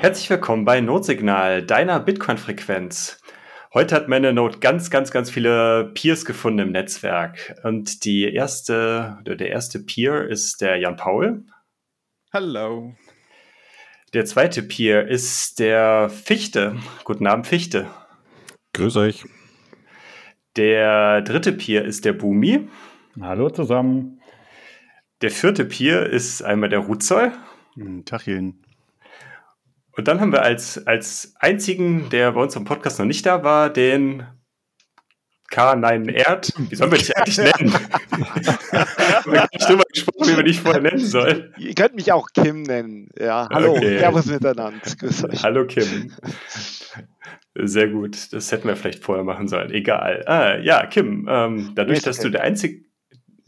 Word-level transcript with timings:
Herzlich 0.00 0.30
willkommen 0.30 0.64
bei 0.64 0.80
Notsignal, 0.80 1.60
deiner 1.60 1.98
Bitcoin-Frequenz. 1.98 3.20
Heute 3.74 3.96
hat 3.96 4.06
meine 4.06 4.32
Note 4.32 4.60
ganz, 4.60 4.90
ganz, 4.90 5.10
ganz 5.10 5.28
viele 5.28 5.90
Peers 5.92 6.24
gefunden 6.24 6.60
im 6.60 6.70
Netzwerk. 6.70 7.56
Und 7.64 8.04
die 8.04 8.32
erste, 8.32 9.18
der 9.26 9.48
erste 9.48 9.80
Peer 9.80 10.28
ist 10.28 10.60
der 10.60 10.76
Jan 10.76 10.94
Paul. 10.94 11.44
Hallo. 12.32 12.94
Der 14.14 14.24
zweite 14.24 14.62
Peer 14.62 15.08
ist 15.08 15.58
der 15.58 16.08
Fichte. 16.10 16.76
Guten 17.02 17.26
Abend, 17.26 17.48
Fichte. 17.48 17.88
Grüß 18.74 18.96
euch. 18.98 19.24
Der 20.56 21.22
dritte 21.22 21.52
Peer 21.52 21.84
ist 21.84 22.04
der 22.04 22.12
Bumi. 22.12 22.68
Hallo 23.20 23.50
zusammen. 23.50 24.20
Der 25.22 25.32
vierte 25.32 25.64
Peer 25.64 26.06
ist 26.06 26.42
einmal 26.42 26.68
der 26.68 26.78
Ruzoll. 26.78 27.32
Tachchen. 28.04 28.64
Und 29.98 30.06
dann 30.06 30.20
haben 30.20 30.30
wir 30.30 30.42
als, 30.42 30.86
als 30.86 31.34
einzigen, 31.40 32.08
der 32.10 32.30
bei 32.30 32.40
uns 32.40 32.54
im 32.54 32.64
Podcast 32.64 33.00
noch 33.00 33.06
nicht 33.06 33.26
da 33.26 33.42
war, 33.42 33.68
den 33.68 34.22
K9 35.50 36.12
Erd. 36.12 36.52
Wie 36.56 36.76
sollen 36.76 36.92
wir 36.92 36.98
dich 36.98 37.16
eigentlich 37.16 37.38
nennen? 37.38 37.72
wir 37.72 39.40
haben 39.40 39.48
nicht 39.52 39.68
drüber 39.68 39.82
gesprochen, 39.92 40.28
wie 40.28 40.36
wir 40.36 40.44
dich 40.44 40.60
vorher 40.60 40.80
nennen 40.80 41.04
sollen. 41.04 41.52
Ihr 41.58 41.74
könnt 41.74 41.96
mich 41.96 42.12
auch 42.12 42.28
Kim 42.32 42.62
nennen. 42.62 43.08
Ja, 43.18 43.48
hallo, 43.52 43.72
Okay. 43.72 43.98
Servus 43.98 44.26
miteinander. 44.26 44.80
Grüß 45.00 45.24
euch. 45.24 45.42
Hallo 45.42 45.66
Kim. 45.66 46.12
Sehr 47.56 47.88
gut. 47.88 48.32
Das 48.32 48.52
hätten 48.52 48.68
wir 48.68 48.76
vielleicht 48.76 49.02
vorher 49.02 49.24
machen 49.24 49.48
sollen. 49.48 49.72
Egal. 49.72 50.22
Ah, 50.26 50.58
ja, 50.58 50.86
Kim, 50.86 51.26
ähm, 51.28 51.72
dadurch, 51.74 52.02
dass 52.02 52.20
du 52.20 52.28
der 52.28 52.42
einzige. 52.42 52.87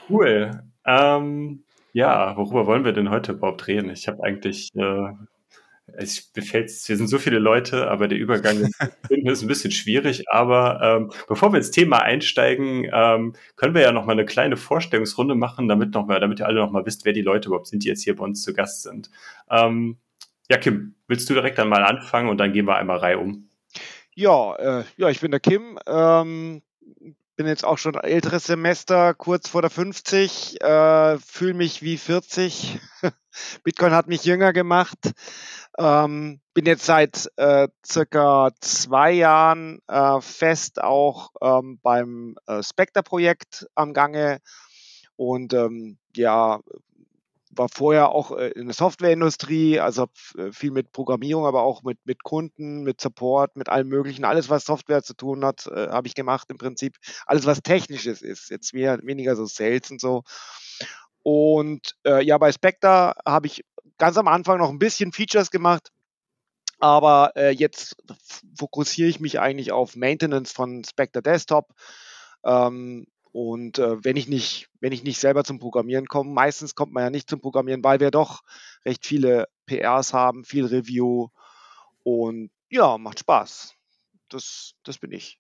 Cool. 0.08 0.62
Ähm, 0.86 1.64
ja, 1.92 2.36
worüber 2.36 2.66
wollen 2.66 2.84
wir 2.84 2.92
denn 2.92 3.10
heute 3.10 3.33
überhaupt 3.33 3.66
reden? 3.66 3.91
Ich 3.91 4.08
habe 4.08 4.22
eigentlich, 4.22 4.70
äh, 4.74 5.12
es 5.86 6.32
befällt's, 6.32 6.88
wir 6.88 6.97
sind 6.97 7.08
so 7.08 7.19
viele 7.19 7.38
Leute, 7.38 7.91
aber 7.91 8.06
der 8.06 8.19
Übergang 8.19 8.58
ist 8.60 8.80
ein 9.42 9.48
bisschen 9.48 9.72
schwierig. 9.72 10.24
Aber 10.30 10.80
ähm, 10.82 11.12
bevor 11.28 11.52
wir 11.52 11.58
ins 11.58 11.70
Thema 11.70 12.02
einsteigen, 12.02 12.88
ähm, 12.92 13.34
können 13.56 13.74
wir 13.74 13.82
ja 13.82 13.92
noch 13.92 14.06
mal 14.06 14.12
eine 14.12 14.24
kleine 14.24 14.56
Vorstellungsrunde 14.56 15.34
machen, 15.34 15.69
damit 15.69 15.94
noch 15.94 16.06
mal, 16.06 16.20
damit 16.20 16.41
ihr 16.41 16.47
alle 16.47 16.60
noch 16.60 16.70
mal 16.70 16.86
wisst, 16.86 17.05
wer 17.05 17.12
die 17.12 17.22
Leute 17.22 17.48
überhaupt 17.48 17.66
sind, 17.66 17.84
die 17.84 17.88
jetzt 17.88 18.04
hier 18.04 18.16
bei 18.16 18.25
uns 18.25 18.42
zu 18.42 18.54
Gast 18.54 18.82
sind. 18.82 19.10
Ähm, 19.50 19.98
ja, 20.48 20.58
Kim, 20.58 20.94
willst 21.06 21.28
du 21.30 21.34
direkt 21.34 21.58
dann 21.58 21.69
mal 21.69 21.84
anfangen 21.84 22.28
und 22.28 22.38
dann 22.38 22.52
gehen 22.52 22.66
wir 22.66 22.77
einmal 22.77 22.98
Reihe 22.98 23.19
um? 23.19 23.48
Ja, 24.14 24.54
äh, 24.56 24.84
ja, 24.97 25.08
ich 25.08 25.20
bin 25.20 25.30
der 25.30 25.41
Kim. 25.41 25.78
Bin 27.41 27.46
jetzt 27.46 27.64
auch 27.64 27.78
schon 27.78 27.94
älteres 27.94 28.44
Semester, 28.44 29.14
kurz 29.14 29.48
vor 29.48 29.62
der 29.62 29.70
50. 29.70 30.60
Äh, 30.60 31.16
Fühle 31.20 31.55
mich 31.55 31.80
wie 31.80 31.97
40. 31.97 32.78
Bitcoin 33.64 33.92
hat 33.92 34.08
mich 34.08 34.27
jünger 34.27 34.52
gemacht. 34.52 34.98
Ähm, 35.78 36.42
bin 36.52 36.66
jetzt 36.66 36.84
seit 36.84 37.30
äh, 37.36 37.69
circa 37.82 38.50
zwei 38.60 39.12
Jahren 39.12 39.78
äh, 39.88 40.20
fest 40.20 40.82
auch 40.82 41.30
ähm, 41.41 41.80
beim 41.82 42.37
äh, 42.47 42.62
Spectre-Projekt 42.62 43.66
am 43.75 43.94
Gange 43.94 44.41
und 45.16 45.54
ähm, 45.54 45.97
ja, 46.15 46.60
war 47.50 47.69
vorher 47.69 48.11
auch 48.11 48.37
äh, 48.37 48.50
in 48.50 48.66
der 48.66 48.75
Softwareindustrie, 48.75 49.81
also 49.81 50.06
äh, 50.38 50.53
viel 50.53 50.71
mit 50.71 50.93
Programmierung, 50.93 51.47
aber 51.47 51.62
auch 51.62 51.83
mit, 51.83 51.99
mit 52.05 52.22
Kunden, 52.22 52.83
mit 52.83 53.00
Support, 53.00 53.56
mit 53.56 53.69
allem 53.69 53.88
Möglichen. 53.88 54.25
Alles, 54.25 54.49
was 54.49 54.65
Software 54.65 55.03
zu 55.03 55.15
tun 55.15 55.44
hat, 55.44 55.66
äh, 55.66 55.89
habe 55.89 56.06
ich 56.06 56.15
gemacht 56.15 56.49
im 56.50 56.59
Prinzip. 56.59 56.97
Alles, 57.27 57.47
was 57.47 57.62
Technisches 57.62 58.22
ist. 58.22 58.50
Jetzt 58.50 58.72
mehr, 58.72 58.99
weniger 59.03 59.37
so 59.37 59.47
Sales 59.47 59.91
und 59.91 60.00
so. 60.00 60.22
Und 61.22 61.97
äh, 62.06 62.25
ja, 62.25 62.39
bei 62.39 62.53
Spectre 62.53 63.15
habe 63.27 63.47
ich 63.47 63.65
ganz 63.99 64.16
am 64.16 64.28
Anfang 64.28 64.59
noch 64.59 64.71
ein 64.71 64.78
bisschen 64.78 65.12
Features 65.12 65.50
gemacht. 65.50 65.91
Aber 66.78 67.33
äh, 67.37 67.50
jetzt 67.50 67.97
fokussiere 68.59 69.09
ich 69.09 69.21
mich 69.21 69.39
eigentlich 69.39 69.71
auf 69.71 69.97
Maintenance 69.97 70.53
von 70.53 70.83
Spectre 70.84 71.21
Desktop. 71.21 71.75
Ähm, 72.43 73.06
und 73.32 73.78
äh, 73.78 74.04
wenn 74.04 74.16
ich 74.16 74.28
nicht, 74.28 74.68
wenn 74.80 74.92
ich 74.92 75.04
nicht 75.04 75.20
selber 75.20 75.44
zum 75.44 75.58
Programmieren 75.58 76.06
komme, 76.06 76.30
meistens 76.30 76.74
kommt 76.74 76.92
man 76.92 77.04
ja 77.04 77.10
nicht 77.10 77.30
zum 77.30 77.41
Programmieren, 77.41 77.84
weil 77.84 78.00
wir 78.00 78.10
doch 78.10 78.42
recht 78.84 79.06
viele 79.06 79.46
PRs 79.66 80.12
haben, 80.12 80.44
viel 80.44 80.66
Review 80.66 81.28
und 82.02 82.50
ja, 82.68 82.98
macht 82.98 83.20
Spaß. 83.20 83.74
Das, 84.28 84.74
das 84.84 84.98
bin 84.98 85.12
ich. 85.12 85.38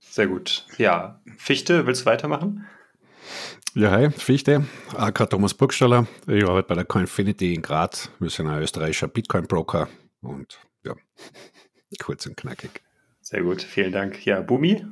Sehr 0.00 0.26
gut. 0.26 0.66
Ja, 0.78 1.20
Fichte, 1.36 1.86
willst 1.86 2.02
du 2.02 2.06
weitermachen? 2.06 2.66
Ja, 3.74 3.90
hi, 3.90 4.10
Fichte, 4.10 4.64
AK 4.96 5.30
Thomas 5.30 5.54
Burgstaller. 5.54 6.06
Ich 6.26 6.44
arbeite 6.44 6.68
bei 6.68 6.74
der 6.74 6.84
Coinfinity 6.84 7.54
in 7.54 7.62
Graz. 7.62 8.10
Wir 8.18 8.30
sind 8.30 8.46
ein 8.46 8.62
österreichischer 8.62 9.08
Bitcoin-Broker 9.08 9.88
und 10.22 10.60
ja, 10.84 10.94
kurz 12.00 12.26
und 12.26 12.36
knackig. 12.36 12.82
Sehr 13.20 13.42
gut, 13.42 13.62
vielen 13.62 13.92
Dank. 13.92 14.24
Ja, 14.24 14.40
Bumi? 14.40 14.86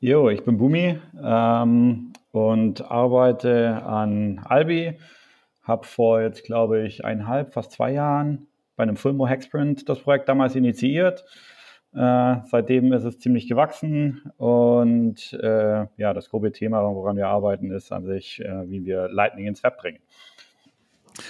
Jo, 0.00 0.30
ich 0.30 0.44
bin 0.44 0.58
Bumi 0.58 1.00
ähm, 1.20 2.12
und 2.30 2.88
arbeite 2.88 3.82
an 3.82 4.40
Albi. 4.44 4.96
Habe 5.64 5.84
vor 5.88 6.20
jetzt, 6.20 6.44
glaube 6.44 6.86
ich, 6.86 7.04
eineinhalb, 7.04 7.52
fast 7.52 7.72
zwei 7.72 7.90
Jahren 7.90 8.46
bei 8.76 8.84
einem 8.84 8.96
Fulmo 8.96 9.26
Hexprint 9.26 9.88
das 9.88 9.98
Projekt 9.98 10.28
damals 10.28 10.54
initiiert. 10.54 11.24
Äh, 11.94 12.36
seitdem 12.44 12.92
ist 12.92 13.02
es 13.02 13.18
ziemlich 13.18 13.48
gewachsen 13.48 14.30
und 14.36 15.32
äh, 15.32 15.86
ja, 15.96 16.14
das 16.14 16.30
grobe 16.30 16.52
Thema, 16.52 16.80
woran 16.94 17.16
wir 17.16 17.26
arbeiten, 17.26 17.72
ist 17.72 17.90
an 17.90 18.04
sich, 18.04 18.40
äh, 18.40 18.70
wie 18.70 18.84
wir 18.84 19.08
Lightning 19.08 19.48
ins 19.48 19.64
Web 19.64 19.78
bringen. 19.78 19.98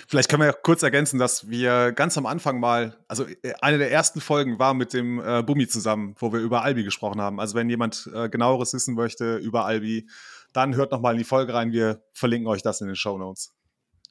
Vielleicht 0.07 0.29
können 0.29 0.43
wir 0.43 0.47
ja 0.47 0.53
kurz 0.53 0.83
ergänzen, 0.83 1.19
dass 1.19 1.49
wir 1.49 1.93
ganz 1.93 2.17
am 2.19 2.27
Anfang 2.27 2.61
mal, 2.61 2.97
also 3.09 3.25
äh, 3.25 3.55
eine 3.61 3.79
der 3.79 3.91
ersten 3.91 4.21
Folgen 4.21 4.59
war 4.59 4.75
mit 4.75 4.93
dem 4.93 5.21
äh, 5.21 5.43
Bummi 5.43 5.69
zusammen, 5.69 6.15
wo 6.19 6.33
wir 6.33 6.41
über 6.41 6.63
Albi 6.63 6.85
gesprochen 6.85 7.21
haben. 7.21 7.41
Also 7.41 7.55
wenn 7.55 7.69
jemand 7.69 8.09
äh, 8.15 8.29
genaueres 8.29 8.73
wissen 8.75 8.95
möchte 8.95 9.37
über 9.37 9.65
Albi, 9.65 10.09
dann 10.53 10.77
hört 10.77 10.93
noch 10.93 11.01
mal 11.01 11.13
in 11.13 11.19
die 11.19 11.25
Folge 11.25 11.55
rein. 11.55 11.73
Wir 11.73 12.03
verlinken 12.13 12.49
euch 12.49 12.63
das 12.63 12.81
in 12.81 12.87
den 12.87 12.97
Show 12.97 13.19
Notes. 13.19 13.55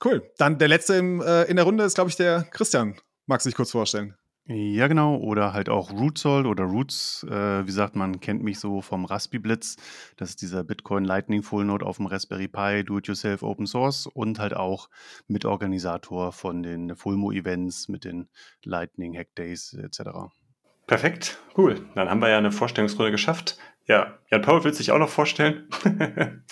Cool. 0.04 0.30
Dann 0.38 0.58
der 0.60 0.68
letzte 0.68 0.96
im, 0.96 1.22
äh, 1.22 1.44
in 1.44 1.56
der 1.56 1.66
Runde 1.66 1.84
ist, 1.84 1.96
glaube 1.96 2.10
ich, 2.10 2.16
der 2.16 2.44
Christian. 2.52 2.96
Magst 3.26 3.46
du 3.46 3.50
dich 3.50 3.56
kurz 3.56 3.72
vorstellen? 3.72 4.16
Ja, 4.50 4.88
genau. 4.88 5.18
Oder 5.18 5.52
halt 5.52 5.68
auch 5.68 5.92
Rootsold 5.92 6.46
oder 6.46 6.64
Roots. 6.64 7.26
Äh, 7.30 7.68
wie 7.68 7.72
sagt 7.72 7.98
man, 7.98 8.22
kennt 8.22 8.44
mich 8.44 8.60
so 8.60 8.82
vom 8.82 9.04
Raspi 9.04 9.40
Blitz. 9.40 9.76
Das 10.16 10.30
ist 10.30 10.42
dieser 10.42 10.64
Bitcoin 10.64 11.04
Lightning 11.04 11.44
Full 11.44 11.66
Node 11.66 11.86
auf 11.86 11.98
dem 11.98 12.06
Raspberry 12.06 12.48
Pi, 12.48 12.84
Do-it-yourself 12.86 13.44
Open 13.44 13.68
Source 13.68 14.08
und 14.08 14.40
halt 14.40 14.56
auch 14.56 14.90
Mitorganisator 15.28 16.32
von 16.32 16.64
den 16.64 16.96
Fulmo 16.96 17.32
Events 17.34 17.90
mit 17.90 18.06
den 18.06 18.30
Lightning 18.64 19.18
Hack 19.18 19.36
Days 19.36 19.74
etc. 19.74 20.32
Perfekt, 20.88 21.38
cool. 21.58 21.86
Dann 21.96 22.10
haben 22.10 22.22
wir 22.22 22.30
ja 22.30 22.38
eine 22.38 22.54
Vorstellungsrunde 22.54 23.12
geschafft. 23.12 23.58
Ja, 23.86 24.18
Jan 24.32 24.42
Paul, 24.42 24.64
willst 24.64 24.80
du 24.80 24.84
dich 24.84 24.92
auch 24.92 25.00
noch 25.00 25.10
vorstellen? 25.10 25.68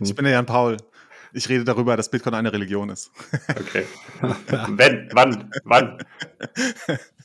Ich 0.00 0.14
bin 0.14 0.24
der 0.24 0.34
Jan 0.34 0.46
Paul. 0.46 0.76
Ich 1.32 1.48
rede 1.48 1.64
darüber, 1.64 1.96
dass 1.96 2.10
Bitcoin 2.10 2.34
eine 2.34 2.52
Religion 2.52 2.88
ist. 2.88 3.10
okay. 3.50 3.84
Wenn, 4.68 5.10
wann, 5.12 5.50
wann? 5.64 5.98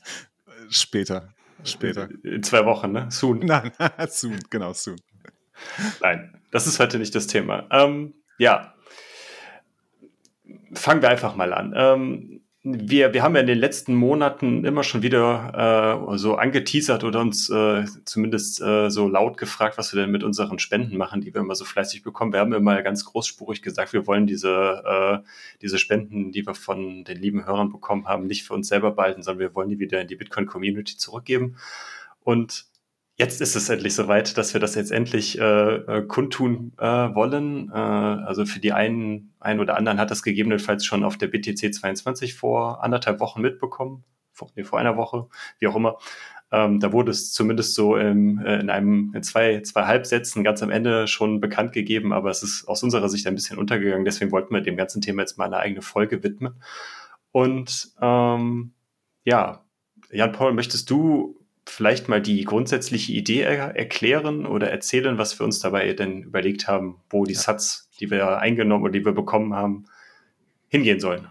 Später. 0.72 1.32
Später. 1.64 2.08
In 2.24 2.42
zwei 2.42 2.64
Wochen, 2.64 2.92
ne? 2.92 3.06
Soon. 3.10 3.38
Nein, 3.46 3.72
soon, 4.08 4.38
genau, 4.50 4.72
soon. 4.72 4.96
Nein, 6.00 6.40
das 6.50 6.66
ist 6.66 6.80
heute 6.80 6.98
nicht 6.98 7.14
das 7.14 7.26
Thema. 7.26 7.68
Ähm, 7.70 8.14
ja, 8.38 8.74
fangen 10.72 11.02
wir 11.02 11.10
einfach 11.10 11.36
mal 11.36 11.52
an. 11.52 11.74
Ähm, 11.76 12.41
wir, 12.64 13.12
wir 13.12 13.24
haben 13.24 13.34
ja 13.34 13.40
in 13.40 13.48
den 13.48 13.58
letzten 13.58 13.94
Monaten 13.94 14.64
immer 14.64 14.84
schon 14.84 15.02
wieder 15.02 16.06
äh, 16.12 16.18
so 16.18 16.36
angeteasert 16.36 17.02
oder 17.02 17.20
uns 17.20 17.50
äh, 17.50 17.84
zumindest 18.04 18.62
äh, 18.62 18.88
so 18.88 19.08
laut 19.08 19.36
gefragt, 19.36 19.78
was 19.78 19.92
wir 19.92 20.00
denn 20.00 20.12
mit 20.12 20.22
unseren 20.22 20.60
Spenden 20.60 20.96
machen, 20.96 21.20
die 21.20 21.34
wir 21.34 21.40
immer 21.40 21.56
so 21.56 21.64
fleißig 21.64 22.04
bekommen. 22.04 22.32
Wir 22.32 22.38
haben 22.38 22.52
immer 22.52 22.80
ganz 22.82 23.04
großspurig 23.04 23.62
gesagt, 23.62 23.92
wir 23.92 24.06
wollen 24.06 24.28
diese, 24.28 24.82
äh, 24.86 25.28
diese 25.60 25.78
Spenden, 25.78 26.30
die 26.30 26.46
wir 26.46 26.54
von 26.54 27.02
den 27.02 27.18
lieben 27.18 27.46
Hörern 27.46 27.72
bekommen 27.72 28.06
haben, 28.06 28.28
nicht 28.28 28.44
für 28.44 28.54
uns 28.54 28.68
selber 28.68 28.92
behalten, 28.92 29.24
sondern 29.24 29.40
wir 29.40 29.54
wollen 29.56 29.68
die 29.68 29.80
wieder 29.80 30.00
in 30.00 30.06
die 30.06 30.16
Bitcoin-Community 30.16 30.96
zurückgeben. 30.96 31.56
Und 32.22 32.66
jetzt 33.16 33.40
ist 33.40 33.56
es 33.56 33.68
endlich 33.68 33.94
soweit, 33.94 34.36
dass 34.38 34.54
wir 34.54 34.60
das 34.60 34.74
jetzt 34.74 34.90
endlich 34.90 35.38
äh, 35.38 35.74
äh, 35.76 36.02
kundtun 36.06 36.72
äh, 36.78 36.84
wollen. 36.84 37.70
Äh, 37.70 37.74
also 37.74 38.46
für 38.46 38.60
die 38.60 38.72
einen, 38.72 39.34
einen 39.40 39.60
oder 39.60 39.76
anderen 39.76 39.98
hat 39.98 40.10
das 40.10 40.22
gegebenenfalls 40.22 40.84
schon 40.84 41.04
auf 41.04 41.16
der 41.18 41.28
BTC 41.28 41.74
22 41.74 42.34
vor 42.34 42.82
anderthalb 42.82 43.20
Wochen 43.20 43.40
mitbekommen. 43.40 44.04
nee, 44.56 44.64
vor 44.64 44.78
einer 44.78 44.96
Woche, 44.96 45.28
wie 45.58 45.66
auch 45.66 45.76
immer. 45.76 45.98
Ähm, 46.50 46.80
da 46.80 46.92
wurde 46.92 47.10
es 47.10 47.32
zumindest 47.32 47.74
so 47.74 47.96
im, 47.96 48.38
äh, 48.38 48.60
in 48.60 48.68
einem 48.68 49.12
in 49.14 49.22
zwei, 49.22 49.62
zwei 49.62 49.86
Halbsätzen 49.86 50.44
ganz 50.44 50.62
am 50.62 50.70
Ende 50.70 51.08
schon 51.08 51.40
bekannt 51.40 51.72
gegeben, 51.72 52.12
aber 52.12 52.30
es 52.30 52.42
ist 52.42 52.68
aus 52.68 52.82
unserer 52.82 53.08
Sicht 53.08 53.26
ein 53.26 53.34
bisschen 53.34 53.58
untergegangen. 53.58 54.04
Deswegen 54.04 54.32
wollten 54.32 54.52
wir 54.54 54.60
dem 54.60 54.76
ganzen 54.76 55.00
Thema 55.00 55.22
jetzt 55.22 55.38
mal 55.38 55.46
eine 55.46 55.58
eigene 55.58 55.80
Folge 55.80 56.22
widmen. 56.22 56.62
Und 57.30 57.92
ähm, 58.02 58.74
ja, 59.24 59.64
Jan-Paul, 60.10 60.52
möchtest 60.52 60.90
du 60.90 61.41
vielleicht 61.66 62.08
mal 62.08 62.20
die 62.20 62.44
grundsätzliche 62.44 63.12
Idee 63.12 63.42
er 63.42 63.76
erklären 63.76 64.46
oder 64.46 64.70
erzählen, 64.70 65.18
was 65.18 65.38
wir 65.38 65.44
uns 65.44 65.60
dabei 65.60 65.92
denn 65.92 66.22
überlegt 66.22 66.68
haben, 66.68 67.00
wo 67.10 67.24
die 67.24 67.34
ja. 67.34 67.40
Sats, 67.40 67.90
die 68.00 68.10
wir 68.10 68.38
eingenommen 68.38 68.84
oder 68.84 68.92
die 68.92 69.04
wir 69.04 69.12
bekommen 69.12 69.54
haben, 69.54 69.84
hingehen 70.68 71.00
sollen? 71.00 71.28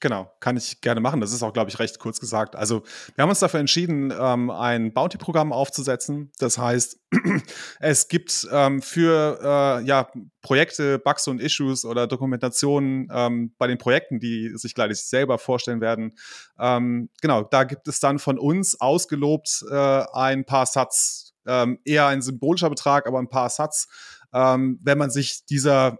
Genau, 0.00 0.30
kann 0.40 0.56
ich 0.56 0.80
gerne 0.80 1.00
machen. 1.00 1.20
Das 1.20 1.32
ist 1.32 1.42
auch, 1.42 1.52
glaube 1.52 1.70
ich, 1.70 1.78
recht 1.78 1.98
kurz 1.98 2.20
gesagt. 2.20 2.56
Also 2.56 2.82
wir 3.14 3.22
haben 3.22 3.30
uns 3.30 3.38
dafür 3.38 3.60
entschieden, 3.60 4.12
ähm, 4.16 4.50
ein 4.50 4.92
Bounty-Programm 4.92 5.52
aufzusetzen. 5.52 6.30
Das 6.38 6.58
heißt, 6.58 6.98
es 7.80 8.08
gibt 8.08 8.46
ähm, 8.52 8.82
für 8.82 9.38
äh, 9.42 9.86
ja, 9.86 10.10
Projekte, 10.42 10.98
Bugs 10.98 11.26
und 11.26 11.40
Issues 11.40 11.84
oder 11.84 12.06
Dokumentationen 12.06 13.08
ähm, 13.12 13.54
bei 13.56 13.66
den 13.66 13.78
Projekten, 13.78 14.20
die 14.20 14.50
sich 14.56 14.74
gleich 14.74 14.96
selber 15.02 15.38
vorstellen 15.38 15.80
werden. 15.80 16.16
Ähm, 16.58 17.08
genau, 17.22 17.42
da 17.42 17.64
gibt 17.64 17.88
es 17.88 17.98
dann 18.00 18.18
von 18.18 18.38
uns 18.38 18.80
ausgelobt 18.80 19.64
äh, 19.70 20.04
ein 20.12 20.44
paar 20.44 20.66
Satz, 20.66 21.32
ähm, 21.46 21.78
eher 21.84 22.08
ein 22.08 22.20
symbolischer 22.20 22.68
Betrag, 22.68 23.06
aber 23.06 23.18
ein 23.18 23.28
paar 23.28 23.48
Satz, 23.48 23.88
ähm, 24.34 24.80
wenn 24.82 24.98
man 24.98 25.10
sich 25.10 25.46
dieser 25.46 25.96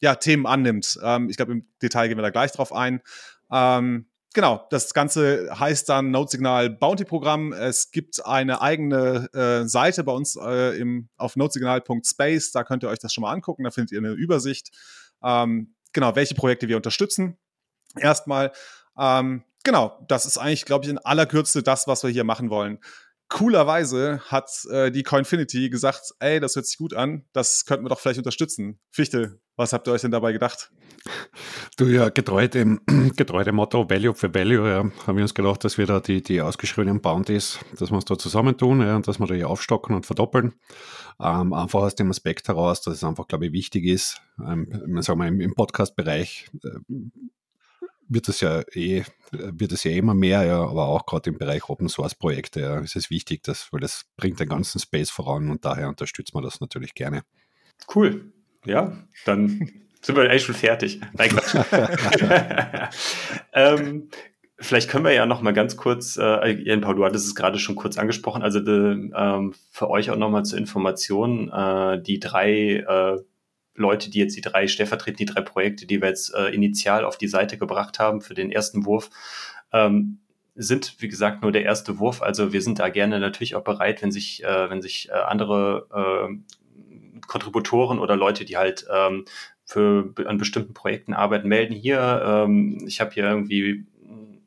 ja, 0.00 0.14
Themen 0.16 0.46
annimmt. 0.46 0.98
ich 1.28 1.36
glaube, 1.36 1.52
im 1.52 1.66
Detail 1.82 2.08
gehen 2.08 2.18
wir 2.18 2.22
da 2.22 2.30
gleich 2.30 2.52
drauf 2.52 2.72
ein. 2.72 3.00
Ähm, 3.50 4.06
genau, 4.34 4.66
das 4.70 4.92
Ganze 4.94 5.48
heißt 5.58 5.88
dann 5.88 6.10
Notesignal 6.10 6.70
Bounty 6.70 7.04
Programm. 7.04 7.52
Es 7.52 7.90
gibt 7.90 8.24
eine 8.24 8.60
eigene 8.60 9.28
äh, 9.32 9.68
Seite 9.68 10.04
bei 10.04 10.12
uns 10.12 10.36
äh, 10.36 10.78
im, 10.78 11.08
auf 11.16 11.36
notesignal.space. 11.36 12.52
Da 12.52 12.64
könnt 12.64 12.82
ihr 12.84 12.88
euch 12.88 12.98
das 12.98 13.12
schon 13.12 13.22
mal 13.22 13.32
angucken. 13.32 13.64
Da 13.64 13.70
findet 13.70 13.92
ihr 13.92 13.98
eine 13.98 14.12
Übersicht. 14.12 14.70
Ähm, 15.22 15.74
genau, 15.92 16.14
welche 16.14 16.34
Projekte 16.34 16.68
wir 16.68 16.76
unterstützen. 16.76 17.38
Erstmal, 17.98 18.52
ähm, 18.98 19.42
genau, 19.64 20.04
das 20.08 20.26
ist 20.26 20.38
eigentlich, 20.38 20.66
glaube 20.66 20.84
ich, 20.84 20.90
in 20.90 20.98
aller 20.98 21.26
Kürze 21.26 21.62
das, 21.62 21.86
was 21.86 22.02
wir 22.02 22.10
hier 22.10 22.24
machen 22.24 22.50
wollen. 22.50 22.78
Coolerweise 23.28 24.20
hat 24.26 24.50
äh, 24.70 24.90
die 24.90 25.02
Coinfinity 25.02 25.68
gesagt, 25.68 26.14
ey, 26.20 26.38
das 26.38 26.54
hört 26.54 26.66
sich 26.66 26.78
gut 26.78 26.94
an, 26.94 27.24
das 27.32 27.64
könnten 27.64 27.84
wir 27.84 27.88
doch 27.88 27.98
vielleicht 27.98 28.18
unterstützen. 28.18 28.78
Fichte, 28.90 29.40
was 29.56 29.72
habt 29.72 29.88
ihr 29.88 29.92
euch 29.92 30.02
denn 30.02 30.10
dabei 30.12 30.32
gedacht? 30.32 30.70
Du 31.76 31.86
ja, 31.86 32.08
getreu 32.08 32.46
dem, 32.46 32.80
getreu 33.16 33.42
dem 33.42 33.56
Motto 33.56 33.88
Value 33.88 34.14
for 34.14 34.34
Value, 34.34 34.68
ja, 34.68 34.84
haben 35.06 35.16
wir 35.16 35.22
uns 35.22 35.34
gedacht, 35.34 35.64
dass 35.64 35.78
wir 35.78 35.86
da 35.86 36.00
die, 36.00 36.22
die 36.22 36.40
ausgeschriebenen 36.40 37.00
Bounties, 37.00 37.58
dass 37.78 37.90
wir 37.90 37.96
uns 37.96 38.04
da 38.04 38.16
zusammentun 38.16 38.80
ja, 38.80 38.96
und 38.96 39.08
dass 39.08 39.18
wir 39.18 39.26
die 39.26 39.44
aufstocken 39.44 39.94
und 39.94 40.06
verdoppeln. 40.06 40.54
Ähm, 41.20 41.52
einfach 41.52 41.80
aus 41.80 41.94
dem 41.94 42.10
Aspekt 42.10 42.48
heraus, 42.48 42.80
dass 42.82 42.94
es 42.94 43.04
einfach, 43.04 43.26
glaube 43.26 43.46
ich, 43.46 43.52
wichtig 43.52 43.86
ist, 43.86 44.20
ähm, 44.38 45.02
sagen 45.02 45.20
wir, 45.20 45.26
im, 45.26 45.40
im 45.40 45.54
Podcast-Bereich 45.54 46.50
äh, 46.62 46.78
wird 48.08 48.28
es 48.28 48.40
ja 48.40 48.62
eh, 48.72 49.04
wird 49.32 49.72
es 49.72 49.84
ja 49.84 49.92
immer 49.92 50.14
mehr, 50.14 50.44
ja, 50.44 50.60
aber 50.60 50.86
auch 50.86 51.06
gerade 51.06 51.30
im 51.30 51.38
Bereich 51.38 51.68
Open 51.68 51.88
Source 51.88 52.14
Projekte 52.14 52.60
ja, 52.60 52.78
ist 52.78 52.96
es 52.96 53.10
wichtig, 53.10 53.42
dass, 53.42 53.72
weil 53.72 53.80
das 53.80 54.06
bringt 54.16 54.40
den 54.40 54.48
ganzen 54.48 54.78
Space 54.78 55.10
voran 55.10 55.50
und 55.50 55.64
daher 55.64 55.88
unterstützt 55.88 56.34
man 56.34 56.44
das 56.44 56.60
natürlich 56.60 56.94
gerne. 56.94 57.22
Cool. 57.94 58.32
Ja, 58.64 58.96
dann 59.24 59.70
sind 60.02 60.16
wir 60.16 60.22
eigentlich 60.24 60.44
schon 60.44 60.54
fertig. 60.54 61.00
Nein, 61.14 61.30
ähm, 63.52 64.08
vielleicht 64.58 64.88
können 64.90 65.04
wir 65.04 65.12
ja 65.12 65.26
noch 65.26 65.42
mal 65.42 65.52
ganz 65.52 65.76
kurz, 65.76 66.16
äh, 66.16 66.52
Jan 66.62 66.80
Paul, 66.80 66.96
du 66.96 67.04
hattest 67.04 67.26
es 67.26 67.34
gerade 67.34 67.58
schon 67.58 67.76
kurz 67.76 67.98
angesprochen, 67.98 68.42
also 68.42 68.60
de, 68.60 69.10
ähm, 69.14 69.54
für 69.70 69.90
euch 69.90 70.10
auch 70.10 70.16
noch 70.16 70.30
mal 70.30 70.44
zur 70.44 70.58
Information, 70.58 71.50
äh, 71.50 72.00
die 72.02 72.20
drei 72.20 72.84
äh, 72.86 73.18
Leute, 73.76 74.10
die 74.10 74.18
jetzt 74.18 74.36
die 74.36 74.40
drei 74.40 74.66
stellvertretend, 74.66 75.20
die 75.20 75.26
drei 75.26 75.42
Projekte, 75.42 75.86
die 75.86 76.00
wir 76.00 76.08
jetzt 76.08 76.34
äh, 76.34 76.48
initial 76.48 77.04
auf 77.04 77.18
die 77.18 77.28
Seite 77.28 77.58
gebracht 77.58 77.98
haben 77.98 78.20
für 78.20 78.34
den 78.34 78.50
ersten 78.50 78.86
Wurf, 78.86 79.10
ähm, 79.72 80.18
sind, 80.54 80.96
wie 81.00 81.08
gesagt, 81.08 81.42
nur 81.42 81.52
der 81.52 81.64
erste 81.64 81.98
Wurf. 81.98 82.22
Also 82.22 82.52
wir 82.52 82.62
sind 82.62 82.78
da 82.78 82.88
gerne 82.88 83.20
natürlich 83.20 83.54
auch 83.54 83.64
bereit, 83.64 84.02
wenn 84.02 84.10
sich, 84.10 84.42
äh, 84.42 84.70
wenn 84.70 84.80
sich 84.80 85.10
äh, 85.10 85.12
andere 85.12 85.86
äh, 85.92 87.20
Kontributoren 87.26 87.98
oder 87.98 88.16
Leute, 88.16 88.44
die 88.44 88.56
halt 88.56 88.86
ähm, 88.92 89.24
für 89.64 90.14
an 90.24 90.38
bestimmten 90.38 90.74
Projekten 90.74 91.12
arbeiten, 91.12 91.48
melden 91.48 91.74
hier. 91.74 92.22
Ähm, 92.24 92.84
ich 92.86 93.00
habe 93.00 93.10
hier 93.12 93.24
irgendwie 93.24 93.84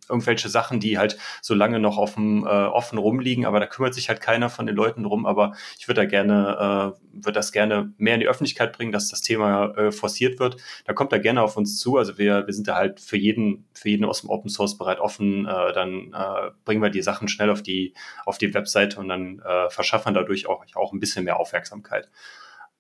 irgendwelche 0.10 0.50
Sachen, 0.50 0.80
die 0.80 0.98
halt 0.98 1.18
so 1.42 1.54
lange 1.54 1.80
noch 1.80 1.98
dem 2.16 2.46
äh, 2.46 2.50
offen 2.50 2.98
rumliegen, 2.98 3.46
aber 3.46 3.60
da 3.60 3.68
kümmert 3.68 3.94
sich 3.94 4.10
halt 4.10 4.22
keiner 4.22 4.50
von 4.50 4.66
den 4.66 4.76
Leuten 4.76 5.04
drum. 5.04 5.26
Aber 5.26 5.54
ich 5.78 5.88
würde 5.88 6.02
da 6.02 6.06
gerne, 6.06 6.96
äh, 6.96 7.24
würde 7.24 7.34
das 7.34 7.52
gerne 7.52 7.94
mehr 7.98 8.16
in 8.16 8.20
die 8.20 8.28
Öffentlichkeit 8.28 8.74
bringen, 8.74 8.92
dass 8.92 9.10
das 9.10 9.22
Thema 9.22 9.76
äh, 9.78 9.92
forciert 9.92 10.40
wird. 10.40 10.58
Da 10.86 10.94
kommt 10.94 11.14
er 11.14 11.20
gerne 11.20 11.42
auf 11.42 11.58
uns 11.58 11.78
zu. 11.78 11.98
Also 11.98 12.18
wir, 12.18 12.46
wir 12.48 12.54
sind 12.54 12.68
da 12.68 12.76
halt 12.76 13.00
für 13.00 13.18
jeden, 13.18 13.66
für 13.74 13.90
jeden 13.90 14.06
aus 14.06 14.22
dem 14.22 14.30
Open 14.30 14.50
Source 14.50 14.78
Bereich 14.78 15.00
offen. 15.00 15.46
Äh, 15.46 15.74
dann 15.74 16.14
äh, 16.14 16.52
bringen 16.66 16.82
wir 16.82 16.90
die 16.90 17.02
Sachen 17.02 17.28
schnell 17.28 17.50
auf 17.50 17.62
die, 17.62 17.94
auf 18.26 18.38
die 18.38 18.54
Webseite 18.54 19.00
und 19.00 19.10
dann 19.10 19.40
äh, 19.40 19.70
verschaffen 19.70 20.14
dadurch 20.14 20.48
auch, 20.48 20.66
auch 20.76 20.94
ein 20.94 21.00
bisschen 21.00 21.26
mehr 21.26 21.40
Aufmerksamkeit. 21.40 22.10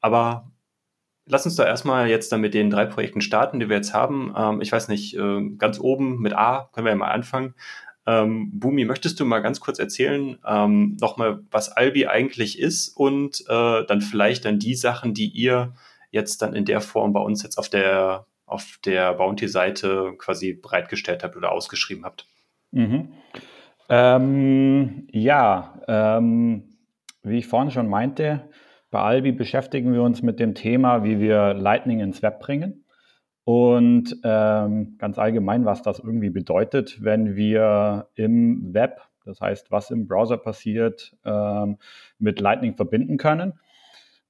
Aber 0.01 0.49
lass 1.29 1.45
uns 1.45 1.55
da 1.55 1.65
erstmal 1.65 2.09
jetzt 2.09 2.31
dann 2.31 2.41
mit 2.41 2.53
den 2.53 2.69
drei 2.69 2.85
Projekten 2.85 3.21
starten, 3.21 3.59
die 3.59 3.69
wir 3.69 3.77
jetzt 3.77 3.93
haben. 3.93 4.33
Ähm, 4.35 4.61
ich 4.61 4.71
weiß 4.71 4.89
nicht, 4.89 5.15
äh, 5.15 5.49
ganz 5.57 5.79
oben 5.79 6.19
mit 6.19 6.33
A 6.33 6.69
können 6.73 6.85
wir 6.85 6.91
ja 6.91 6.97
mal 6.97 7.11
anfangen. 7.11 7.53
Ähm, 8.05 8.49
Bumi, 8.59 8.85
möchtest 8.85 9.19
du 9.19 9.25
mal 9.25 9.39
ganz 9.39 9.59
kurz 9.59 9.77
erzählen, 9.77 10.39
ähm, 10.45 10.97
nochmal, 10.99 11.41
was 11.51 11.69
Albi 11.69 12.07
eigentlich 12.07 12.57
ist 12.57 12.89
und 12.89 13.43
äh, 13.47 13.85
dann 13.85 14.01
vielleicht 14.01 14.45
dann 14.45 14.57
die 14.57 14.73
Sachen, 14.73 15.13
die 15.13 15.27
ihr 15.27 15.75
jetzt 16.09 16.41
dann 16.41 16.55
in 16.55 16.65
der 16.65 16.81
Form 16.81 17.13
bei 17.13 17.19
uns 17.19 17.43
jetzt 17.43 17.59
auf 17.59 17.69
der, 17.69 18.25
auf 18.47 18.79
der 18.83 19.13
Bounty-Seite 19.13 20.15
quasi 20.17 20.53
bereitgestellt 20.53 21.23
habt 21.23 21.37
oder 21.37 21.51
ausgeschrieben 21.51 22.03
habt? 22.03 22.25
Mhm. 22.71 23.13
Ähm, 23.89 25.07
ja, 25.11 25.79
ähm, 25.87 26.77
wie 27.21 27.37
ich 27.37 27.47
vorhin 27.47 27.69
schon 27.69 27.89
meinte, 27.89 28.49
bei 28.91 28.99
Albi 28.99 29.31
beschäftigen 29.31 29.93
wir 29.93 30.01
uns 30.01 30.21
mit 30.21 30.39
dem 30.39 30.55
Thema, 30.55 31.03
wie 31.03 31.19
wir 31.19 31.53
Lightning 31.53 31.99
ins 31.99 32.21
Web 32.21 32.39
bringen 32.39 32.85
und 33.43 34.15
ähm, 34.23 34.95
ganz 34.97 35.17
allgemein, 35.17 35.65
was 35.65 35.81
das 35.81 35.99
irgendwie 35.99 36.29
bedeutet, 36.29 37.03
wenn 37.03 37.35
wir 37.35 38.07
im 38.15 38.73
Web, 38.73 39.01
das 39.25 39.41
heißt, 39.41 39.71
was 39.71 39.91
im 39.91 40.07
Browser 40.07 40.37
passiert, 40.37 41.15
ähm, 41.25 41.77
mit 42.19 42.39
Lightning 42.39 42.75
verbinden 42.75 43.17
können. 43.17 43.53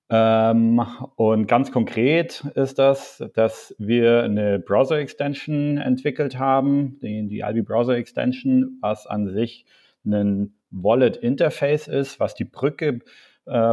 Ähm, 0.09 0.81
und 1.17 1.47
ganz 1.47 1.71
konkret 1.71 2.45
ist 2.55 2.79
das, 2.79 3.23
dass 3.33 3.75
wir 3.77 4.23
eine 4.23 4.57
Browser-Extension 4.59 5.77
entwickelt 5.77 6.39
haben, 6.39 6.97
die, 7.01 7.27
die 7.27 7.43
Albi 7.43 7.61
Browser-Extension, 7.61 8.77
was 8.81 9.05
an 9.05 9.27
sich 9.27 9.65
ein 10.05 10.53
Wallet-Interface 10.71 11.87
ist, 11.87 12.19
was 12.19 12.35
die 12.35 12.45
Brücke 12.45 12.87
äh, 12.87 12.99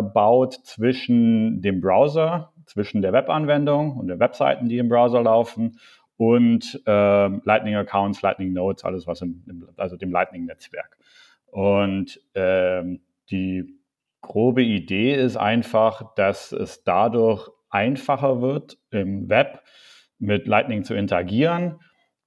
baut 0.03 0.55
zwischen 0.65 1.61
dem 1.61 1.81
Browser, 1.81 2.53
zwischen 2.67 3.03
der 3.03 3.13
Webanwendung 3.13 3.97
und 3.97 4.09
den 4.09 4.19
Webseiten, 4.19 4.69
die 4.69 4.79
im 4.79 4.89
Browser 4.89 5.23
laufen 5.23 5.79
und 6.17 6.83
äh, 6.87 7.29
Lightning-Accounts, 7.29 8.23
Lightning-Nodes, 8.23 8.85
alles 8.85 9.07
was 9.07 9.21
im, 9.23 9.45
im 9.47 9.69
also 9.77 9.97
dem 9.97 10.11
Lightning-Netzwerk. 10.11 10.97
Und 11.47 12.21
ähm, 12.35 13.01
die 13.31 13.79
grobe 14.23 14.63
Idee 14.63 15.15
ist 15.15 15.37
einfach, 15.37 16.15
dass 16.15 16.53
es 16.53 16.85
dadurch 16.85 17.49
einfacher 17.71 18.41
wird, 18.41 18.79
im 18.91 19.29
Web 19.29 19.63
mit 20.19 20.47
Lightning 20.47 20.85
zu 20.85 20.95
interagieren. 20.95 21.81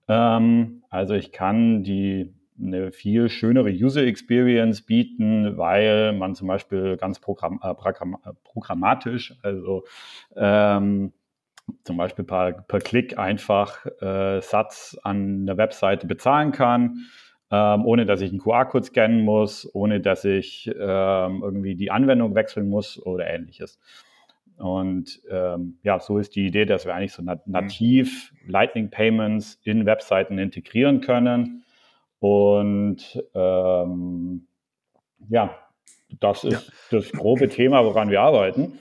Ähm, 0.08 0.84
also 0.89 1.15
ich 1.15 1.32
kann 1.32 1.84
die 1.84 2.34
eine 2.61 2.91
viel 2.91 3.29
schönere 3.29 3.69
User 3.69 4.03
Experience 4.03 4.81
bieten, 4.81 5.57
weil 5.57 6.13
man 6.13 6.35
zum 6.35 6.47
Beispiel 6.47 6.97
ganz 6.97 7.19
Programm, 7.19 7.59
äh, 7.63 7.71
äh, 7.71 8.33
programmatisch, 8.43 9.35
also 9.41 9.85
ähm, 10.35 11.13
zum 11.83 11.97
Beispiel 11.97 12.25
per, 12.25 12.51
per 12.53 12.79
Klick 12.79 13.17
einfach 13.17 13.85
äh, 14.01 14.41
Satz 14.41 14.97
an 15.03 15.45
der 15.45 15.57
Webseite 15.57 16.07
bezahlen 16.07 16.51
kann, 16.51 17.05
ähm, 17.51 17.85
ohne 17.85 18.05
dass 18.05 18.21
ich 18.21 18.31
einen 18.31 18.39
QR-Code 18.39 18.85
scannen 18.85 19.21
muss, 19.21 19.69
ohne 19.73 19.99
dass 19.99 20.25
ich 20.25 20.67
ähm, 20.67 21.41
irgendwie 21.43 21.75
die 21.75 21.91
Anwendung 21.91 22.35
wechseln 22.35 22.69
muss 22.69 23.01
oder 23.05 23.27
ähnliches. 23.27 23.79
Und 24.57 25.21
ähm, 25.29 25.77
ja, 25.83 25.99
so 25.99 26.17
ist 26.17 26.35
die 26.35 26.45
Idee, 26.47 26.65
dass 26.65 26.85
wir 26.85 26.93
eigentlich 26.93 27.13
so 27.13 27.21
mhm. 27.21 27.39
nativ 27.45 28.33
Lightning 28.45 28.89
Payments 28.89 29.59
in 29.63 29.85
Webseiten 29.85 30.37
integrieren 30.37 30.99
können 31.01 31.63
und 32.19 33.23
ähm, 33.33 34.47
ja, 35.29 35.55
das 36.19 36.43
ist 36.43 36.53
ja. 36.53 36.61
das 36.91 37.11
grobe 37.11 37.49
Thema, 37.49 37.83
woran 37.85 38.09
wir 38.09 38.21
arbeiten. 38.21 38.79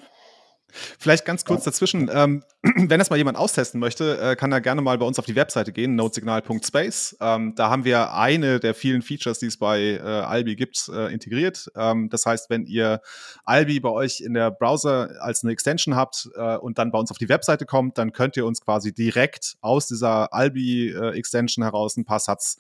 Vielleicht 0.71 1.25
ganz 1.25 1.45
kurz 1.47 1.65
dazwischen. 1.65 2.11
Ähm, 2.13 2.43
wenn 2.63 2.99
das 2.99 3.09
mal 3.09 3.17
jemand 3.17 3.39
austesten 3.39 3.81
möchte, 3.81 4.19
äh, 4.21 4.37
kann 4.37 4.53
er 4.53 4.61
gerne 4.61 4.83
mal 4.83 4.99
bei 4.99 5.07
uns 5.07 5.19
auf 5.19 5.25
die 5.25 5.35
Webseite 5.35 5.73
gehen, 5.73 5.95
notesignal.space. 5.95 7.17
Ähm, 7.21 7.55
da 7.55 7.71
haben 7.71 7.85
wir 7.85 8.13
eine 8.13 8.61
der 8.61 8.75
vielen 8.75 9.01
Features, 9.01 9.39
die 9.39 9.47
es 9.47 9.59
bei 9.59 9.81
äh, 9.81 10.01
Albi 10.01 10.57
gibt, 10.57 10.91
äh, 10.93 11.13
integriert. 11.13 11.71
Ähm, 11.75 12.11
das 12.11 12.27
heißt, 12.27 12.51
wenn 12.51 12.67
ihr 12.67 13.01
Albi 13.45 13.81
bei 13.81 13.91
euch 13.91 14.21
in 14.21 14.35
der 14.35 14.51
Browser 14.51 15.11
als 15.21 15.43
eine 15.43 15.53
Extension 15.53 15.97
habt 15.97 16.29
äh, 16.35 16.57
und 16.57 16.79
dann 16.79 16.91
bei 16.91 16.99
uns 16.99 17.11
auf 17.11 17.19
die 17.19 17.31
Webseite 17.31 17.65
kommt, 17.65 17.97
dann 17.97 18.13
könnt 18.13 18.37
ihr 18.37 18.45
uns 18.45 18.61
quasi 18.61 18.93
direkt 18.93 19.57
aus 19.63 19.87
dieser 19.87 20.35
Albi-Extension 20.35 21.65
heraus 21.65 21.97
ein 21.97 22.05
paar 22.05 22.21
Satz 22.21 22.59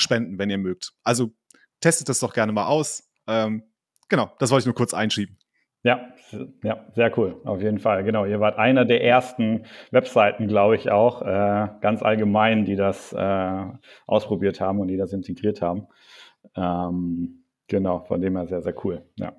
spenden, 0.00 0.38
wenn 0.38 0.50
ihr 0.50 0.58
mögt. 0.58 0.92
Also 1.04 1.30
testet 1.80 2.08
das 2.08 2.20
doch 2.20 2.32
gerne 2.32 2.52
mal 2.52 2.66
aus. 2.66 3.08
Ähm, 3.26 3.62
genau, 4.08 4.30
das 4.38 4.50
wollte 4.50 4.62
ich 4.62 4.66
nur 4.66 4.74
kurz 4.74 4.94
einschieben. 4.94 5.38
Ja, 5.82 6.10
ja, 6.62 6.84
sehr 6.94 7.16
cool, 7.16 7.40
auf 7.44 7.62
jeden 7.62 7.78
Fall. 7.78 8.04
Genau, 8.04 8.26
ihr 8.26 8.38
wart 8.38 8.58
einer 8.58 8.84
der 8.84 9.02
ersten 9.02 9.64
Webseiten, 9.90 10.46
glaube 10.46 10.76
ich, 10.76 10.90
auch 10.90 11.22
äh, 11.22 11.68
ganz 11.80 12.02
allgemein, 12.02 12.66
die 12.66 12.76
das 12.76 13.14
äh, 13.14 13.64
ausprobiert 14.06 14.60
haben 14.60 14.80
und 14.80 14.88
die 14.88 14.98
das 14.98 15.14
integriert 15.14 15.62
haben. 15.62 15.86
Ähm, 16.54 17.44
genau, 17.66 18.00
von 18.00 18.20
dem 18.20 18.36
her 18.36 18.46
sehr, 18.46 18.60
sehr 18.60 18.74
cool. 18.84 19.02
Ja. 19.16 19.32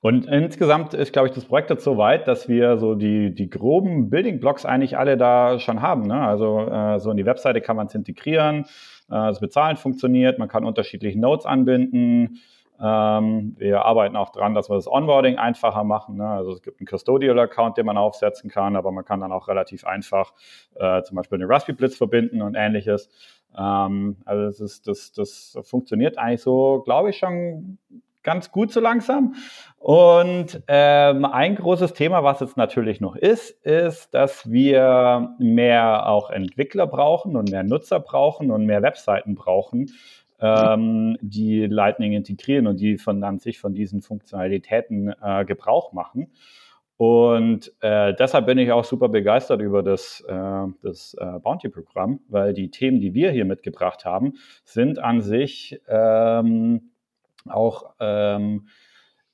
Und 0.00 0.26
insgesamt 0.26 0.94
ist, 0.94 1.12
glaube 1.12 1.28
ich, 1.28 1.34
das 1.34 1.44
Projekt 1.44 1.68
jetzt 1.70 1.84
so 1.84 1.98
weit, 1.98 2.26
dass 2.26 2.48
wir 2.48 2.78
so 2.78 2.94
die, 2.94 3.34
die 3.34 3.50
groben 3.50 4.08
Building 4.08 4.40
Blocks 4.40 4.64
eigentlich 4.64 4.96
alle 4.96 5.18
da 5.18 5.58
schon 5.58 5.82
haben. 5.82 6.02
Ne? 6.02 6.20
Also 6.20 6.60
äh, 6.60 6.98
so 7.00 7.10
in 7.10 7.16
die 7.16 7.26
Webseite 7.26 7.60
kann 7.60 7.76
man 7.76 7.86
es 7.86 7.94
integrieren, 7.94 8.64
das 9.08 9.40
Bezahlen 9.40 9.76
funktioniert, 9.76 10.38
man 10.38 10.48
kann 10.48 10.64
unterschiedliche 10.64 11.18
Nodes 11.18 11.46
anbinden. 11.46 12.40
Ähm, 12.80 13.56
wir 13.58 13.84
arbeiten 13.84 14.14
auch 14.16 14.30
daran, 14.30 14.54
dass 14.54 14.70
wir 14.70 14.76
das 14.76 14.86
Onboarding 14.86 15.36
einfacher 15.36 15.82
machen. 15.82 16.16
Ne? 16.16 16.28
Also 16.28 16.52
es 16.52 16.62
gibt 16.62 16.80
einen 16.80 16.86
Custodial-Account, 16.86 17.76
den 17.76 17.86
man 17.86 17.96
aufsetzen 17.96 18.50
kann, 18.50 18.76
aber 18.76 18.92
man 18.92 19.04
kann 19.04 19.20
dann 19.20 19.32
auch 19.32 19.48
relativ 19.48 19.84
einfach 19.84 20.32
äh, 20.76 21.02
zum 21.02 21.16
Beispiel 21.16 21.38
eine 21.38 21.48
Raspberry 21.48 21.76
Blitz 21.76 21.96
verbinden 21.96 22.40
und 22.40 22.54
ähnliches. 22.54 23.08
Ähm, 23.56 24.16
also 24.24 24.44
das, 24.44 24.60
ist, 24.60 24.86
das, 24.86 25.12
das 25.12 25.58
funktioniert 25.62 26.18
eigentlich 26.18 26.42
so, 26.42 26.82
glaube 26.84 27.10
ich, 27.10 27.18
schon 27.18 27.78
ganz 28.22 28.50
gut 28.50 28.72
so 28.72 28.80
langsam. 28.80 29.34
Und 29.78 30.62
ähm, 30.66 31.24
ein 31.24 31.54
großes 31.54 31.94
Thema, 31.94 32.24
was 32.24 32.40
jetzt 32.40 32.56
natürlich 32.56 33.00
noch 33.00 33.16
ist, 33.16 33.50
ist, 33.64 34.12
dass 34.12 34.50
wir 34.50 35.34
mehr 35.38 36.08
auch 36.08 36.30
Entwickler 36.30 36.86
brauchen 36.86 37.36
und 37.36 37.50
mehr 37.50 37.62
Nutzer 37.62 38.00
brauchen 38.00 38.50
und 38.50 38.66
mehr 38.66 38.82
Webseiten 38.82 39.34
brauchen, 39.34 39.92
ähm, 40.40 41.16
die 41.20 41.66
Lightning 41.66 42.12
integrieren 42.12 42.66
und 42.66 42.80
die 42.80 42.98
von 42.98 43.38
sich 43.38 43.58
von 43.58 43.74
diesen 43.74 44.02
Funktionalitäten 44.02 45.14
äh, 45.22 45.44
Gebrauch 45.44 45.92
machen. 45.92 46.32
Und 46.98 47.72
äh, 47.80 48.12
deshalb 48.14 48.46
bin 48.46 48.58
ich 48.58 48.72
auch 48.72 48.82
super 48.82 49.08
begeistert 49.08 49.60
über 49.60 49.84
das, 49.84 50.20
äh, 50.28 50.66
das 50.82 51.14
äh, 51.14 51.38
Bounty-Programm, 51.38 52.20
weil 52.28 52.52
die 52.52 52.72
Themen, 52.72 53.00
die 53.00 53.14
wir 53.14 53.30
hier 53.30 53.44
mitgebracht 53.44 54.04
haben, 54.04 54.34
sind 54.64 54.98
an 54.98 55.20
sich 55.20 55.80
ähm, 55.86 56.90
auch 57.50 57.94
ähm, 58.00 58.68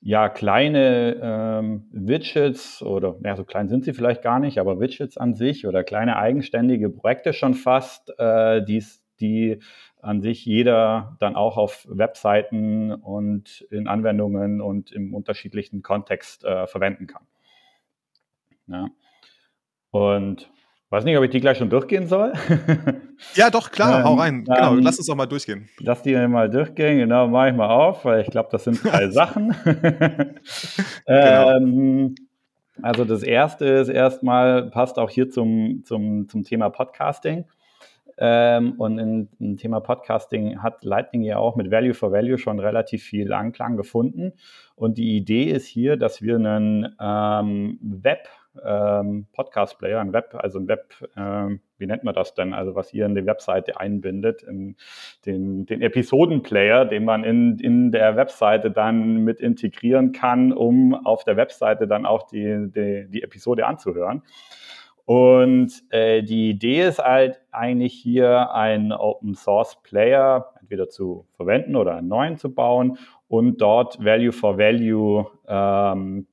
ja, 0.01 0.29
kleine 0.29 1.19
ähm, 1.19 1.89
Widgets 1.91 2.83
oder, 2.83 3.15
ja, 3.23 3.35
so 3.35 3.43
klein 3.43 3.69
sind 3.69 3.85
sie 3.85 3.93
vielleicht 3.93 4.21
gar 4.21 4.39
nicht, 4.39 4.59
aber 4.59 4.79
Widgets 4.79 5.17
an 5.17 5.33
sich 5.33 5.65
oder 5.65 5.83
kleine 5.83 6.17
eigenständige 6.17 6.91
Projekte 6.91 7.33
schon 7.33 7.55
fast, 7.55 8.13
äh, 8.19 8.63
die's, 8.63 9.03
die 9.19 9.59
an 10.01 10.21
sich 10.21 10.45
jeder 10.45 11.17
dann 11.19 11.35
auch 11.35 11.57
auf 11.57 11.87
Webseiten 11.89 12.91
und 12.91 13.61
in 13.71 13.87
Anwendungen 13.87 14.61
und 14.61 14.91
im 14.91 15.15
unterschiedlichen 15.15 15.81
Kontext 15.81 16.43
äh, 16.43 16.67
verwenden 16.67 17.07
kann. 17.07 17.25
Ja. 18.67 18.89
Und 19.89 20.51
weiß 20.89 21.03
nicht, 21.03 21.17
ob 21.17 21.23
ich 21.23 21.31
die 21.31 21.41
gleich 21.41 21.57
schon 21.57 21.69
durchgehen 21.69 22.07
soll. 22.07 22.33
ja, 23.35 23.49
doch, 23.49 23.71
klar, 23.71 23.99
ähm, 23.99 24.05
hau 24.05 24.13
rein. 24.15 24.43
Genau, 24.45 24.73
ähm, 24.73 24.81
lass 24.81 24.97
uns 24.97 25.07
doch 25.07 25.15
mal 25.15 25.25
durchgehen. 25.25 25.69
Lass 25.79 26.01
die 26.01 26.15
mal 26.27 26.49
durchgehen, 26.49 26.99
genau, 26.99 27.27
mache 27.27 27.49
ich 27.49 27.55
mal 27.55 27.69
auf, 27.69 28.05
weil 28.05 28.21
ich 28.21 28.29
glaube, 28.29 28.49
das 28.51 28.63
sind 28.63 28.83
drei 28.83 29.09
Sachen. 29.11 29.55
genau. 31.05 31.51
ähm, 31.57 32.15
also 32.81 33.05
das 33.05 33.23
erste 33.23 33.65
ist 33.65 33.89
erstmal, 33.89 34.69
passt 34.69 34.99
auch 34.99 35.09
hier 35.09 35.29
zum, 35.29 35.83
zum, 35.85 36.27
zum 36.27 36.43
Thema 36.43 36.69
Podcasting. 36.69 37.45
Ähm, 38.17 38.73
und 38.77 38.97
in, 38.97 39.29
im 39.39 39.57
Thema 39.57 39.81
Podcasting 39.81 40.61
hat 40.61 40.85
Lightning 40.85 41.23
ja 41.23 41.37
auch 41.37 41.55
mit 41.57 41.69
Value 41.69 41.93
for 41.93 42.11
Value 42.11 42.37
schon 42.37 42.59
relativ 42.59 43.03
viel 43.03 43.33
Anklang 43.33 43.75
gefunden. 43.75 44.33
Und 44.75 44.97
die 44.97 45.17
Idee 45.17 45.45
ist 45.45 45.65
hier, 45.65 45.97
dass 45.97 46.21
wir 46.21 46.35
einen 46.35 46.95
ähm, 46.99 47.77
Web 47.81 48.29
ähm, 48.63 49.27
Podcast-Player, 49.33 49.99
ein 49.99 50.13
Web, 50.13 50.35
also 50.37 50.59
ein 50.59 50.67
Web, 50.67 50.93
ähm, 51.17 51.61
wie 51.77 51.87
nennt 51.87 52.03
man 52.03 52.13
das 52.13 52.33
denn? 52.33 52.53
Also 52.53 52.75
was 52.75 52.93
ihr 52.93 53.05
in 53.05 53.15
die 53.15 53.25
Webseite 53.25 53.79
einbindet, 53.79 54.43
in 54.43 54.75
den, 55.25 55.65
den 55.65 55.81
Episodenplayer, 55.81 56.85
den 56.85 57.05
man 57.05 57.23
in, 57.23 57.59
in 57.59 57.91
der 57.91 58.15
Webseite 58.15 58.71
dann 58.71 59.23
mit 59.23 59.39
integrieren 59.39 60.11
kann, 60.11 60.53
um 60.53 60.93
auf 60.93 61.23
der 61.23 61.37
Webseite 61.37 61.87
dann 61.87 62.05
auch 62.05 62.23
die, 62.27 62.71
die, 62.71 63.07
die 63.09 63.23
Episode 63.23 63.65
anzuhören. 63.65 64.23
Und 65.05 65.71
äh, 65.91 66.23
die 66.23 66.49
Idee 66.49 66.87
ist 66.87 66.99
halt 66.99 67.39
eigentlich 67.51 67.93
hier 67.93 68.51
einen 68.53 68.91
Open 68.91 69.35
Source 69.35 69.77
Player 69.83 70.51
entweder 70.59 70.89
zu 70.89 71.27
verwenden 71.37 71.75
oder 71.75 71.95
einen 71.95 72.07
neuen 72.07 72.37
zu 72.37 72.53
bauen 72.53 72.97
und 73.27 73.61
dort 73.61 74.03
Value 74.03 74.31
for 74.31 74.57
Value 74.57 75.27
ähm, 75.47 76.25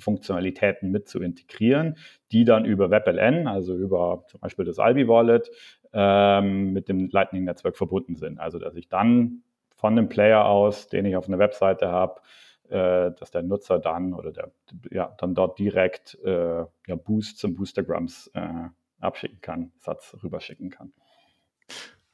Funktionalitäten 0.00 0.90
mit 0.90 1.08
zu 1.08 1.20
integrieren, 1.20 1.96
die 2.30 2.44
dann 2.44 2.64
über 2.64 2.90
WebLN, 2.90 3.46
also 3.46 3.76
über 3.76 4.24
zum 4.28 4.40
Beispiel 4.40 4.64
das 4.64 4.78
Albi 4.78 5.08
Wallet, 5.08 5.50
ähm, 5.92 6.72
mit 6.72 6.88
dem 6.88 7.08
Lightning-Netzwerk 7.10 7.76
verbunden 7.76 8.16
sind. 8.16 8.40
Also 8.40 8.58
dass 8.58 8.74
ich 8.76 8.88
dann 8.88 9.42
von 9.76 9.96
dem 9.96 10.08
Player 10.08 10.44
aus, 10.44 10.88
den 10.88 11.04
ich 11.04 11.16
auf 11.16 11.28
einer 11.28 11.38
Webseite 11.38 11.88
habe, 11.88 12.20
äh, 12.68 13.10
dass 13.18 13.30
der 13.30 13.42
Nutzer 13.42 13.78
dann 13.78 14.14
oder 14.14 14.32
der, 14.32 14.52
ja, 14.90 15.14
dann 15.18 15.34
dort 15.34 15.58
direkt 15.58 16.18
äh, 16.24 16.64
ja, 16.86 16.94
Boost 16.94 17.38
zum 17.38 17.54
Boostergrams 17.54 18.30
äh, 18.34 18.68
abschicken 19.00 19.40
kann, 19.40 19.72
Satz 19.78 20.16
rüberschicken 20.22 20.70
kann. 20.70 20.92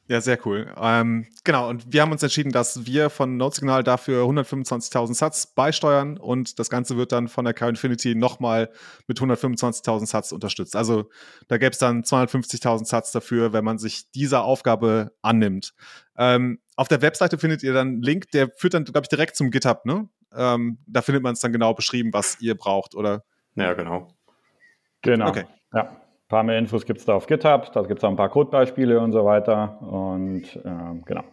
Ja, 0.09 0.23
sehr 0.23 0.39
cool. 0.47 0.73
Ähm, 0.81 1.27
genau, 1.45 1.69
und 1.69 1.93
wir 1.93 2.01
haben 2.01 2.13
uns 2.13 2.23
entschieden, 2.23 2.51
dass 2.51 2.87
wir 2.87 3.11
von 3.11 3.37
Notesignal 3.37 3.85
dafür 3.85 4.25
125.000 4.25 5.15
Satz 5.15 5.47
beisteuern 5.55 6.17
und 6.17 6.59
das 6.59 6.71
Ganze 6.71 6.97
wird 6.97 7.13
dann 7.13 7.29
von 7.29 7.45
der 7.45 7.53
Car-Infinity 7.53 8.15
nochmal 8.15 8.71
mit 9.07 9.19
125.000 9.19 10.07
Satz 10.07 10.33
unterstützt. 10.33 10.77
Also 10.77 11.11
da 11.49 11.59
gäbe 11.59 11.73
es 11.73 11.79
dann 11.79 12.05
250.000 12.05 12.87
Satz 12.87 13.13
dafür, 13.13 13.53
wenn 13.53 13.65
man 13.65 13.77
sich 13.77 14.11
dieser 14.11 14.45
Aufgabe 14.45 15.13
annimmt. 15.21 15.75
Ähm, 16.17 16.59
auf 16.77 16.89
der 16.89 17.03
Webseite 17.03 17.37
findet 17.37 17.63
ihr 17.63 17.75
dann 17.75 17.89
einen 17.89 18.03
Link, 18.03 18.31
der 18.31 18.49
führt 18.57 18.73
dann, 18.73 18.85
glaube 18.85 19.05
ich, 19.05 19.09
direkt 19.11 19.37
zum 19.37 19.51
GitHub, 19.51 19.85
ne? 19.85 20.09
Ähm, 20.35 20.79
da 20.87 21.03
findet 21.03 21.23
man 21.23 21.35
es 21.35 21.41
dann 21.41 21.53
genau 21.53 21.75
beschrieben, 21.75 22.15
was 22.15 22.41
ihr 22.41 22.55
braucht, 22.55 22.95
oder? 22.95 23.25
Ja, 23.57 23.75
genau. 23.75 24.09
Genau. 25.03 25.29
Okay. 25.29 25.45
Ja. 25.75 26.01
Ein 26.29 26.37
paar 26.37 26.43
mehr 26.43 26.59
Infos 26.59 26.85
gibt 26.85 27.01
es 27.01 27.07
da 27.07 27.15
auf 27.15 27.27
GitHub, 27.27 27.73
da 27.73 27.81
gibt 27.81 28.01
es 28.01 28.05
auch 28.05 28.11
ein 28.11 28.17
paar 28.17 28.29
Codebeispiele 28.29 29.01
und 29.01 29.13
so 29.13 29.25
weiter. 29.25 29.81
Und 29.81 30.61
ähm, 30.63 31.03
genau. 31.07 31.25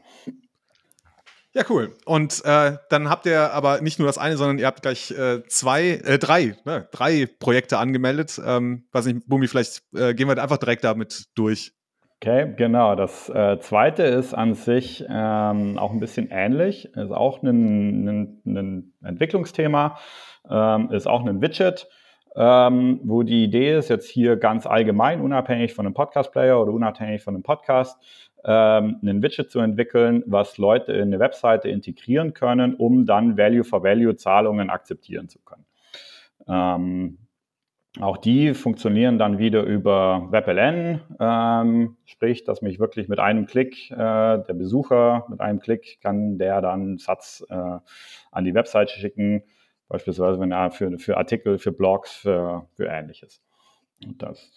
Ja, 1.51 1.63
cool. 1.69 1.93
Und 2.05 2.41
äh, 2.45 2.77
dann 2.89 3.09
habt 3.09 3.25
ihr 3.25 3.51
aber 3.51 3.81
nicht 3.81 3.99
nur 3.99 4.07
das 4.07 4.17
eine, 4.17 4.37
sondern 4.37 4.57
ihr 4.57 4.67
habt 4.67 4.81
gleich 4.81 5.11
äh, 5.11 5.43
zwei, 5.47 6.01
äh, 6.05 6.17
drei, 6.17 6.55
ne, 6.63 6.87
drei 6.93 7.27
Projekte 7.39 7.77
angemeldet. 7.77 8.41
Ähm, 8.45 8.85
weiß 8.93 9.07
nicht, 9.07 9.27
Bumi, 9.27 9.49
vielleicht 9.49 9.83
äh, 9.93 10.13
gehen 10.13 10.29
wir 10.29 10.41
einfach 10.41 10.59
direkt 10.59 10.85
damit 10.85 11.25
durch. 11.35 11.73
Okay, 12.21 12.53
genau. 12.55 12.95
Das 12.95 13.27
äh, 13.27 13.59
zweite 13.59 14.03
ist 14.03 14.33
an 14.33 14.53
sich 14.53 15.03
ähm, 15.09 15.77
auch 15.77 15.91
ein 15.91 15.99
bisschen 15.99 16.29
ähnlich. 16.31 16.85
Ist 16.95 17.11
auch 17.11 17.43
ein, 17.43 18.07
ein, 18.07 18.41
ein 18.45 18.93
Entwicklungsthema, 19.03 19.97
ähm, 20.49 20.89
ist 20.91 21.05
auch 21.05 21.25
ein 21.25 21.41
Widget, 21.41 21.89
ähm, 22.36 23.00
wo 23.04 23.24
die 23.24 23.44
Idee 23.44 23.77
ist, 23.77 23.89
jetzt 23.89 24.10
hier 24.10 24.36
ganz 24.36 24.65
allgemein, 24.65 25.22
unabhängig 25.22 25.74
von 25.74 25.86
einem 25.86 25.94
Podcast-Player 25.94 26.62
oder 26.62 26.72
unabhängig 26.72 27.24
von 27.24 27.36
einem 27.36 27.44
Podcast, 27.44 27.98
ähm, 28.44 29.00
ein 29.04 29.24
Widget 29.24 29.50
zu 29.50 29.60
entwickeln, 29.60 30.24
was 30.27 30.58
Leute 30.58 30.94
in 30.94 31.04
eine 31.04 31.20
Webseite 31.20 31.70
integrieren 31.70 32.34
können, 32.34 32.75
um 32.75 33.06
dann 33.06 33.38
Value-for-Value-Zahlungen 33.38 34.70
akzeptieren 34.70 35.30
zu 35.30 35.39
können. 35.39 35.65
Ähm, 36.48 37.18
auch 38.01 38.18
die 38.18 38.54
funktionieren 38.54 39.18
dann 39.18 39.38
wieder 39.38 39.63
über 39.63 40.27
WebLN, 40.30 41.00
ähm, 41.18 41.96
sprich, 42.04 42.44
dass 42.44 42.62
mich 42.62 42.77
wirklich 42.77 43.08
mit 43.08 43.20
einem 43.20 43.46
Klick, 43.46 43.89
äh, 43.89 43.96
der 43.96 44.54
Besucher 44.54 45.25
mit 45.30 45.39
einem 45.39 45.60
Klick 45.60 46.01
kann 46.01 46.38
der 46.38 46.60
dann 46.60 46.98
Satz 46.98 47.46
äh, 47.50 47.54
an 47.54 48.44
die 48.44 48.54
Webseite 48.54 49.00
schicken, 49.00 49.44
beispielsweise 49.88 50.39
wenn 50.39 50.51
er 50.51 50.72
für, 50.72 50.98
für 51.00 51.18
Artikel, 51.18 51.58
für 51.58 51.72
Blogs, 51.72 52.12
für, 52.12 52.68
für 52.75 52.86
ähnliches. 52.88 53.42
Und 54.06 54.22
das, 54.22 54.51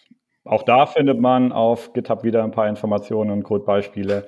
auch 0.44 0.62
da 0.62 0.86
findet 0.86 1.20
man 1.20 1.52
auf 1.52 1.92
GitHub 1.92 2.24
wieder 2.24 2.42
ein 2.42 2.50
paar 2.50 2.68
Informationen 2.68 3.30
und 3.30 3.42
Codebeispiele. 3.42 4.26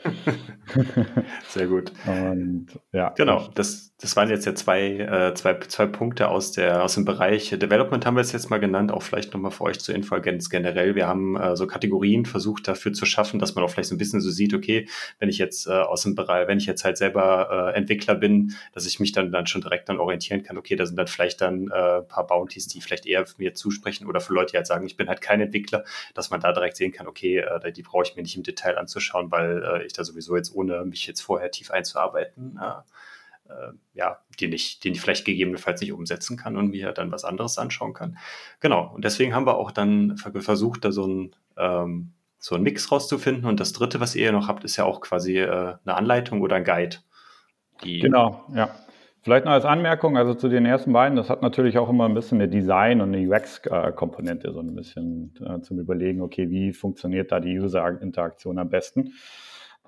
Sehr 1.49 1.67
gut. 1.67 1.93
Und 2.07 2.67
ja. 2.93 3.11
Genau, 3.11 3.49
das, 3.55 3.90
das 4.01 4.17
waren 4.17 4.31
jetzt 4.31 4.47
ja 4.47 4.55
zwei, 4.55 4.99
äh, 4.99 5.35
zwei, 5.35 5.59
zwei 5.59 5.85
Punkte 5.85 6.29
aus, 6.29 6.53
der, 6.53 6.83
aus 6.83 6.95
dem 6.95 7.05
Bereich 7.05 7.51
Development, 7.51 8.07
haben 8.07 8.17
wir 8.17 8.23
es 8.23 8.33
jetzt 8.33 8.49
mal 8.49 8.59
genannt, 8.59 8.93
auch 8.93 9.03
vielleicht 9.03 9.35
nochmal 9.35 9.51
für 9.51 9.65
euch 9.65 9.79
zur 9.79 9.95
Info 9.95 10.19
ganz 10.21 10.49
generell. 10.49 10.95
Wir 10.95 11.07
haben 11.07 11.37
äh, 11.37 11.55
so 11.55 11.67
Kategorien 11.67 12.25
versucht 12.25 12.67
dafür 12.67 12.95
zu 12.95 13.05
schaffen, 13.05 13.39
dass 13.39 13.55
man 13.55 13.63
auch 13.63 13.69
vielleicht 13.69 13.91
so 13.91 13.95
ein 13.95 13.99
bisschen 13.99 14.23
so 14.23 14.31
sieht, 14.31 14.55
okay, 14.55 14.89
wenn 15.19 15.29
ich 15.29 15.37
jetzt 15.37 15.67
äh, 15.67 15.73
aus 15.73 16.03
dem 16.03 16.15
Bereich, 16.15 16.49
wenn 16.49 16.57
ich 16.57 16.65
jetzt 16.65 16.83
halt 16.83 16.97
selber 16.97 17.73
äh, 17.75 17.77
Entwickler 17.77 18.15
bin, 18.15 18.55
dass 18.73 18.87
ich 18.87 19.01
mich 19.01 19.13
dann, 19.13 19.33
dann 19.33 19.47
schon 19.47 19.61
direkt 19.61 19.91
dann 19.91 19.99
orientieren 19.99 20.43
kann, 20.43 20.57
okay, 20.57 20.77
da 20.77 20.87
sind 20.87 20.97
dann 20.97 21.07
vielleicht 21.07 21.43
dann 21.43 21.69
äh, 21.69 22.01
paar 22.01 22.27
Bounties, 22.27 22.69
die 22.69 22.81
vielleicht 22.81 23.05
eher 23.05 23.27
mir 23.37 23.53
zusprechen 23.53 24.07
oder 24.07 24.21
für 24.21 24.33
Leute, 24.33 24.53
die 24.53 24.57
halt 24.57 24.67
sagen, 24.67 24.87
ich 24.87 24.97
bin 24.97 25.09
halt 25.09 25.21
kein 25.21 25.43
Entwickler, 25.43 25.85
dass 26.15 26.31
man 26.31 26.41
da 26.41 26.53
direkt 26.53 26.77
sehen 26.77 26.93
kann, 26.93 27.07
okay, 27.07 27.39
äh, 27.39 27.73
die 27.73 27.83
brauche 27.83 28.05
ich 28.05 28.17
mir 28.17 28.23
nicht 28.23 28.37
im 28.37 28.45
Detail 28.45 28.79
anzuschauen, 28.79 29.31
weil 29.31 29.63
äh, 29.63 29.85
ich 29.85 29.93
da 29.93 30.05
sowieso 30.05 30.37
jetzt 30.37 30.55
ohne 30.55 30.87
mich 30.87 31.07
jetzt 31.07 31.21
vorher 31.21 31.51
tief 31.51 31.71
einzuarbeiten, 31.71 32.59
äh, 32.63 32.81
äh, 33.51 33.73
ja, 33.95 34.19
den 34.41 34.53
ich, 34.53 34.81
den 34.81 34.93
ich 34.93 35.01
vielleicht 35.01 35.25
gegebenenfalls 35.25 35.81
nicht 35.81 35.93
umsetzen 35.93 36.37
kann 36.37 36.57
und 36.57 36.71
mir 36.71 36.93
dann 36.93 37.13
was 37.13 37.25
anderes 37.25 37.59
anschauen 37.59 37.93
kann. 37.93 38.17
Genau. 38.61 38.93
Und 38.95 39.05
deswegen 39.05 39.35
haben 39.35 39.47
wir 39.47 39.57
auch 39.57 39.71
dann 39.71 40.17
versucht, 40.17 40.85
da 40.85 40.93
so 40.93 41.07
ein, 41.07 41.37
ähm, 41.57 42.13
so 42.39 42.55
einen 42.55 42.65
Mix 42.65 42.91
rauszufinden. 42.91 43.45
Und 43.45 43.61
das 43.61 43.73
dritte, 43.73 44.01
was 44.01 44.15
ihr 44.15 44.33
noch 44.33 44.49
habt, 44.49 44.65
ist 44.65 44.77
ja 44.77 44.85
auch 44.85 45.01
quasi 45.01 45.39
äh, 45.39 45.75
eine 45.85 45.97
Anleitung 45.97 46.41
oder 46.41 46.57
ein 46.57 46.65
Guide. 46.65 46.97
genau, 47.83 48.45
ja. 48.55 48.71
Vielleicht 49.23 49.45
noch 49.45 49.53
als 49.53 49.67
Anmerkung, 49.67 50.17
also 50.17 50.33
zu 50.33 50.49
den 50.49 50.65
ersten 50.65 50.95
beiden, 50.95 51.15
das 51.15 51.29
hat 51.29 51.43
natürlich 51.43 51.77
auch 51.77 51.91
immer 51.91 52.07
ein 52.09 52.15
bisschen 52.15 52.41
eine 52.41 52.49
Design- 52.49 53.03
und 53.03 53.15
eine 53.15 53.29
UX-Komponente, 53.29 54.51
so 54.51 54.61
ein 54.61 54.75
bisschen 54.75 55.35
äh, 55.45 55.61
zum 55.61 55.79
Überlegen, 55.79 56.23
okay, 56.23 56.49
wie 56.49 56.73
funktioniert 56.73 57.31
da 57.31 57.39
die 57.39 57.59
User-Interaktion 57.59 58.59
am 58.59 58.71
besten. 58.71 59.13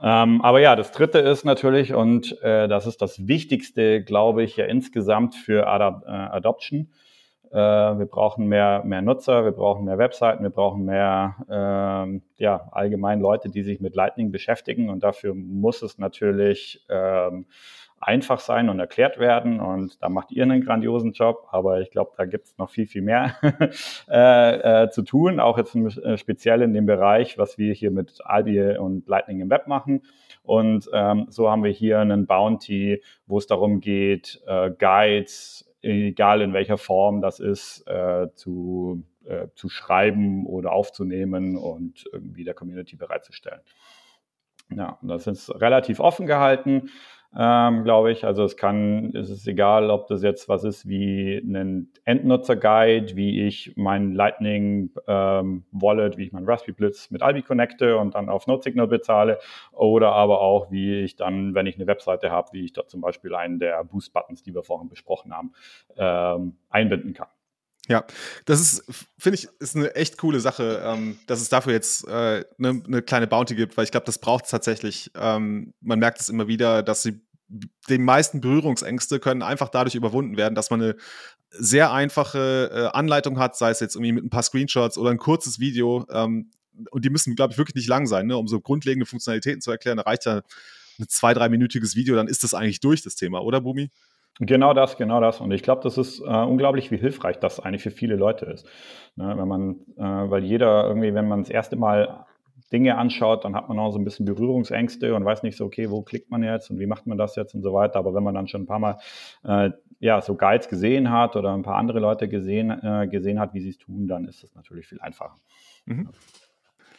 Ähm, 0.00 0.40
aber 0.42 0.60
ja, 0.60 0.76
das 0.76 0.92
dritte 0.92 1.18
ist 1.18 1.44
natürlich, 1.44 1.94
und 1.94 2.40
äh, 2.42 2.68
das 2.68 2.86
ist 2.86 3.02
das 3.02 3.26
Wichtigste, 3.26 4.02
glaube 4.02 4.42
ich, 4.42 4.56
ja 4.56 4.64
insgesamt 4.66 5.34
für 5.34 5.66
Adop 5.66 6.04
äh, 6.06 6.10
Adoption. 6.10 6.88
Äh, 7.50 7.56
wir 7.56 8.06
brauchen 8.06 8.46
mehr, 8.46 8.82
mehr 8.84 9.02
Nutzer, 9.02 9.44
wir 9.44 9.52
brauchen 9.52 9.84
mehr 9.84 9.98
Webseiten, 9.98 10.42
wir 10.42 10.50
brauchen 10.50 10.86
mehr 10.86 11.36
ähm, 11.50 12.22
ja, 12.36 12.68
allgemein 12.72 13.20
Leute, 13.20 13.50
die 13.50 13.62
sich 13.62 13.80
mit 13.80 13.94
Lightning 13.94 14.32
beschäftigen. 14.32 14.88
Und 14.88 15.02
dafür 15.02 15.34
muss 15.34 15.82
es 15.82 15.98
natürlich 15.98 16.84
ähm, 16.88 17.46
einfach 18.02 18.40
sein 18.40 18.68
und 18.68 18.80
erklärt 18.80 19.18
werden. 19.18 19.60
Und 19.60 20.02
da 20.02 20.08
macht 20.08 20.32
ihr 20.32 20.42
einen 20.42 20.64
grandiosen 20.64 21.12
Job, 21.12 21.46
aber 21.50 21.80
ich 21.80 21.90
glaube, 21.90 22.12
da 22.16 22.24
gibt 22.24 22.46
es 22.46 22.58
noch 22.58 22.68
viel, 22.68 22.86
viel 22.86 23.02
mehr 23.02 23.36
äh, 24.10 24.84
äh, 24.84 24.90
zu 24.90 25.02
tun, 25.02 25.38
auch 25.38 25.56
jetzt 25.56 25.74
äh, 25.76 26.18
speziell 26.18 26.62
in 26.62 26.74
dem 26.74 26.86
Bereich, 26.86 27.38
was 27.38 27.58
wir 27.58 27.72
hier 27.72 27.90
mit 27.90 28.18
Albi 28.24 28.76
und 28.76 29.06
Lightning 29.06 29.40
im 29.40 29.50
Web 29.50 29.68
machen. 29.68 30.02
Und 30.42 30.90
ähm, 30.92 31.26
so 31.30 31.48
haben 31.50 31.62
wir 31.62 31.70
hier 31.70 32.00
einen 32.00 32.26
Bounty, 32.26 33.02
wo 33.26 33.38
es 33.38 33.46
darum 33.46 33.80
geht, 33.80 34.42
äh, 34.46 34.70
Guides, 34.70 35.72
egal 35.80 36.42
in 36.42 36.52
welcher 36.52 36.78
Form 36.78 37.20
das 37.20 37.38
ist, 37.38 37.86
äh, 37.86 38.28
zu, 38.34 39.04
äh, 39.24 39.46
zu 39.54 39.68
schreiben 39.68 40.46
oder 40.46 40.72
aufzunehmen 40.72 41.56
und 41.56 42.04
irgendwie 42.12 42.44
der 42.44 42.54
Community 42.54 42.96
bereitzustellen. 42.96 43.60
Ja, 44.74 44.98
das 45.02 45.26
ist 45.26 45.50
relativ 45.60 46.00
offen 46.00 46.26
gehalten 46.26 46.88
ähm, 47.36 47.84
glaube 47.84 48.12
ich. 48.12 48.24
Also 48.24 48.44
es 48.44 48.56
kann, 48.56 49.14
es 49.14 49.30
ist 49.30 49.46
egal, 49.46 49.90
ob 49.90 50.06
das 50.06 50.22
jetzt 50.22 50.48
was 50.48 50.64
ist 50.64 50.86
wie 50.86 51.38
ein 51.38 51.90
Endnutzer-Guide, 52.04 53.16
wie 53.16 53.46
ich 53.46 53.72
mein 53.76 54.12
Lightning 54.12 54.90
ähm, 55.06 55.64
Wallet, 55.72 56.18
wie 56.18 56.24
ich 56.24 56.32
mein 56.32 56.44
Raspberry 56.44 56.72
Blitz 56.72 57.10
mit 57.10 57.22
Albi 57.22 57.42
connecte 57.42 57.96
und 57.96 58.14
dann 58.14 58.28
auf 58.28 58.46
NodeSignal 58.46 58.86
bezahle 58.86 59.38
oder 59.72 60.12
aber 60.12 60.40
auch, 60.40 60.70
wie 60.70 61.00
ich 61.00 61.16
dann, 61.16 61.54
wenn 61.54 61.66
ich 61.66 61.76
eine 61.76 61.86
Webseite 61.86 62.30
habe, 62.30 62.50
wie 62.52 62.64
ich 62.64 62.72
da 62.72 62.86
zum 62.86 63.00
Beispiel 63.00 63.34
einen 63.34 63.58
der 63.58 63.82
Boost-Buttons, 63.84 64.42
die 64.42 64.54
wir 64.54 64.62
vorhin 64.62 64.88
besprochen 64.88 65.34
haben, 65.34 65.52
ähm, 65.96 66.56
einbinden 66.70 67.14
kann. 67.14 67.28
Ja, 67.88 68.04
das 68.44 68.60
ist, 68.60 68.84
finde 69.18 69.38
ich, 69.38 69.48
ist 69.58 69.74
eine 69.74 69.94
echt 69.96 70.16
coole 70.18 70.38
Sache, 70.38 70.82
ähm, 70.84 71.18
dass 71.26 71.40
es 71.40 71.48
dafür 71.48 71.72
jetzt 71.72 72.06
eine 72.06 72.38
äh, 72.38 72.44
ne, 72.56 72.82
ne 72.86 73.02
kleine 73.02 73.26
Bounty 73.26 73.56
gibt, 73.56 73.76
weil 73.76 73.84
ich 73.84 73.90
glaube, 73.90 74.06
das 74.06 74.18
braucht 74.18 74.44
es 74.44 74.50
tatsächlich. 74.50 75.10
Ähm, 75.16 75.74
man 75.80 75.98
merkt 75.98 76.20
es 76.20 76.28
immer 76.28 76.46
wieder, 76.46 76.82
dass 76.84 77.02
sie 77.02 77.20
die 77.88 77.98
meisten 77.98 78.40
Berührungsängste 78.40 79.18
können 79.20 79.42
einfach 79.42 79.68
dadurch 79.68 79.94
überwunden 79.94 80.36
werden, 80.36 80.54
dass 80.54 80.70
man 80.70 80.80
eine 80.80 80.96
sehr 81.50 81.92
einfache 81.92 82.70
äh, 82.72 82.96
Anleitung 82.96 83.38
hat, 83.38 83.56
sei 83.56 83.70
es 83.70 83.80
jetzt 83.80 83.96
irgendwie 83.96 84.12
mit 84.12 84.24
ein 84.24 84.30
paar 84.30 84.42
Screenshots 84.42 84.96
oder 84.96 85.10
ein 85.10 85.18
kurzes 85.18 85.58
Video. 85.58 86.06
Ähm, 86.10 86.50
und 86.90 87.04
die 87.04 87.10
müssen, 87.10 87.34
glaube 87.34 87.52
ich, 87.52 87.58
wirklich 87.58 87.74
nicht 87.74 87.88
lang 87.88 88.06
sein, 88.06 88.26
ne? 88.26 88.36
um 88.36 88.48
so 88.48 88.60
grundlegende 88.60 89.06
Funktionalitäten 89.06 89.60
zu 89.60 89.70
erklären. 89.70 89.98
Da 89.98 90.04
reicht 90.04 90.24
ja 90.24 90.42
ein 90.98 91.08
zwei, 91.08 91.34
dreiminütiges 91.34 91.96
Video, 91.96 92.16
dann 92.16 92.28
ist 92.28 92.44
das 92.44 92.54
eigentlich 92.54 92.80
durch, 92.80 93.02
das 93.02 93.16
Thema, 93.16 93.42
oder 93.42 93.60
Bumi? 93.60 93.90
Genau 94.40 94.72
das, 94.72 94.96
genau 94.96 95.20
das. 95.20 95.40
Und 95.40 95.50
ich 95.52 95.62
glaube, 95.62 95.82
das 95.82 95.98
ist 95.98 96.20
äh, 96.20 96.24
unglaublich, 96.24 96.90
wie 96.90 96.96
hilfreich 96.96 97.38
das 97.38 97.60
eigentlich 97.60 97.82
für 97.82 97.90
viele 97.90 98.16
Leute 98.16 98.46
ist. 98.46 98.66
Ne, 99.16 99.34
wenn 99.36 99.46
man, 99.48 99.76
äh, 99.96 100.30
weil 100.30 100.42
jeder 100.44 100.86
irgendwie, 100.86 101.14
wenn 101.14 101.28
man 101.28 101.40
das 101.42 101.50
erste 101.50 101.76
Mal 101.76 102.24
Dinge 102.72 102.96
anschaut, 102.96 103.44
dann 103.44 103.54
hat 103.54 103.68
man 103.68 103.78
auch 103.78 103.92
so 103.92 103.98
ein 103.98 104.04
bisschen 104.04 104.24
Berührungsängste 104.24 105.14
und 105.14 105.24
weiß 105.24 105.42
nicht 105.42 105.56
so, 105.56 105.66
okay, 105.66 105.90
wo 105.90 106.02
klickt 106.02 106.30
man 106.30 106.42
jetzt 106.42 106.70
und 106.70 106.78
wie 106.78 106.86
macht 106.86 107.06
man 107.06 107.18
das 107.18 107.36
jetzt 107.36 107.54
und 107.54 107.62
so 107.62 107.74
weiter. 107.74 107.98
Aber 107.98 108.14
wenn 108.14 108.22
man 108.22 108.34
dann 108.34 108.48
schon 108.48 108.62
ein 108.62 108.66
paar 108.66 108.78
Mal 108.78 108.98
äh, 109.44 109.70
ja, 110.00 110.20
so 110.22 110.34
Guides 110.34 110.68
gesehen 110.68 111.10
hat 111.10 111.36
oder 111.36 111.52
ein 111.52 111.62
paar 111.62 111.76
andere 111.76 112.00
Leute 112.00 112.28
gesehen, 112.28 112.70
äh, 112.70 113.06
gesehen 113.08 113.38
hat, 113.38 113.52
wie 113.52 113.60
sie 113.60 113.68
es 113.68 113.78
tun, 113.78 114.08
dann 114.08 114.24
ist 114.24 114.42
es 114.42 114.54
natürlich 114.54 114.86
viel 114.86 115.00
einfacher. 115.00 115.36
Mhm. 115.84 116.08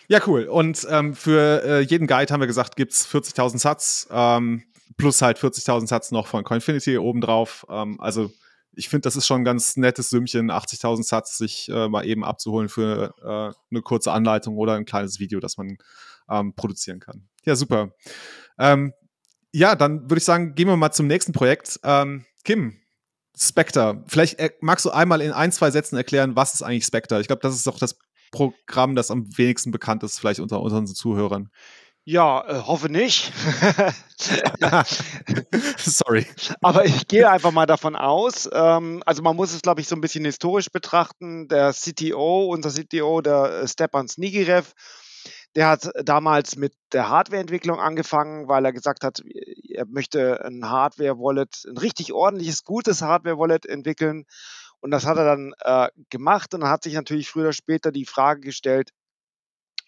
Ja, 0.07 0.19
cool. 0.27 0.45
Und 0.45 0.85
ähm, 0.91 1.13
für 1.13 1.63
äh, 1.65 1.79
jeden 1.79 2.07
Guide 2.07 2.31
haben 2.31 2.41
wir 2.41 2.47
gesagt, 2.47 2.75
gibt 2.75 2.91
es 2.91 3.07
40.000 3.07 3.57
Satz. 3.57 4.07
Ähm, 4.11 4.63
plus 4.97 5.21
halt 5.21 5.37
40.000 5.37 5.87
Satz 5.87 6.11
noch 6.11 6.27
von 6.27 6.43
Coinfinity 6.43 6.97
obendrauf. 6.97 7.65
Ähm, 7.69 7.99
also 7.99 8.31
ich 8.75 8.89
finde, 8.89 9.01
das 9.01 9.15
ist 9.15 9.27
schon 9.27 9.41
ein 9.41 9.45
ganz 9.45 9.77
nettes 9.77 10.09
Sümmchen, 10.09 10.51
80.000 10.51 11.03
Satz 11.03 11.37
sich 11.37 11.69
äh, 11.69 11.87
mal 11.87 12.05
eben 12.05 12.23
abzuholen 12.23 12.69
für 12.69 13.13
äh, 13.21 13.53
eine 13.71 13.81
kurze 13.81 14.11
Anleitung 14.11 14.57
oder 14.57 14.73
ein 14.73 14.85
kleines 14.85 15.19
Video, 15.19 15.39
das 15.39 15.57
man 15.57 15.77
ähm, 16.29 16.53
produzieren 16.55 16.99
kann. 16.99 17.27
Ja, 17.45 17.55
super. 17.55 17.91
Ähm, 18.57 18.93
ja, 19.51 19.75
dann 19.75 20.03
würde 20.03 20.17
ich 20.17 20.25
sagen, 20.25 20.55
gehen 20.55 20.67
wir 20.67 20.77
mal 20.77 20.91
zum 20.91 21.07
nächsten 21.07 21.31
Projekt. 21.31 21.79
Ähm, 21.83 22.25
Kim, 22.43 22.79
Spectre. 23.37 24.03
Vielleicht 24.07 24.39
äh, 24.39 24.51
magst 24.61 24.85
du 24.85 24.91
einmal 24.91 25.21
in 25.21 25.31
ein, 25.31 25.51
zwei 25.51 25.71
Sätzen 25.71 25.95
erklären, 25.95 26.35
was 26.35 26.53
ist 26.53 26.63
eigentlich 26.63 26.85
Spectre? 26.85 27.21
Ich 27.21 27.27
glaube, 27.27 27.41
das 27.41 27.55
ist 27.55 27.67
doch 27.67 27.77
das 27.77 27.97
Programm, 28.31 28.95
das 28.95 29.11
am 29.11 29.37
wenigsten 29.37 29.71
bekannt 29.71 30.01
ist, 30.03 30.19
vielleicht 30.19 30.39
unter 30.39 30.59
unseren 30.59 30.87
Zuhörern. 30.87 31.49
Ja, 32.05 32.43
äh, 32.47 32.61
hoffe 32.63 32.89
nicht. 32.89 33.31
Sorry. 35.77 36.25
Aber 36.61 36.85
ich 36.85 37.07
gehe 37.07 37.29
einfach 37.29 37.51
mal 37.51 37.65
davon 37.65 37.95
aus, 37.95 38.49
ähm, 38.51 39.01
also 39.05 39.21
man 39.21 39.37
muss 39.37 39.53
es, 39.53 39.61
glaube 39.61 39.79
ich, 39.79 39.87
so 39.87 39.95
ein 39.95 40.01
bisschen 40.01 40.25
historisch 40.25 40.69
betrachten. 40.69 41.47
Der 41.47 41.71
CTO, 41.71 42.47
unser 42.47 42.71
CTO, 42.71 43.21
der 43.21 43.61
äh, 43.61 43.67
Stepan 43.69 44.09
Snigirev, 44.09 44.73
der 45.55 45.69
hat 45.69 45.91
damals 46.03 46.57
mit 46.57 46.73
der 46.91 47.07
Hardwareentwicklung 47.09 47.79
angefangen, 47.79 48.49
weil 48.49 48.65
er 48.65 48.73
gesagt 48.73 49.03
hat, 49.05 49.21
er 49.69 49.85
möchte 49.85 50.43
ein 50.43 50.69
Hardware-Wallet, 50.69 51.65
ein 51.69 51.77
richtig 51.77 52.11
ordentliches, 52.11 52.65
gutes 52.65 53.01
Hardware-Wallet 53.01 53.65
entwickeln. 53.65 54.25
Und 54.81 54.91
das 54.91 55.05
hat 55.05 55.17
er 55.17 55.23
dann 55.23 55.53
äh, 55.61 55.87
gemacht 56.09 56.53
und 56.53 56.61
dann 56.61 56.69
hat 56.69 56.83
sich 56.83 56.95
natürlich 56.95 57.29
früher 57.29 57.43
oder 57.43 57.53
später 57.53 57.93
die 57.93 58.05
Frage 58.05 58.41
gestellt, 58.41 58.89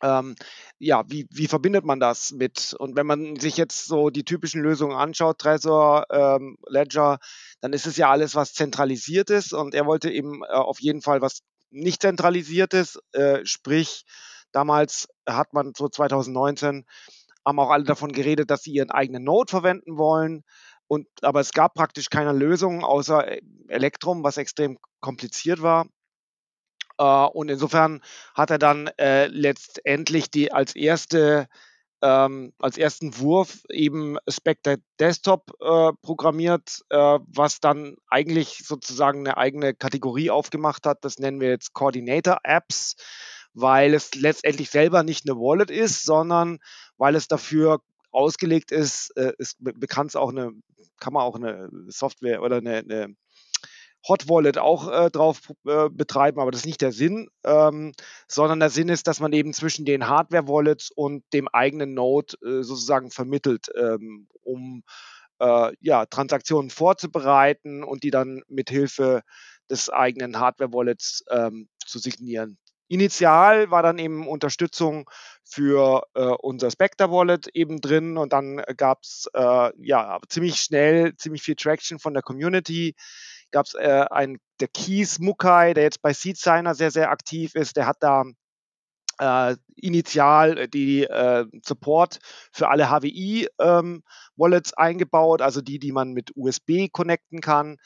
ähm, 0.01 0.35
ja, 0.79 1.03
wie, 1.07 1.27
wie 1.31 1.47
verbindet 1.47 1.85
man 1.85 1.99
das 1.99 2.31
mit? 2.31 2.75
Und 2.77 2.95
wenn 2.95 3.07
man 3.07 3.39
sich 3.39 3.57
jetzt 3.57 3.85
so 3.85 4.09
die 4.09 4.23
typischen 4.23 4.61
Lösungen 4.61 4.95
anschaut, 4.95 5.39
Trezor, 5.39 6.05
ähm, 6.11 6.57
Ledger, 6.67 7.19
dann 7.61 7.73
ist 7.73 7.87
es 7.87 7.97
ja 7.97 8.09
alles, 8.09 8.35
was 8.35 8.53
zentralisiert 8.53 9.29
ist. 9.29 9.53
Und 9.53 9.73
er 9.73 9.85
wollte 9.85 10.11
eben 10.11 10.43
äh, 10.43 10.47
auf 10.47 10.79
jeden 10.81 11.01
Fall 11.01 11.21
was 11.21 11.41
nicht 11.71 12.01
zentralisiertes, 12.01 12.99
äh, 13.13 13.45
sprich, 13.45 14.05
damals 14.51 15.07
hat 15.27 15.53
man 15.53 15.73
so 15.75 15.89
2019 15.89 16.85
haben 17.45 17.59
auch 17.59 17.69
alle 17.69 17.83
davon 17.83 18.11
geredet, 18.11 18.49
dass 18.49 18.63
sie 18.63 18.71
ihren 18.71 18.91
eigenen 18.91 19.23
Node 19.23 19.51
verwenden 19.51 19.97
wollen. 19.97 20.43
Und, 20.87 21.07
aber 21.21 21.39
es 21.39 21.51
gab 21.51 21.73
praktisch 21.73 22.09
keine 22.09 22.33
Lösung 22.33 22.83
außer 22.83 23.27
äh, 23.27 23.41
Elektrum, 23.67 24.23
was 24.23 24.37
extrem 24.37 24.77
kompliziert 24.99 25.61
war. 25.61 25.87
Äh, 26.97 27.03
und 27.03 27.49
insofern 27.49 28.01
hat 28.33 28.51
er 28.51 28.59
dann 28.59 28.87
äh, 28.97 29.27
letztendlich 29.27 30.31
die 30.31 30.51
als 30.51 30.75
erste 30.75 31.47
ähm, 32.01 32.53
als 32.59 32.77
ersten 32.77 33.17
Wurf 33.17 33.63
eben 33.69 34.17
Spectre 34.29 34.77
Desktop 34.99 35.51
äh, 35.59 35.91
programmiert, 36.01 36.81
äh, 36.89 37.19
was 37.25 37.59
dann 37.61 37.95
eigentlich 38.07 38.59
sozusagen 38.63 39.19
eine 39.19 39.37
eigene 39.37 39.73
Kategorie 39.73 40.29
aufgemacht 40.29 40.85
hat. 40.85 41.03
Das 41.03 41.17
nennen 41.19 41.39
wir 41.39 41.49
jetzt 41.49 41.73
Coordinator 41.73 42.39
Apps, 42.43 42.95
weil 43.53 43.93
es 43.93 44.13
letztendlich 44.13 44.69
selber 44.69 45.03
nicht 45.03 45.27
eine 45.27 45.39
Wallet 45.39 45.71
ist, 45.71 46.03
sondern 46.03 46.59
weil 46.97 47.15
es 47.15 47.27
dafür 47.27 47.81
ausgelegt 48.11 48.71
ist, 48.71 49.11
äh, 49.17 49.33
ist 49.37 49.57
bekannt 49.59 50.15
auch 50.15 50.29
eine, 50.29 50.51
kann 50.99 51.13
man 51.13 51.23
auch 51.23 51.35
eine 51.35 51.69
Software 51.87 52.41
oder 52.43 52.57
eine, 52.57 52.77
eine 52.77 53.15
Hot 54.07 54.29
Wallet 54.29 54.57
auch 54.57 54.91
äh, 54.91 55.09
drauf 55.09 55.51
äh, 55.65 55.89
betreiben, 55.89 56.39
aber 56.39 56.51
das 56.51 56.61
ist 56.61 56.65
nicht 56.67 56.81
der 56.81 56.91
Sinn, 56.91 57.27
ähm, 57.43 57.93
sondern 58.27 58.59
der 58.59 58.69
Sinn 58.69 58.89
ist, 58.89 59.07
dass 59.07 59.19
man 59.19 59.33
eben 59.33 59.53
zwischen 59.53 59.85
den 59.85 60.07
Hardware-Wallets 60.07 60.91
und 60.91 61.23
dem 61.33 61.47
eigenen 61.47 61.93
Node 61.93 62.35
äh, 62.45 62.63
sozusagen 62.63 63.09
vermittelt, 63.11 63.67
ähm, 63.75 64.27
um 64.41 64.83
äh, 65.39 65.71
ja, 65.79 66.05
Transaktionen 66.05 66.69
vorzubereiten 66.69 67.83
und 67.83 68.03
die 68.03 68.11
dann 68.11 68.43
mit 68.47 68.69
Hilfe 68.69 69.21
des 69.69 69.89
eigenen 69.89 70.39
Hardware-Wallets 70.39 71.25
ähm, 71.29 71.69
zu 71.85 71.99
signieren. 71.99 72.57
Initial 72.87 73.71
war 73.71 73.81
dann 73.81 73.97
eben 73.97 74.27
Unterstützung 74.27 75.09
für 75.43 76.03
äh, 76.13 76.21
unser 76.21 76.69
Spectre 76.69 77.09
Wallet 77.09 77.47
eben 77.53 77.81
drin 77.81 78.17
und 78.17 78.31
dann 78.31 78.57
gab 78.77 79.01
es 79.01 79.27
äh, 79.33 79.71
ja 79.77 80.19
ziemlich 80.29 80.57
schnell 80.57 81.15
ziemlich 81.15 81.41
viel 81.41 81.55
Traction 81.55 81.97
von 81.97 82.13
der 82.13 82.21
Community. 82.21 82.95
Gab 83.55 83.67
es 83.67 83.73
äh, 83.73 84.05
ein 84.11 84.37
der 84.59 84.67
Keys 84.67 85.19
Mukai, 85.19 85.73
der 85.73 85.83
jetzt 85.83 86.01
bei 86.01 86.11
SeedSigner 86.11 86.75
sehr 86.75 86.91
sehr 86.91 87.09
aktiv 87.09 87.55
ist, 87.55 87.77
der 87.77 87.87
hat 87.87 87.95
da 88.01 88.25
äh, 89.19 89.55
initial 89.77 90.67
die 90.67 91.05
äh, 91.05 91.45
Support 91.63 92.19
für 92.51 92.67
alle 92.67 92.89
HWI 92.89 93.47
ähm, 93.61 94.03
eingebaut, 94.75 95.41
also 95.41 95.61
die, 95.61 95.79
die 95.79 95.93
man 95.93 96.11
mit 96.11 96.31
USB 96.35 96.89
connecten 96.91 97.39
kann. 97.39 97.77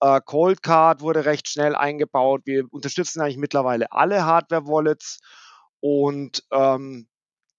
Äh, 0.00 0.20
Cold 0.24 0.64
Card 0.64 1.02
wurde 1.02 1.24
recht 1.24 1.48
schnell 1.48 1.76
eingebaut. 1.76 2.42
Wir 2.46 2.64
unterstützen 2.72 3.20
eigentlich 3.20 3.36
mittlerweile 3.36 3.92
alle 3.92 4.24
Hardware-Wallets 4.24 5.20
und 5.78 6.42
ähm, 6.50 7.06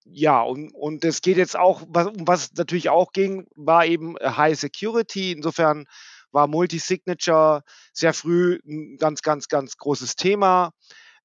ja, 0.06 0.41
und, 0.41 0.71
und 0.71 1.06
es 1.06 1.21
geht 1.21 1.38
jetzt 1.38 1.56
auch, 1.58 1.82
was, 1.88 2.08
um 2.08 2.28
was 2.28 2.52
natürlich 2.56 2.89
auch 2.89 3.13
ging, 3.13 3.47
war 3.56 3.86
eben 3.86 4.17
High 4.21 4.60
Security. 4.60 5.32
Insofern 5.32 5.86
war 6.34 6.48
Multi-Signature 6.48 7.63
sehr 7.93 8.13
früh 8.13 8.60
ein 8.65 8.98
ganz, 8.98 9.22
ganz, 9.22 9.48
ganz 9.48 9.78
großes 9.78 10.15
Thema. 10.15 10.72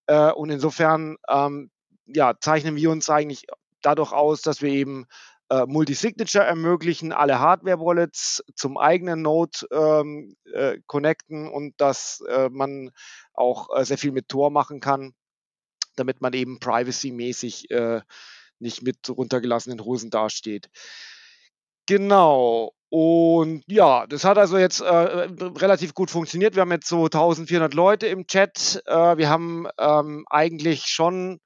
Äh, 0.06 0.30
und 0.32 0.50
insofern 0.50 1.16
ähm, 1.28 1.70
ja, 2.06 2.34
zeichnen 2.40 2.76
wir 2.76 2.90
uns 2.90 3.10
eigentlich 3.10 3.46
dadurch 3.82 4.12
aus, 4.12 4.42
dass 4.42 4.62
wir 4.62 4.70
eben 4.70 5.06
äh, 5.50 5.64
Multi-Signature 5.66 6.44
ermöglichen, 6.44 7.12
alle 7.12 7.38
Hardware-Wallets 7.38 8.44
zum 8.54 8.76
eigenen 8.76 9.22
Node 9.22 9.66
ähm, 9.70 10.36
äh, 10.52 10.78
connecten 10.86 11.48
und 11.48 11.80
dass 11.80 12.22
äh, 12.28 12.48
man 12.50 12.90
auch 13.32 13.68
äh, 13.74 13.84
sehr 13.84 13.98
viel 13.98 14.12
mit 14.12 14.28
Tor 14.28 14.50
machen 14.50 14.80
kann, 14.80 15.14
damit 15.96 16.20
man 16.20 16.32
eben 16.34 16.60
privacy-mäßig 16.60 17.70
äh, 17.70 18.02
nicht 18.58 18.82
mit 18.82 19.08
runtergelassenen 19.08 19.84
Hosen 19.84 20.10
dasteht. 20.10 20.68
Genau. 21.86 22.74
Und 22.90 23.64
ja, 23.66 24.06
das 24.06 24.24
hat 24.24 24.38
also 24.38 24.56
jetzt 24.56 24.80
äh, 24.80 24.86
relativ 24.86 25.92
gut 25.92 26.10
funktioniert. 26.10 26.54
Wir 26.54 26.62
haben 26.62 26.72
jetzt 26.72 26.88
so 26.88 27.04
1400 27.04 27.74
Leute 27.74 28.06
im 28.06 28.26
Chat. 28.26 28.82
Äh, 28.86 29.18
wir 29.18 29.28
haben 29.28 29.66
ähm, 29.78 30.24
eigentlich 30.30 30.86
schon 30.86 31.40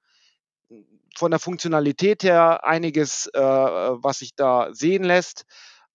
von 1.17 1.31
der 1.31 1.41
Funktionalität 1.41 2.23
her 2.23 2.65
einiges, 2.65 3.27
äh, 3.35 3.41
was 3.41 4.21
sich 4.21 4.35
da 4.37 4.69
sehen 4.73 5.03
lässt. 5.03 5.45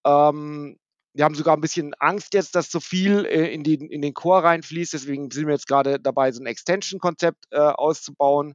Ähm, 0.06 0.78
wir 1.14 1.26
haben 1.26 1.36
sogar 1.36 1.58
ein 1.58 1.62
bisschen 1.62 1.94
Angst 1.96 2.34
jetzt, 2.34 2.54
dass 2.54 2.70
so 2.70 2.80
viel 2.80 3.26
äh, 3.26 3.52
in, 3.52 3.64
die, 3.64 3.76
in 3.76 4.02
den 4.02 4.14
Core 4.14 4.44
reinfließt. 4.44 4.94
Deswegen 4.94 5.32
sind 5.32 5.48
wir 5.48 5.54
jetzt 5.54 5.68
gerade 5.68 6.00
dabei, 6.00 6.32
so 6.32 6.42
ein 6.42 6.46
Extension-Konzept 6.46 7.46
äh, 7.52 7.58
auszubauen. 7.58 8.54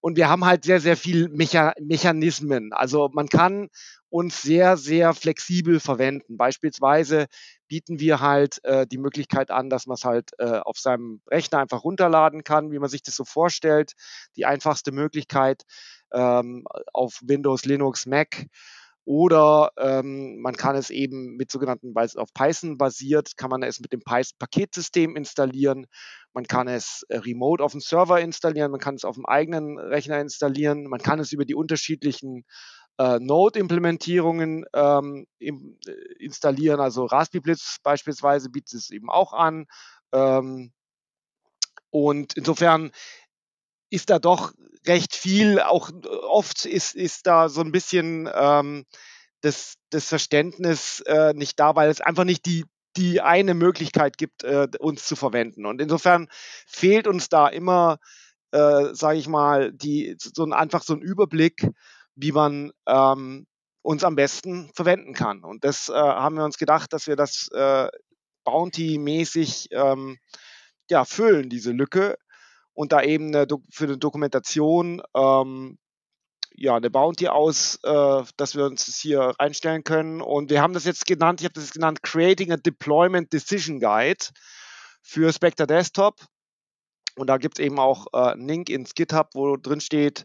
Und 0.00 0.16
wir 0.16 0.28
haben 0.28 0.44
halt 0.44 0.64
sehr, 0.64 0.80
sehr 0.80 0.96
viel 0.96 1.28
Mecha 1.28 1.72
Mechanismen. 1.80 2.72
Also 2.72 3.08
man 3.12 3.28
kann 3.28 3.68
uns 4.10 4.42
sehr, 4.42 4.76
sehr 4.76 5.12
flexibel 5.12 5.80
verwenden. 5.80 6.36
Beispielsweise 6.36 7.26
bieten 7.68 8.00
wir 8.00 8.20
halt 8.20 8.64
äh, 8.64 8.86
die 8.86 8.98
Möglichkeit 8.98 9.50
an, 9.50 9.68
dass 9.68 9.86
man 9.86 9.96
es 9.96 10.04
halt 10.04 10.30
äh, 10.38 10.60
auf 10.60 10.78
seinem 10.78 11.20
Rechner 11.30 11.58
einfach 11.58 11.84
runterladen 11.84 12.44
kann, 12.44 12.72
wie 12.72 12.78
man 12.78 12.88
sich 12.88 13.02
das 13.02 13.16
so 13.16 13.24
vorstellt. 13.24 13.92
Die 14.36 14.46
einfachste 14.46 14.92
Möglichkeit 14.92 15.64
ähm, 16.12 16.64
auf 16.92 17.20
Windows, 17.22 17.64
Linux, 17.64 18.06
Mac. 18.06 18.46
Oder 19.08 19.72
ähm, 19.78 20.38
man 20.42 20.54
kann 20.54 20.76
es 20.76 20.90
eben 20.90 21.36
mit 21.36 21.50
sogenannten, 21.50 21.94
weil 21.94 22.04
es 22.04 22.14
auf 22.14 22.28
Python 22.34 22.76
basiert, 22.76 23.38
kann 23.38 23.48
man 23.48 23.62
es 23.62 23.80
mit 23.80 23.90
dem 23.90 24.00
Python-Paketsystem 24.00 25.16
installieren. 25.16 25.86
Man 26.34 26.44
kann 26.44 26.68
es 26.68 27.06
äh, 27.08 27.16
remote 27.16 27.64
auf 27.64 27.72
dem 27.72 27.80
Server 27.80 28.20
installieren, 28.20 28.70
man 28.70 28.80
kann 28.80 28.96
es 28.96 29.06
auf 29.06 29.14
dem 29.14 29.24
eigenen 29.24 29.78
Rechner 29.78 30.20
installieren, 30.20 30.84
man 30.90 31.00
kann 31.00 31.20
es 31.20 31.32
über 31.32 31.46
die 31.46 31.54
unterschiedlichen 31.54 32.44
äh, 32.98 33.18
Node-Implementierungen 33.18 34.66
ähm, 34.74 35.26
im, 35.38 35.78
äh, 35.86 35.92
installieren. 36.22 36.78
Also 36.78 37.06
Raspberry 37.06 37.40
Blitz 37.40 37.78
beispielsweise 37.82 38.50
bietet 38.50 38.74
es 38.74 38.90
eben 38.90 39.08
auch 39.08 39.32
an. 39.32 39.64
Ähm, 40.12 40.70
und 41.88 42.36
insofern 42.36 42.90
ist 43.90 44.10
da 44.10 44.18
doch 44.18 44.52
recht 44.86 45.14
viel, 45.14 45.60
auch 45.60 45.90
äh, 45.90 46.08
oft 46.08 46.64
ist, 46.64 46.94
ist 46.94 47.26
da 47.26 47.48
so 47.48 47.60
ein 47.60 47.72
bisschen 47.72 48.28
ähm, 48.34 48.84
das, 49.40 49.74
das 49.90 50.08
Verständnis 50.08 51.00
äh, 51.06 51.32
nicht 51.34 51.58
da, 51.60 51.76
weil 51.76 51.90
es 51.90 52.00
einfach 52.00 52.24
nicht 52.24 52.46
die, 52.46 52.64
die 52.96 53.20
eine 53.20 53.54
Möglichkeit 53.54 54.18
gibt, 54.18 54.44
äh, 54.44 54.68
uns 54.80 55.06
zu 55.06 55.16
verwenden. 55.16 55.66
Und 55.66 55.80
insofern 55.80 56.28
fehlt 56.66 57.06
uns 57.06 57.28
da 57.28 57.48
immer, 57.48 57.98
äh, 58.50 58.94
sage 58.94 59.18
ich 59.18 59.28
mal, 59.28 59.72
die, 59.72 60.16
so 60.18 60.44
ein, 60.44 60.52
einfach 60.52 60.82
so 60.82 60.94
ein 60.94 61.02
Überblick, 61.02 61.68
wie 62.16 62.32
man 62.32 62.72
ähm, 62.86 63.46
uns 63.82 64.02
am 64.02 64.16
besten 64.16 64.70
verwenden 64.74 65.14
kann. 65.14 65.44
Und 65.44 65.64
das 65.64 65.88
äh, 65.88 65.92
haben 65.92 66.36
wir 66.36 66.44
uns 66.44 66.58
gedacht, 66.58 66.92
dass 66.92 67.06
wir 67.06 67.16
das 67.16 67.48
äh, 67.52 67.88
Bounty-mäßig 68.44 69.68
ähm, 69.70 70.18
ja, 70.90 71.04
füllen, 71.04 71.48
diese 71.48 71.72
Lücke, 71.72 72.16
und 72.78 72.92
da 72.92 73.02
eben 73.02 73.34
eine, 73.34 73.44
für 73.70 73.86
eine 73.86 73.98
Dokumentation 73.98 75.02
ähm, 75.12 75.78
ja, 76.54 76.76
eine 76.76 76.90
Bounty 76.90 77.26
aus, 77.26 77.80
äh, 77.82 78.22
dass 78.36 78.54
wir 78.54 78.66
uns 78.66 78.86
das 78.86 78.98
hier 78.98 79.34
reinstellen 79.40 79.82
können. 79.82 80.20
Und 80.20 80.48
wir 80.48 80.62
haben 80.62 80.74
das 80.74 80.84
jetzt 80.84 81.04
genannt, 81.04 81.40
ich 81.40 81.44
habe 81.44 81.54
das 81.54 81.64
jetzt 81.64 81.74
genannt, 81.74 82.04
Creating 82.04 82.52
a 82.52 82.56
Deployment 82.56 83.32
Decision 83.32 83.80
Guide 83.80 84.24
für 85.02 85.32
Spectre 85.32 85.66
Desktop. 85.66 86.24
Und 87.16 87.26
da 87.26 87.38
gibt 87.38 87.58
es 87.58 87.64
eben 87.64 87.80
auch 87.80 88.06
äh, 88.12 88.30
einen 88.32 88.46
Link 88.46 88.70
ins 88.70 88.94
GitHub, 88.94 89.30
wo 89.34 89.56
drin 89.56 89.80
steht, 89.80 90.24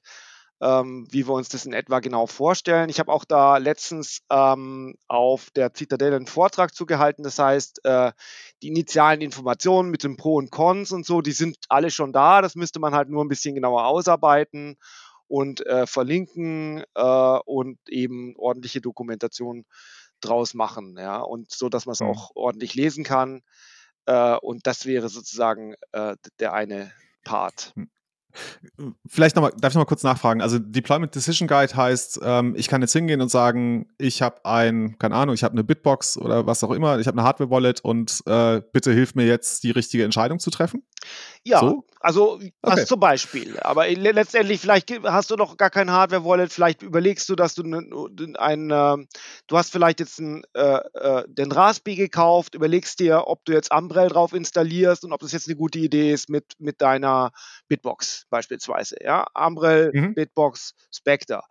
ähm, 0.63 1.07
wie 1.11 1.27
wir 1.27 1.33
uns 1.33 1.49
das 1.49 1.65
in 1.65 1.73
etwa 1.73 1.99
genau 1.99 2.25
vorstellen. 2.25 2.89
Ich 2.89 2.99
habe 2.99 3.11
auch 3.11 3.25
da 3.25 3.57
letztens 3.57 4.21
ähm, 4.29 4.95
auf 5.09 5.51
der 5.51 5.73
Zitadelle 5.73 6.15
einen 6.15 6.25
Vortrag 6.25 6.73
zugehalten. 6.73 7.23
Das 7.23 7.37
heißt, 7.37 7.83
äh, 7.83 8.13
die 8.61 8.69
initialen 8.69 9.19
Informationen 9.19 9.89
mit 9.89 10.03
den 10.03 10.15
Pro 10.15 10.35
und 10.35 10.51
Cons 10.51 10.93
und 10.93 11.05
so, 11.05 11.21
die 11.21 11.33
sind 11.33 11.57
alle 11.67 11.91
schon 11.91 12.13
da. 12.13 12.41
Das 12.41 12.55
müsste 12.55 12.79
man 12.79 12.95
halt 12.95 13.09
nur 13.09 13.23
ein 13.23 13.27
bisschen 13.27 13.55
genauer 13.55 13.85
ausarbeiten 13.85 14.77
und 15.27 15.65
äh, 15.65 15.85
verlinken 15.85 16.83
äh, 16.95 17.39
und 17.45 17.77
eben 17.89 18.33
ordentliche 18.37 18.79
Dokumentation 18.79 19.65
draus 20.21 20.53
machen. 20.53 20.95
Ja, 20.97 21.19
und 21.19 21.51
so, 21.51 21.67
dass 21.67 21.85
man 21.85 21.93
es 21.93 21.99
mhm. 21.99 22.07
auch 22.07 22.31
ordentlich 22.35 22.73
lesen 22.73 23.03
kann. 23.03 23.41
Äh, 24.05 24.37
und 24.37 24.65
das 24.65 24.85
wäre 24.85 25.09
sozusagen 25.09 25.75
äh, 25.91 26.15
der 26.39 26.53
eine 26.53 26.93
Part. 27.25 27.73
Vielleicht 29.05 29.35
nochmal, 29.35 29.51
darf 29.57 29.71
ich 29.71 29.75
nochmal 29.75 29.85
kurz 29.85 30.03
nachfragen? 30.03 30.41
Also 30.41 30.59
Deployment 30.59 31.13
Decision 31.13 31.47
Guide 31.47 31.75
heißt, 31.75 32.19
ähm, 32.23 32.55
ich 32.57 32.67
kann 32.67 32.81
jetzt 32.81 32.93
hingehen 32.93 33.21
und 33.21 33.29
sagen, 33.29 33.87
ich 33.97 34.21
habe 34.21 34.43
ein, 34.45 34.97
keine 34.97 35.15
Ahnung, 35.15 35.35
ich 35.35 35.43
habe 35.43 35.53
eine 35.53 35.63
Bitbox 35.63 36.17
oder 36.17 36.47
was 36.47 36.63
auch 36.63 36.71
immer, 36.71 36.99
ich 36.99 37.07
habe 37.07 37.17
eine 37.17 37.27
Hardware-Wallet 37.27 37.81
und 37.81 38.23
äh, 38.25 38.61
bitte 38.71 38.91
hilf 38.91 39.15
mir 39.15 39.25
jetzt, 39.25 39.63
die 39.63 39.71
richtige 39.71 40.03
Entscheidung 40.03 40.39
zu 40.39 40.49
treffen? 40.49 40.83
Ja, 41.43 41.59
so? 41.59 41.85
Also 42.03 42.37
das 42.61 42.73
okay. 42.73 42.85
zum 42.85 42.99
Beispiel. 42.99 43.57
Aber 43.61 43.87
letztendlich, 43.87 44.59
vielleicht 44.59 44.91
hast 45.05 45.31
du 45.31 45.35
noch 45.37 45.55
gar 45.55 45.69
kein 45.69 45.89
Hardware-Wallet, 45.89 46.51
vielleicht 46.51 46.81
überlegst 46.81 47.29
du, 47.29 47.35
dass 47.37 47.55
du 47.55 47.63
ein, 47.63 48.35
ein 48.37 48.69
äh, 48.69 49.05
du 49.47 49.57
hast 49.57 49.71
vielleicht 49.71 50.01
jetzt 50.01 50.19
ein, 50.19 50.43
äh, 50.53 50.79
äh, 50.95 51.23
den 51.29 51.53
Raspberry 51.53 51.95
gekauft, 51.95 52.55
überlegst 52.55 52.99
dir, 52.99 53.23
ob 53.27 53.45
du 53.45 53.53
jetzt 53.53 53.73
Umbrell 53.73 54.09
drauf 54.09 54.33
installierst 54.33 55.05
und 55.05 55.13
ob 55.13 55.21
das 55.21 55.31
jetzt 55.31 55.47
eine 55.47 55.55
gute 55.55 55.79
Idee 55.79 56.11
ist 56.11 56.29
mit, 56.29 56.51
mit 56.59 56.81
deiner 56.81 57.31
Bitbox 57.69 58.25
beispielsweise. 58.29 58.97
Ja, 59.01 59.25
Umbrell, 59.33 59.91
mhm. 59.93 60.13
Bitbox, 60.13 60.73
Spectre 60.93 61.41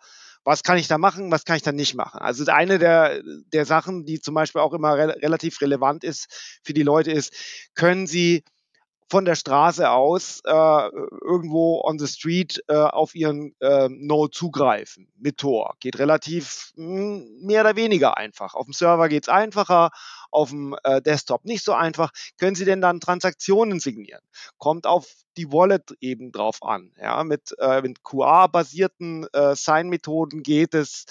was 0.44 0.64
kann 0.64 0.76
ich 0.76 0.88
da 0.88 0.98
machen, 0.98 1.30
was 1.30 1.44
kann 1.44 1.54
ich 1.54 1.62
da 1.62 1.70
nicht 1.70 1.94
machen. 1.94 2.18
Also 2.18 2.44
eine 2.50 2.80
der, 2.80 3.22
der 3.52 3.64
Sachen, 3.64 4.04
die 4.04 4.20
zum 4.20 4.34
Beispiel 4.34 4.60
auch 4.60 4.72
immer 4.72 4.96
re 4.98 5.14
relativ 5.22 5.60
relevant 5.60 6.02
ist 6.02 6.60
für 6.64 6.74
die 6.74 6.82
Leute, 6.82 7.12
ist, 7.12 7.32
können 7.76 8.08
sie 8.08 8.42
von 9.08 9.24
der 9.24 9.34
Straße 9.34 9.90
aus 9.90 10.40
äh, 10.44 10.88
irgendwo 11.22 11.82
on 11.84 11.98
the 11.98 12.06
street 12.06 12.62
äh, 12.68 12.74
auf 12.74 13.14
ihren 13.14 13.54
äh, 13.60 13.88
Node 13.90 14.30
zugreifen 14.30 15.12
mit 15.18 15.38
Tor. 15.38 15.74
Geht 15.80 15.98
relativ 15.98 16.72
mh, 16.76 16.86
hm, 16.86 17.38
mehr 17.42 17.62
oder 17.62 17.76
weniger 17.76 18.16
einfach. 18.16 18.54
Auf 18.54 18.64
dem 18.66 18.72
Server 18.72 19.08
geht 19.08 19.24
es 19.24 19.28
einfacher, 19.28 19.90
auf 20.30 20.50
dem 20.50 20.74
äh, 20.84 21.02
Desktop 21.02 21.44
nicht 21.44 21.64
so 21.64 21.72
einfach. 21.72 22.10
Können 22.38 22.54
Sie 22.54 22.64
denn 22.64 22.80
dann 22.80 23.00
Transaktionen 23.00 23.80
signieren? 23.80 24.22
Kommt 24.58 24.86
auf 24.86 25.06
die 25.36 25.52
Wallet 25.52 25.94
eben 26.00 26.32
drauf 26.32 26.62
an. 26.62 26.92
Ja, 27.00 27.22
mit, 27.24 27.54
äh, 27.58 27.82
mit 27.82 28.02
QA-basierten 28.02 29.26
äh, 29.32 29.54
Sign-Methoden 29.54 30.42
geht 30.42 30.74
es 30.74 31.06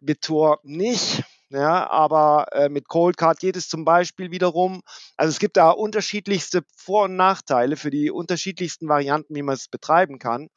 mit 0.00 0.22
Tor 0.22 0.60
nicht. 0.62 1.24
Ja, 1.50 1.88
aber 1.88 2.46
äh, 2.52 2.68
mit 2.68 2.88
Cold 2.88 3.16
Card 3.16 3.38
geht 3.40 3.56
es 3.56 3.68
zum 3.68 3.84
Beispiel 3.84 4.30
wiederum. 4.30 4.82
Also 5.16 5.30
es 5.30 5.38
gibt 5.38 5.56
da 5.56 5.70
unterschiedlichste 5.70 6.62
Vor- 6.76 7.04
und 7.04 7.16
Nachteile 7.16 7.76
für 7.76 7.90
die 7.90 8.10
unterschiedlichsten 8.10 8.86
Varianten, 8.88 9.34
wie 9.34 9.42
man 9.42 9.54
es 9.54 9.68
betreiben 9.68 10.18
kann. 10.18 10.48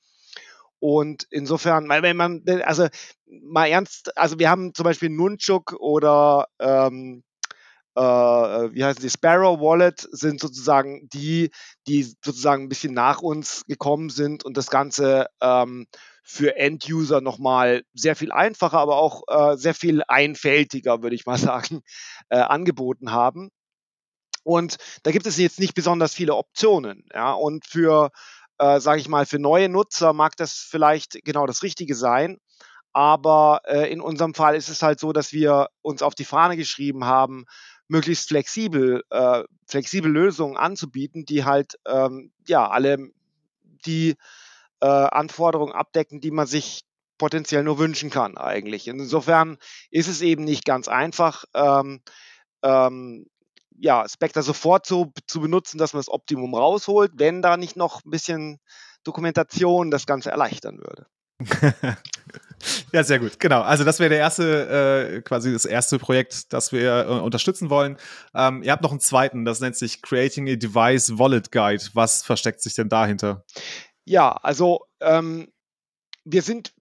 Und 0.80 1.28
insofern, 1.32 1.90
wenn 1.90 2.18
man, 2.18 2.44
also 2.64 2.88
mal 3.28 3.68
ernst, 3.68 4.18
also 4.18 4.40
wir 4.40 4.50
haben 4.50 4.74
zum 4.74 4.84
Beispiel 4.86 5.10
Nunchuk 5.10 5.74
oder 5.80 6.48
ähm, 6.60 7.24
äh, 7.96 8.02
wie 8.02 8.84
heißen 8.84 9.02
die, 9.02 9.10
Sparrow 9.10 9.60
Wallet 9.60 10.08
sind 10.12 10.40
sozusagen 10.40 11.10
die, 11.14 11.52
die 11.88 12.04
sozusagen 12.24 12.64
ein 12.64 12.70
bisschen 12.70 12.94
nach 12.94 13.22
uns 13.22 13.64
gekommen 13.68 14.10
sind 14.10 14.44
und 14.46 14.58
das 14.58 14.70
Ganze 14.70 15.28
ähm, 15.42 15.88
für 16.24 16.56
End-User 16.56 17.22
nochmal 17.22 17.84
sehr 17.94 18.16
viel 18.16 18.32
einfacher, 18.32 18.80
aber 18.80 18.98
auch 18.98 19.24
äh, 19.28 19.58
sehr 19.58 19.74
viel 19.74 20.04
einfältiger, 20.08 21.02
würde 21.02 21.16
ich 21.16 21.26
mal 21.26 21.38
sagen, 21.38 21.82
äh, 22.30 22.38
angeboten 22.38 23.12
haben. 23.12 23.50
Und 24.44 24.78
da 25.04 25.12
gibt 25.12 25.28
es 25.28 25.38
jetzt 25.38 25.60
nicht 25.60 25.76
besonders 25.76 26.14
viele 26.14 26.36
Optionen. 26.36 27.06
Ja? 27.14 27.34
Und 27.34 27.66
für, 27.66 28.12
äh, 28.58 28.80
sage 28.80 29.00
ich 29.00 29.08
mal, 29.08 29.26
für 29.26 29.40
neue 29.40 29.70
Nutzer 29.70 30.14
mag 30.14 30.36
das 30.36 30.54
vielleicht 30.54 31.24
genau 31.24 31.46
das 31.46 31.64
Richtige 31.64 31.96
sein. 31.96 32.38
Aber 32.94 33.62
äh, 33.66 33.92
in 33.92 34.02
unserem 34.02 34.34
Fall 34.34 34.56
ist 34.56 34.68
es 34.68 34.82
halt 34.82 35.00
so, 35.00 35.14
dass 35.14 35.32
wir 35.32 35.70
uns 35.82 36.02
auf 36.02 36.16
die 36.16 36.26
Fahne 36.26 36.58
geschrieben 36.58 37.06
haben, 37.06 37.46
möglichst 37.88 38.30
flexibel, 38.30 39.04
äh, 39.10 39.44
flexible 39.68 40.12
Lösungen 40.12 40.58
anzubieten, 40.58 41.26
die 41.26 41.46
halt 41.46 41.76
ähm, 41.86 42.32
ja 42.48 42.70
alle 42.70 43.12
die 43.86 44.16
äh, 44.82 44.86
Anforderungen 44.86 45.74
abdecken, 45.74 46.22
die 46.22 46.32
man 46.32 46.48
sich 46.48 46.82
potenziell 47.18 47.64
nur 47.64 47.78
wünschen 47.78 48.10
kann 48.10 48.38
eigentlich. 48.38 48.88
Insofern 48.88 49.58
ist 49.92 50.08
es 50.08 50.22
eben 50.22 50.44
nicht 50.44 50.66
ganz 50.66 50.88
einfach, 50.88 51.46
ähm, 51.54 52.02
ähm, 52.64 53.28
ja, 53.78 54.08
Spectre 54.08 54.44
sofort 54.44 54.86
so 54.86 55.12
zu 55.28 55.42
benutzen, 55.42 55.78
dass 55.78 55.94
man 55.94 56.00
das 56.00 56.10
Optimum 56.10 56.56
rausholt, 56.56 57.14
wenn 57.16 57.42
da 57.42 57.58
nicht 57.58 57.76
noch 57.76 58.04
ein 58.04 58.12
bisschen 58.12 58.60
Dokumentation 59.04 59.92
das 59.92 60.06
Ganze 60.06 60.32
erleichtern 60.32 60.78
würde. 60.78 61.08
ja, 62.92 63.04
sehr 63.04 63.20
gut. 63.20 63.40
Genau. 63.40 63.62
Also 63.62 63.84
das 63.84 64.00
wäre 64.00 64.10
der 64.10 64.20
erste, 64.20 65.18
äh, 65.18 65.22
quasi 65.22 65.52
das 65.52 65.66
erste 65.66 66.00
Projekt, 66.00 66.54
das 66.54 66.72
wir 66.72 67.08
äh, 67.08 67.20
unterstützen 67.20 67.70
wollen. 67.70 67.98
Ähm, 68.36 68.64
ihr 68.64 68.72
habt 68.72 68.84
noch 68.84 68.92
einen 68.92 69.00
zweiten, 69.00 69.46
das 69.46 69.60
nennt 69.60 69.76
sich 69.76 70.02
Creating 70.02 70.50
a 70.50 70.56
Device 70.56 71.18
Wallet 71.18 71.52
Guide. 71.52 71.84
Was 71.94 72.24
versteckt 72.24 72.62
sich 72.62 72.76
denn 72.76 72.90
dahinter? 72.90 73.44
Ja, 74.06 74.32
also 74.32 74.86
ähm, 75.00 75.52
wir 76.24 76.42
sind 76.42 76.74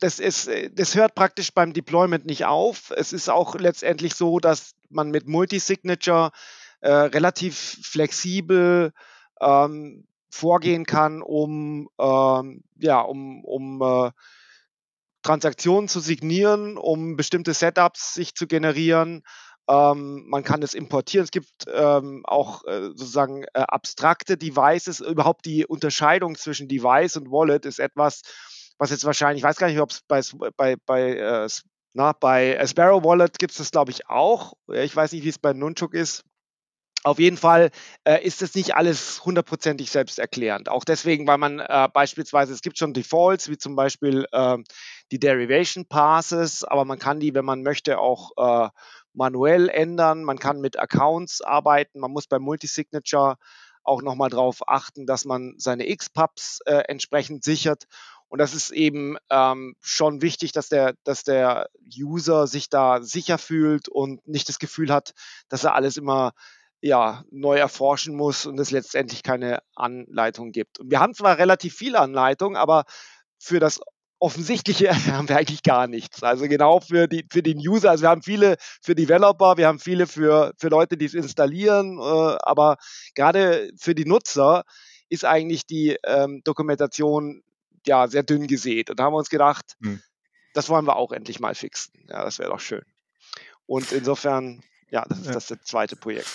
das, 0.00 0.18
ist, 0.18 0.50
das 0.72 0.94
hört 0.94 1.14
praktisch 1.14 1.52
beim 1.52 1.72
Deployment 1.72 2.26
nicht 2.26 2.44
auf. 2.44 2.90
Es 2.90 3.12
ist 3.12 3.28
auch 3.28 3.54
letztendlich 3.54 4.14
so, 4.14 4.38
dass 4.38 4.74
man 4.88 5.10
mit 5.10 5.28
Multisignature 5.28 6.32
äh, 6.80 6.90
relativ 6.90 7.78
flexibel 7.82 8.92
ähm, 9.40 10.06
vorgehen 10.30 10.84
kann, 10.84 11.22
um, 11.22 11.88
ähm, 11.98 12.64
ja, 12.76 13.00
um, 13.00 13.44
um 13.44 13.80
äh, 13.82 14.10
Transaktionen 15.22 15.88
zu 15.88 16.00
signieren, 16.00 16.76
um 16.76 17.16
bestimmte 17.16 17.54
Setups 17.54 18.14
sich 18.14 18.34
zu 18.34 18.46
generieren. 18.46 19.22
Ähm, 19.68 20.24
man 20.28 20.44
kann 20.44 20.62
es 20.62 20.74
importieren. 20.74 21.24
Es 21.24 21.30
gibt 21.30 21.50
ähm, 21.72 22.24
auch 22.24 22.64
äh, 22.64 22.82
sozusagen 22.88 23.44
äh, 23.44 23.60
abstrakte 23.60 24.36
Devices. 24.36 25.00
Überhaupt 25.00 25.44
die 25.44 25.66
Unterscheidung 25.66 26.36
zwischen 26.36 26.68
Device 26.68 27.16
und 27.16 27.30
Wallet 27.30 27.66
ist 27.66 27.80
etwas, 27.80 28.22
was 28.78 28.90
jetzt 28.90 29.04
wahrscheinlich, 29.04 29.40
ich 29.40 29.44
weiß 29.44 29.56
gar 29.56 29.68
nicht, 29.68 29.80
ob 29.80 29.90
es 29.90 30.02
bei, 30.06 30.20
bei, 30.56 30.76
bei, 30.86 31.16
äh, 31.16 31.48
bei 32.20 32.66
Sparrow 32.66 33.02
Wallet 33.02 33.38
gibt 33.38 33.52
es 33.52 33.58
das, 33.58 33.70
glaube 33.70 33.90
ich, 33.90 34.08
auch. 34.08 34.52
Ich 34.72 34.94
weiß 34.94 35.12
nicht, 35.12 35.24
wie 35.24 35.30
es 35.30 35.38
bei 35.38 35.52
Nunchuk 35.52 35.94
ist. 35.94 36.24
Auf 37.06 37.20
jeden 37.20 37.36
Fall 37.36 37.70
äh, 38.04 38.20
ist 38.24 38.42
es 38.42 38.56
nicht 38.56 38.74
alles 38.74 39.24
hundertprozentig 39.24 39.92
selbsterklärend. 39.92 40.68
Auch 40.68 40.84
deswegen, 40.84 41.26
weil 41.28 41.38
man 41.38 41.60
äh, 41.60 41.88
beispielsweise, 41.92 42.52
es 42.52 42.62
gibt 42.62 42.78
schon 42.78 42.94
Defaults, 42.94 43.48
wie 43.48 43.56
zum 43.56 43.76
Beispiel 43.76 44.26
äh, 44.32 44.58
die 45.12 45.20
Derivation 45.20 45.86
Passes, 45.86 46.64
aber 46.64 46.84
man 46.84 46.98
kann 46.98 47.20
die, 47.20 47.32
wenn 47.32 47.44
man 47.44 47.62
möchte, 47.62 47.98
auch 47.98 48.32
äh, 48.36 48.68
manuell 49.16 49.68
ändern. 49.68 50.22
Man 50.22 50.38
kann 50.38 50.60
mit 50.60 50.78
Accounts 50.78 51.42
arbeiten. 51.42 52.00
Man 52.00 52.12
muss 52.12 52.26
bei 52.26 52.38
Multisignature 52.38 53.36
auch 53.82 54.02
nochmal 54.02 54.30
darauf 54.30 54.68
achten, 54.68 55.06
dass 55.06 55.24
man 55.24 55.54
seine 55.58 55.88
X-Pubs 55.88 56.60
äh, 56.66 56.82
entsprechend 56.88 57.44
sichert. 57.44 57.84
Und 58.28 58.40
das 58.40 58.54
ist 58.54 58.70
eben 58.70 59.16
ähm, 59.30 59.76
schon 59.80 60.20
wichtig, 60.20 60.52
dass 60.52 60.68
der, 60.68 60.94
dass 61.04 61.22
der 61.22 61.68
User 61.96 62.46
sich 62.46 62.68
da 62.68 63.00
sicher 63.00 63.38
fühlt 63.38 63.88
und 63.88 64.26
nicht 64.26 64.48
das 64.48 64.58
Gefühl 64.58 64.92
hat, 64.92 65.14
dass 65.48 65.64
er 65.64 65.74
alles 65.74 65.96
immer 65.96 66.32
ja, 66.80 67.24
neu 67.30 67.56
erforschen 67.56 68.16
muss 68.16 68.46
und 68.46 68.58
es 68.58 68.70
letztendlich 68.70 69.22
keine 69.22 69.60
Anleitung 69.74 70.52
gibt. 70.52 70.80
Und 70.80 70.90
wir 70.90 71.00
haben 71.00 71.14
zwar 71.14 71.38
relativ 71.38 71.74
viele 71.74 72.00
Anleitungen, 72.00 72.56
aber 72.56 72.84
für 73.38 73.60
das 73.60 73.80
Offensichtliche 74.26 74.90
haben 75.12 75.28
wir 75.28 75.36
eigentlich 75.36 75.62
gar 75.62 75.86
nichts. 75.86 76.24
Also 76.24 76.48
genau 76.48 76.80
für, 76.80 77.06
die, 77.06 77.24
für 77.30 77.44
den 77.44 77.58
User, 77.58 77.90
also 77.90 78.02
wir 78.02 78.08
haben 78.08 78.22
viele 78.22 78.56
für 78.82 78.96
Developer, 78.96 79.56
wir 79.56 79.68
haben 79.68 79.78
viele 79.78 80.08
für, 80.08 80.52
für 80.58 80.68
Leute, 80.68 80.96
die 80.96 81.04
es 81.04 81.14
installieren, 81.14 81.98
äh, 81.98 82.36
aber 82.40 82.76
gerade 83.14 83.70
für 83.78 83.94
die 83.94 84.04
Nutzer 84.04 84.64
ist 85.08 85.24
eigentlich 85.24 85.64
die 85.66 85.96
ähm, 86.04 86.40
Dokumentation 86.42 87.44
ja 87.86 88.08
sehr 88.08 88.24
dünn 88.24 88.48
gesät. 88.48 88.90
Und 88.90 88.98
da 88.98 89.04
haben 89.04 89.12
wir 89.12 89.18
uns 89.18 89.30
gedacht, 89.30 89.76
hm. 89.80 90.02
das 90.54 90.68
wollen 90.68 90.86
wir 90.86 90.96
auch 90.96 91.12
endlich 91.12 91.38
mal 91.38 91.54
fixen. 91.54 91.92
Ja, 92.08 92.24
das 92.24 92.40
wäre 92.40 92.50
doch 92.50 92.58
schön. 92.58 92.82
Und 93.66 93.92
insofern, 93.92 94.60
ja, 94.90 95.04
das 95.08 95.20
ist 95.20 95.50
das 95.52 95.58
zweite 95.62 95.94
Projekt. 95.94 96.30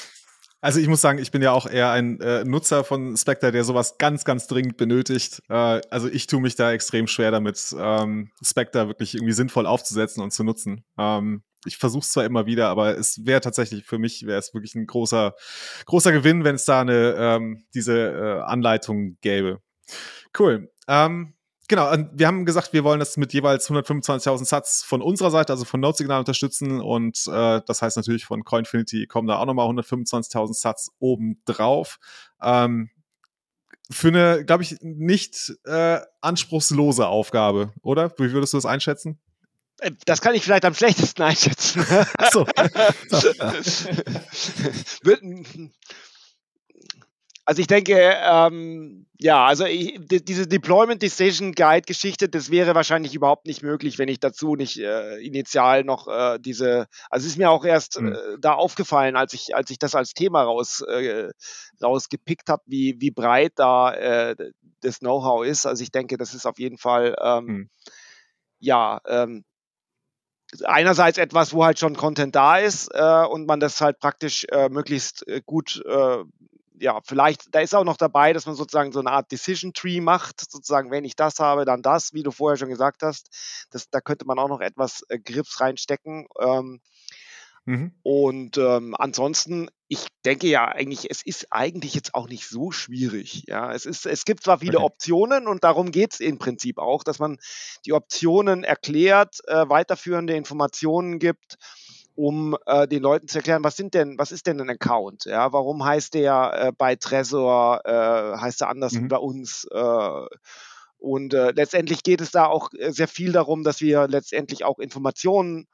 Also 0.62 0.80
ich 0.80 0.88
muss 0.88 1.02
sagen, 1.02 1.18
ich 1.18 1.32
bin 1.32 1.42
ja 1.42 1.52
auch 1.52 1.66
eher 1.66 1.90
ein 1.90 2.22
äh, 2.22 2.44
Nutzer 2.44 2.84
von 2.84 3.18
Spectre, 3.18 3.52
der 3.52 3.64
sowas 3.64 3.98
ganz, 3.98 4.24
ganz 4.24 4.46
dringend 4.46 4.78
benötigt. 4.78 5.42
Äh, 5.50 5.82
also 5.90 6.08
ich 6.08 6.28
tue 6.28 6.40
mich 6.40 6.56
da 6.56 6.72
extrem 6.72 7.08
schwer 7.08 7.32
damit, 7.32 7.76
ähm, 7.78 8.30
Spectre 8.44 8.88
wirklich 8.88 9.16
irgendwie 9.16 9.34
sinnvoll 9.34 9.66
aufzusetzen 9.66 10.22
und 10.22 10.32
zu 10.32 10.44
nutzen. 10.44 10.86
Ähm, 11.00 11.42
ich 11.66 11.78
versuche 11.78 12.02
es 12.02 12.12
zwar 12.12 12.26
immer 12.26 12.46
wieder, 12.46 12.70
aber 12.70 12.98
es 12.98 13.26
wäre 13.26 13.42
tatsächlich 13.42 13.86
für 13.86 13.98
mich 13.98 14.26
wäre 14.26 14.40
es 14.40 14.54
wirklich 14.54 14.76
ein 14.76 14.86
großer, 14.86 15.34
großer 15.86 16.12
Gewinn, 16.12 16.44
wenn 16.44 16.56
es 16.56 16.66
da 16.66 16.82
eine 16.82 17.16
ähm, 17.18 17.66
diese 17.74 17.98
äh, 17.98 18.42
Anleitung 18.42 19.18
gäbe. 19.22 19.62
Cool. 20.38 20.72
Ähm, 20.88 21.34
Genau, 21.72 21.90
wir 22.12 22.28
haben 22.28 22.44
gesagt, 22.44 22.74
wir 22.74 22.84
wollen 22.84 23.00
das 23.00 23.16
mit 23.16 23.32
jeweils 23.32 23.70
125.000 23.70 24.44
Satz 24.44 24.84
von 24.84 25.02
unserer 25.02 25.32
Seite, 25.32 25.54
also 25.54 25.64
von 25.64 25.80
Node-Signal 25.80 26.20
unterstützen 26.20 26.82
und 26.82 27.26
äh, 27.30 27.62
das 27.66 27.82
heißt 27.82 27.96
natürlich 27.96 28.26
von 28.26 28.44
Coinfinity 28.44 29.08
kommen 29.08 29.30
da 29.30 29.38
auch 29.38 29.46
nochmal 29.46 29.70
125.000 29.70 30.54
Satz 30.54 30.92
oben 31.00 31.42
drauf. 31.46 31.98
Ähm, 32.42 32.90
für 33.90 34.10
eine, 34.10 34.44
glaube 34.44 34.64
ich, 34.64 34.82
nicht 34.82 35.54
äh, 35.64 36.02
anspruchslose 36.20 37.08
Aufgabe, 37.08 37.72
oder? 37.84 38.12
Wie 38.18 38.34
würdest 38.34 38.52
du 38.52 38.58
das 38.58 38.66
einschätzen? 38.66 39.18
Äh, 39.80 39.92
das 40.04 40.20
kann 40.20 40.36
ich 40.36 40.44
vielleicht 40.44 40.66
am 40.66 40.74
schlechtesten 40.74 41.22
einschätzen. 41.22 41.86
Ach 42.18 42.32
so. 42.34 42.46
Also 47.44 47.60
ich 47.60 47.68
denke, 47.68 47.96
ähm, 47.98 49.01
ja, 49.24 49.46
also 49.46 49.66
ich, 49.66 50.00
die, 50.00 50.26
diese 50.26 50.48
Deployment 50.48 51.04
Decision 51.04 51.52
Guide 51.52 51.84
Geschichte, 51.84 52.28
das 52.28 52.50
wäre 52.50 52.74
wahrscheinlich 52.74 53.14
überhaupt 53.14 53.46
nicht 53.46 53.62
möglich, 53.62 54.00
wenn 54.00 54.10
ich 54.10 54.20
dazu 54.20 54.56
nicht 54.56 54.80
äh, 54.80 55.18
initial 55.18 55.84
noch 55.84 56.08
äh, 56.08 56.40
diese, 56.40 56.88
also 57.12 57.26
es 57.26 57.34
ist 57.34 57.38
mir 57.38 57.52
auch 57.52 57.64
erst 57.64 58.02
mhm. 58.02 58.14
äh, 58.14 58.18
da 58.40 58.54
aufgefallen, 58.54 59.16
als 59.16 59.34
ich, 59.34 59.56
als 59.56 59.70
ich 59.70 59.78
das 59.78 59.94
als 59.94 60.16
Thema 60.16 60.42
raus, 60.42 60.82
äh, 60.82 61.30
rausgepickt 61.84 62.50
habe, 62.50 62.64
wie, 62.66 62.96
wie 63.00 63.12
breit 63.12 63.54
da 63.58 63.94
äh, 63.94 64.36
das 64.82 65.00
Know-how 65.00 65.46
ist. 65.46 65.68
Also 65.68 65.84
ich 65.84 65.92
denke, 65.92 66.18
das 66.18 66.34
ist 66.34 66.48
auf 66.48 66.58
jeden 66.58 66.80
Fall, 66.80 67.16
ähm, 67.22 67.46
mhm. 67.46 67.70
ja, 68.60 69.02
ähm, 69.06 69.46
einerseits 70.64 71.20
etwas, 71.20 71.54
wo 71.54 71.64
halt 71.64 71.78
schon 71.78 71.96
Content 71.96 72.36
da 72.36 72.58
ist 72.58 72.90
äh, 72.92 73.26
und 73.26 73.46
man 73.46 73.60
das 73.60 73.82
halt 73.82 74.00
praktisch 74.00 74.46
äh, 74.50 74.68
möglichst 74.70 75.28
äh, 75.28 75.42
gut 75.46 75.80
äh, 75.88 76.24
ja, 76.82 77.00
vielleicht, 77.06 77.54
da 77.54 77.62
ist 77.62 77.76
auch 77.76 77.84
noch 77.84 77.98
dabei, 77.98 78.34
dass 78.34 78.48
man 78.48 78.56
sozusagen 78.56 78.92
so 78.92 79.00
eine 79.00 79.12
Art 79.12 79.32
Decision 79.32 79.74
Tree 79.74 80.02
macht, 80.02 80.42
sozusagen, 80.42 80.90
wenn 80.90 81.06
ich 81.06 81.16
das 81.16 81.40
habe, 81.40 81.64
dann 81.64 81.84
das, 81.84 82.14
wie 82.14 82.24
du 82.24 82.32
vorher 82.32 82.58
schon 82.58 82.70
gesagt 82.70 83.04
hast. 83.04 83.30
Das, 83.70 83.90
da 83.90 84.02
könnte 84.02 84.26
man 84.26 84.40
auch 84.40 84.50
noch 84.50 84.62
etwas 84.62 85.04
äh, 85.10 85.20
Grips 85.20 85.62
reinstecken. 85.62 86.28
Ähm, 86.40 86.82
mhm. 87.66 87.94
Und 88.02 88.58
ähm, 88.58 88.96
ansonsten, 88.98 89.70
ich 89.88 90.08
denke 90.26 90.48
ja 90.48 90.66
eigentlich, 90.66 91.12
es 91.12 91.24
ist 91.24 91.48
eigentlich 91.52 91.94
jetzt 91.94 92.16
auch 92.16 92.28
nicht 92.28 92.48
so 92.48 92.72
schwierig. 92.72 93.44
Ja, 93.46 93.72
es 93.72 93.86
ist, 93.86 94.08
es 94.08 94.26
gibt 94.26 94.44
zwar 94.44 94.58
viele 94.58 94.80
okay. 94.80 94.86
Optionen 94.86 95.48
und 95.48 95.64
darum 95.64 95.92
geht 95.92 96.14
es 96.14 96.20
im 96.20 96.40
Prinzip 96.40 96.80
auch, 96.80 97.04
dass 97.04 97.20
man 97.20 97.38
die 97.86 97.94
Optionen 97.94 98.64
erklärt, 98.64 99.38
äh, 99.48 99.70
weiterführende 99.70 100.36
Informationen 100.36 101.20
gibt 101.20 101.58
um 102.16 102.58
äh, 102.66 102.88
den 102.88 103.02
Leuten 103.02 103.28
zu 103.28 103.40
erklären, 103.40 103.64
was 103.64 103.76
sind 103.76 103.94
denn, 103.94 104.18
was 104.18 104.32
ist 104.32 104.48
denn 104.48 104.60
ein 104.60 104.70
Account? 104.70 105.26
Ja, 105.26 105.54
warum 105.54 105.84
heißt 105.84 106.14
der 106.14 106.54
äh, 106.54 106.72
bei 106.78 106.96
Trezor, 106.96 107.82
äh, 107.86 108.38
heißt 108.38 108.62
er 108.62 108.70
anders 108.70 108.94
mhm. 108.94 109.04
wie 109.04 109.08
bei 109.08 109.18
uns? 109.18 109.68
Äh, 109.72 110.26
und 110.98 111.34
äh, 111.34 111.52
letztendlich 111.52 112.04
geht 112.04 112.22
es 112.22 112.32
da 112.32 112.46
auch 112.46 112.70
äh, 112.74 112.92
sehr 112.92 113.08
viel 113.08 113.32
darum, 113.32 113.64
dass 113.64 113.82
wir 113.82 114.08
letztendlich 114.08 114.64
auch 114.64 114.80
Informationen 114.80 115.68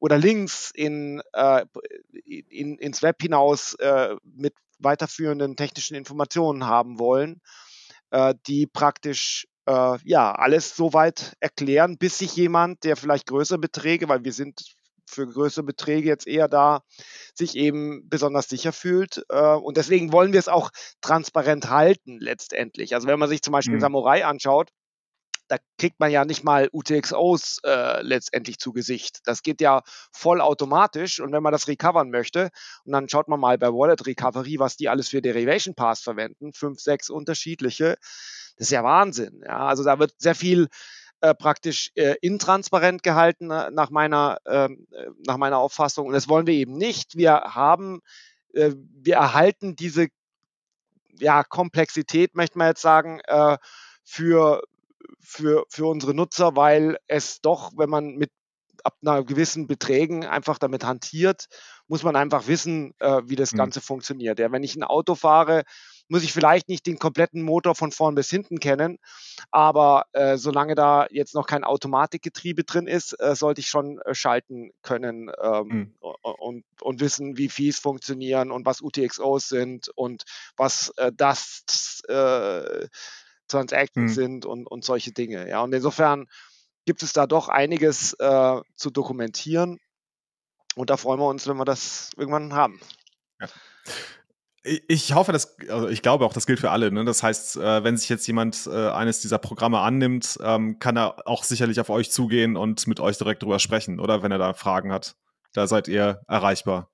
oder 0.00 0.18
Links 0.18 0.72
in, 0.74 1.22
in, 2.26 2.76
ins 2.76 3.02
Web 3.02 3.22
hinaus 3.22 3.76
mit 4.24 4.52
weiterführenden 4.80 5.54
technischen 5.54 5.94
Informationen 5.94 6.66
haben 6.66 6.98
wollen, 6.98 7.40
die 8.48 8.66
praktisch 8.66 9.46
äh, 9.66 9.98
ja, 10.04 10.32
alles 10.32 10.74
soweit 10.76 11.36
erklären, 11.40 11.98
bis 11.98 12.18
sich 12.18 12.34
jemand, 12.36 12.84
der 12.84 12.96
vielleicht 12.96 13.26
größere 13.26 13.58
Beträge, 13.58 14.08
weil 14.08 14.24
wir 14.24 14.32
sind 14.32 14.74
für 15.12 15.26
größere 15.26 15.64
Beträge 15.64 16.08
jetzt 16.08 16.26
eher 16.26 16.48
da, 16.48 16.82
sich 17.34 17.56
eben 17.56 18.08
besonders 18.08 18.48
sicher 18.48 18.72
fühlt. 18.72 19.24
Äh, 19.28 19.54
und 19.54 19.76
deswegen 19.76 20.12
wollen 20.12 20.32
wir 20.32 20.40
es 20.40 20.48
auch 20.48 20.70
transparent 21.00 21.70
halten 21.70 22.18
letztendlich. 22.18 22.94
Also 22.94 23.08
wenn 23.08 23.18
man 23.18 23.28
sich 23.28 23.42
zum 23.42 23.52
Beispiel 23.52 23.76
mhm. 23.76 23.80
Samurai 23.80 24.24
anschaut, 24.24 24.70
da 25.52 25.58
kriegt 25.76 26.00
man 26.00 26.10
ja 26.10 26.24
nicht 26.24 26.44
mal 26.44 26.70
UTXOs 26.72 27.58
äh, 27.64 28.00
letztendlich 28.00 28.58
zu 28.58 28.72
Gesicht. 28.72 29.20
Das 29.24 29.42
geht 29.42 29.60
ja 29.60 29.82
voll 30.10 30.40
automatisch 30.40 31.20
und 31.20 31.30
wenn 31.32 31.42
man 31.42 31.52
das 31.52 31.68
recovern 31.68 32.10
möchte 32.10 32.48
und 32.84 32.92
dann 32.92 33.06
schaut 33.08 33.28
man 33.28 33.38
mal 33.38 33.58
bei 33.58 33.68
Wallet 33.68 34.06
Recovery, 34.06 34.58
was 34.58 34.78
die 34.78 34.88
alles 34.88 35.10
für 35.10 35.20
Derivation 35.20 35.74
Pass 35.74 36.00
verwenden, 36.00 36.54
fünf, 36.54 36.80
sechs 36.80 37.10
unterschiedliche, 37.10 37.96
das 38.56 38.68
ist 38.68 38.70
ja 38.70 38.82
Wahnsinn. 38.82 39.42
Ja? 39.44 39.66
Also 39.66 39.84
da 39.84 39.98
wird 39.98 40.14
sehr 40.16 40.34
viel 40.34 40.68
äh, 41.22 41.34
praktisch 41.34 41.90
äh, 41.94 42.16
intransparent 42.20 43.02
gehalten 43.02 43.50
äh, 43.50 43.70
nach 43.70 43.90
meiner, 43.90 44.38
ähm, 44.46 44.86
äh, 44.92 45.06
nach 45.26 45.38
meiner 45.38 45.58
Auffassung 45.58 46.06
und 46.06 46.12
das 46.12 46.28
wollen 46.28 46.46
wir 46.46 46.54
eben 46.54 46.76
nicht. 46.76 47.16
Wir 47.16 47.32
haben, 47.32 48.00
äh, 48.52 48.72
wir 48.76 49.14
erhalten 49.16 49.76
diese 49.76 50.08
ja, 51.18 51.44
Komplexität, 51.44 52.34
möchte 52.34 52.58
man 52.58 52.68
jetzt 52.68 52.82
sagen, 52.82 53.20
für 54.02 54.62
für, 55.20 55.64
für 55.68 55.86
unsere 55.86 56.14
Nutzer, 56.14 56.56
weil 56.56 56.98
es 57.06 57.40
doch, 57.40 57.72
wenn 57.76 57.88
man 57.88 58.16
mit 58.16 58.30
ab 58.84 58.96
einer 59.02 59.22
gewissen 59.24 59.66
Beträgen 59.66 60.26
einfach 60.26 60.58
damit 60.58 60.84
hantiert, 60.84 61.46
muss 61.86 62.02
man 62.02 62.16
einfach 62.16 62.48
wissen, 62.48 62.94
äh, 62.98 63.22
wie 63.24 63.36
das 63.36 63.52
mhm. 63.52 63.58
Ganze 63.58 63.80
mhm. 63.80 63.84
funktioniert. 63.84 64.38
Ja, 64.38 64.50
wenn 64.50 64.64
ich 64.64 64.74
ein 64.74 64.82
Auto 64.82 65.14
fahre, 65.14 65.62
muss 66.12 66.24
ich 66.24 66.34
vielleicht 66.34 66.68
nicht 66.68 66.86
den 66.86 66.98
kompletten 66.98 67.40
Motor 67.40 67.74
von 67.74 67.90
vorn 67.90 68.14
bis 68.14 68.28
hinten 68.28 68.60
kennen, 68.60 68.98
aber 69.50 70.04
äh, 70.12 70.36
solange 70.36 70.74
da 70.74 71.06
jetzt 71.10 71.34
noch 71.34 71.46
kein 71.46 71.64
Automatikgetriebe 71.64 72.64
drin 72.64 72.86
ist, 72.86 73.18
äh, 73.18 73.34
sollte 73.34 73.62
ich 73.62 73.68
schon 73.68 73.98
äh, 74.00 74.14
schalten 74.14 74.72
können 74.82 75.32
ähm, 75.42 75.66
mhm. 75.66 75.94
und, 76.00 76.64
und 76.82 77.00
wissen, 77.00 77.38
wie 77.38 77.48
Fees 77.48 77.78
funktionieren 77.78 78.50
und 78.50 78.66
was 78.66 78.82
UTXOs 78.82 79.48
sind 79.48 79.88
und 79.88 80.24
was 80.54 80.92
äh, 80.98 81.12
das 81.16 82.02
äh, 82.08 82.88
Transactions 83.48 84.10
mhm. 84.10 84.14
sind 84.14 84.44
und, 84.44 84.66
und 84.66 84.84
solche 84.84 85.12
Dinge. 85.12 85.48
Ja, 85.48 85.62
und 85.62 85.72
insofern 85.72 86.26
gibt 86.84 87.02
es 87.02 87.14
da 87.14 87.26
doch 87.26 87.48
einiges 87.48 88.12
äh, 88.18 88.60
zu 88.76 88.90
dokumentieren. 88.90 89.80
Und 90.74 90.90
da 90.90 90.98
freuen 90.98 91.20
wir 91.20 91.28
uns, 91.28 91.46
wenn 91.48 91.56
wir 91.56 91.64
das 91.64 92.10
irgendwann 92.18 92.52
haben. 92.52 92.80
Ja. 93.40 93.48
Ich 94.64 95.12
hoffe, 95.14 95.32
dass, 95.32 95.58
also 95.68 95.88
ich 95.88 96.02
glaube 96.02 96.24
auch, 96.24 96.32
das 96.32 96.46
gilt 96.46 96.60
für 96.60 96.70
alle. 96.70 96.92
Ne? 96.92 97.04
Das 97.04 97.22
heißt, 97.22 97.56
äh, 97.56 97.82
wenn 97.82 97.96
sich 97.96 98.08
jetzt 98.08 98.26
jemand 98.28 98.68
äh, 98.68 98.90
eines 98.90 99.20
dieser 99.20 99.38
Programme 99.38 99.80
annimmt, 99.80 100.38
ähm, 100.42 100.78
kann 100.78 100.96
er 100.96 101.26
auch 101.26 101.42
sicherlich 101.42 101.80
auf 101.80 101.90
euch 101.90 102.12
zugehen 102.12 102.56
und 102.56 102.86
mit 102.86 103.00
euch 103.00 103.18
direkt 103.18 103.42
drüber 103.42 103.58
sprechen, 103.58 103.98
oder 103.98 104.22
wenn 104.22 104.30
er 104.30 104.38
da 104.38 104.54
Fragen 104.54 104.92
hat. 104.92 105.16
Da 105.52 105.66
seid 105.66 105.88
ihr 105.88 106.22
erreichbar. 106.28 106.88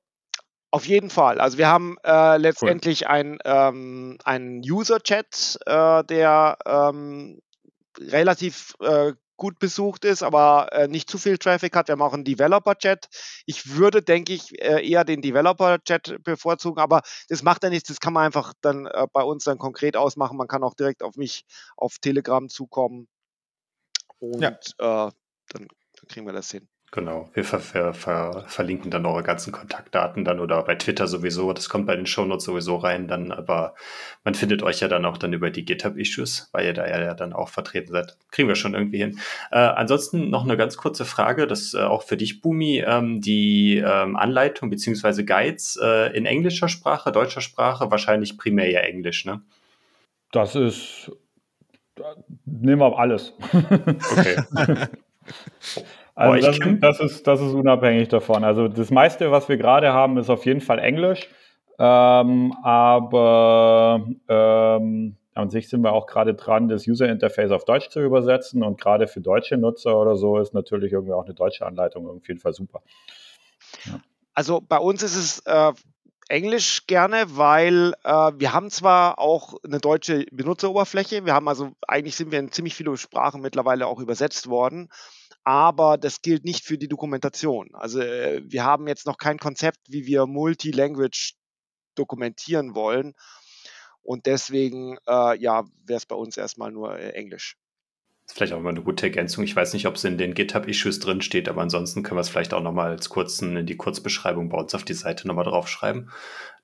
Auf 0.71 0.87
jeden 0.87 1.11
Fall. 1.11 1.41
Also 1.41 1.59
wir 1.59 1.69
haben 1.69 1.97
äh, 2.05 2.37
letztendlich 2.37 3.03
cool. 3.03 3.09
einen 3.09 3.39
ähm, 3.45 4.63
User-Chat, 4.67 5.59
äh, 5.67 6.05
der 6.05 6.59
ähm, 6.67 7.41
relativ 7.99 8.75
äh, 8.81 9.13
gut 9.38 9.59
besucht 9.59 10.05
ist, 10.05 10.22
aber 10.22 10.68
äh, 10.72 10.88
nicht 10.88 11.09
zu 11.09 11.16
viel 11.16 11.38
Traffic 11.38 11.74
hat. 11.74 11.88
Wir 11.88 11.92
haben 11.94 12.03
auch 12.03 12.12
einen 12.12 12.24
Developer-Chat. 12.24 13.09
Ich 13.46 13.77
würde, 13.77 14.03
denke 14.03 14.35
ich, 14.35 14.61
äh, 14.61 14.87
eher 14.87 15.05
den 15.05 15.22
Developer-Chat 15.22 16.22
bevorzugen, 16.22 16.81
aber 16.83 17.01
das 17.31 17.42
macht 17.42 17.62
ja 17.62 17.70
nichts. 17.70 17.88
Das 17.88 18.01
kann 18.01 18.12
man 18.12 18.27
einfach 18.27 18.53
dann 18.61 18.85
äh, 18.85 19.07
bei 19.12 19.22
uns 19.22 19.44
dann 19.44 19.57
konkret 19.57 19.96
ausmachen. 19.96 20.37
Man 20.37 20.48
kann 20.48 20.62
auch 20.62 20.74
direkt 20.74 21.03
auf 21.03 21.16
mich 21.16 21.46
auf 21.77 21.98
Telegram 21.98 22.51
zukommen 22.51 23.09
und 24.18 24.42
ja. 24.42 24.59
dann, 24.77 25.12
dann 25.53 25.68
kriegen 26.09 26.27
wir 26.27 26.35
das 26.35 26.51
hin. 26.51 26.68
Genau, 26.90 27.29
wir 27.35 27.44
ver 27.44 27.61
ver 27.61 27.92
ver 27.92 28.44
verlinken 28.46 28.90
dann 28.90 29.05
eure 29.05 29.22
ganzen 29.22 29.53
Kontaktdaten 29.53 30.24
dann 30.24 30.40
oder 30.40 30.62
bei 30.62 30.74
Twitter 30.74 31.07
sowieso, 31.07 31.53
das 31.53 31.68
kommt 31.68 31.87
bei 31.87 31.94
den 31.94 32.07
Shownotes 32.07 32.46
sowieso 32.46 32.77
rein 32.77 33.09
dann, 33.09 33.31
aber 33.31 33.74
man 34.24 34.35
findet 34.35 34.62
euch 34.62 34.81
ja 34.81 34.88
dann 34.88 35.05
auch 35.05 35.18
dann 35.18 35.35
über 35.35 35.51
die 35.51 35.66
GitHub-Issues, 35.66 36.48
weil 36.53 36.64
ihr 36.64 36.72
da 36.72 36.88
ja 36.88 37.12
dann 37.12 37.35
auch 37.35 37.51
vertreten 37.51 37.92
seid. 37.92 38.16
Kriegen 38.31 38.48
wir 38.48 38.57
schon 38.57 38.72
irgendwie 38.72 38.96
hin. 38.96 39.20
Äh, 39.51 39.59
ansonsten 39.59 40.31
noch 40.31 40.44
eine 40.44 40.57
ganz 40.57 40.79
kurze 40.79 41.05
Frage, 41.05 41.46
das 41.46 41.74
äh, 41.74 41.83
auch 41.83 42.05
für 42.05 42.16
dich, 42.16 42.40
Bumi, 42.40 42.83
ähm, 42.87 43.20
die 43.20 43.83
ähm, 43.85 44.16
Anleitung 44.16 44.70
beziehungsweise 44.70 45.27
Guides 45.27 45.79
äh, 45.83 46.16
in 46.16 46.24
englischer 46.24 46.70
Sprache, 46.70 47.12
deutscher 47.12 47.42
Sprache, 47.42 47.90
wahrscheinlich 47.90 48.38
primär 48.38 48.70
ja 48.70 48.81
Englisch, 48.81 49.27
ne? 49.27 49.42
Das 50.33 50.55
ist, 50.55 51.12
nehmen 52.46 52.81
wir 52.81 52.98
alles. 52.98 53.35
Okay. 53.53 54.37
Also 56.19 56.49
das, 56.49 56.59
das, 56.81 57.01
ist, 57.01 57.27
das 57.29 57.41
ist 57.41 57.55
unabhängig 57.55 58.09
davon. 58.09 58.43
Also 58.43 58.67
das 58.67 58.91
meiste, 58.91 59.31
was 59.31 59.49
wir 59.49 59.57
gerade 59.57 59.93
haben, 59.93 60.19
ist 60.19 60.31
auf 60.31 60.45
jeden 60.47 60.61
Fall 60.61 60.81
Englisch. 60.81 61.29
Ähm, 61.79 62.53
aber 62.65 64.05
ähm, 64.29 65.17
an 65.35 65.51
sich 65.51 65.69
sind 65.69 65.83
wir 65.83 65.93
auch 65.93 66.07
gerade 66.09 66.35
dran, 66.35 66.67
das 66.67 66.89
User 66.89 67.09
Interface 67.09 67.53
auf 67.53 67.65
Deutsch 67.65 67.89
zu 67.91 68.01
übersetzen. 68.01 68.65
Und 68.65 68.81
gerade 68.81 69.07
für 69.07 69.21
deutsche 69.21 69.57
Nutzer 69.57 69.97
oder 69.97 70.17
so 70.17 70.39
ist 70.39 70.55
natürlich 70.55 70.93
irgendwie 70.93 71.13
auch 71.13 71.25
eine 71.25 71.35
deutsche 71.35 71.65
Anleitung 71.65 72.09
auf 72.09 72.27
jeden 72.27 72.41
Fall 72.41 72.53
super. 72.53 72.83
Ja. 73.85 74.01
Also 74.35 74.61
bei 74.61 74.79
uns 74.79 75.05
ist 75.05 75.15
es 75.15 75.39
äh, 75.47 75.73
Englisch 76.29 76.89
gerne, 76.89 77.25
weil 77.29 77.95
äh, 78.03 78.33
wir 78.37 78.53
haben 78.53 78.71
zwar 78.71 79.21
auch 79.21 79.55
eine 79.65 79.79
deutsche 79.79 80.27
Benutzeroberfläche, 80.33 81.25
wir 81.25 81.35
haben 81.35 81.49
also 81.49 81.71
eigentlich 81.87 82.17
sind 82.17 82.33
wir 82.33 82.41
in 82.41 82.51
ziemlich 82.51 82.75
viele 82.75 82.97
Sprachen 82.97 83.41
mittlerweile 83.41 83.87
auch 83.87 84.01
übersetzt 84.01 84.49
worden, 84.49 84.89
aber 85.49 85.97
das 85.97 86.21
gilt 86.21 86.45
nicht 86.45 86.63
für 86.63 86.77
die 86.77 86.89
Dokumentation. 86.89 87.71
Also 87.73 88.01
äh, 88.01 88.43
wir 88.45 88.65
haben 88.65 88.87
jetzt 88.87 89.07
noch 89.07 89.17
kein 89.17 89.39
Konzept, 89.39 89.79
wie 89.89 90.05
wir 90.05 90.27
Multilanguage 90.27 91.33
dokumentieren 91.95 92.75
wollen. 92.75 93.15
Und 94.03 94.27
deswegen, 94.27 94.99
äh, 95.09 95.39
ja, 95.39 95.65
wäre 95.87 95.97
es 95.97 96.05
bei 96.05 96.17
uns 96.17 96.37
erstmal 96.37 96.71
nur 96.71 96.99
äh, 96.99 97.13
Englisch. 97.13 97.57
Das 98.27 98.33
ist 98.33 98.37
vielleicht 98.37 98.53
auch 98.53 98.61
mal 98.61 98.69
eine 98.69 98.83
gute 98.83 99.07
Ergänzung. 99.07 99.43
Ich 99.43 99.57
weiß 99.57 99.73
nicht, 99.73 99.87
ob 99.87 99.95
es 99.95 100.05
in 100.05 100.19
den 100.19 100.35
GitHub-Issues 100.35 101.01
drin 101.01 101.23
steht, 101.23 101.49
aber 101.49 101.63
ansonsten 101.63 102.03
können 102.03 102.19
wir 102.19 102.21
es 102.21 102.29
vielleicht 102.29 102.53
auch 102.53 102.63
nochmal 102.63 102.91
als 102.91 103.09
kurzen 103.09 103.57
in 103.57 103.65
die 103.65 103.79
Kurzbeschreibung 103.79 104.51
bei 104.51 104.59
uns 104.59 104.75
auf 104.75 104.85
die 104.85 104.93
Seite 104.93 105.27
nochmal 105.27 105.47
draufschreiben, 105.47 106.11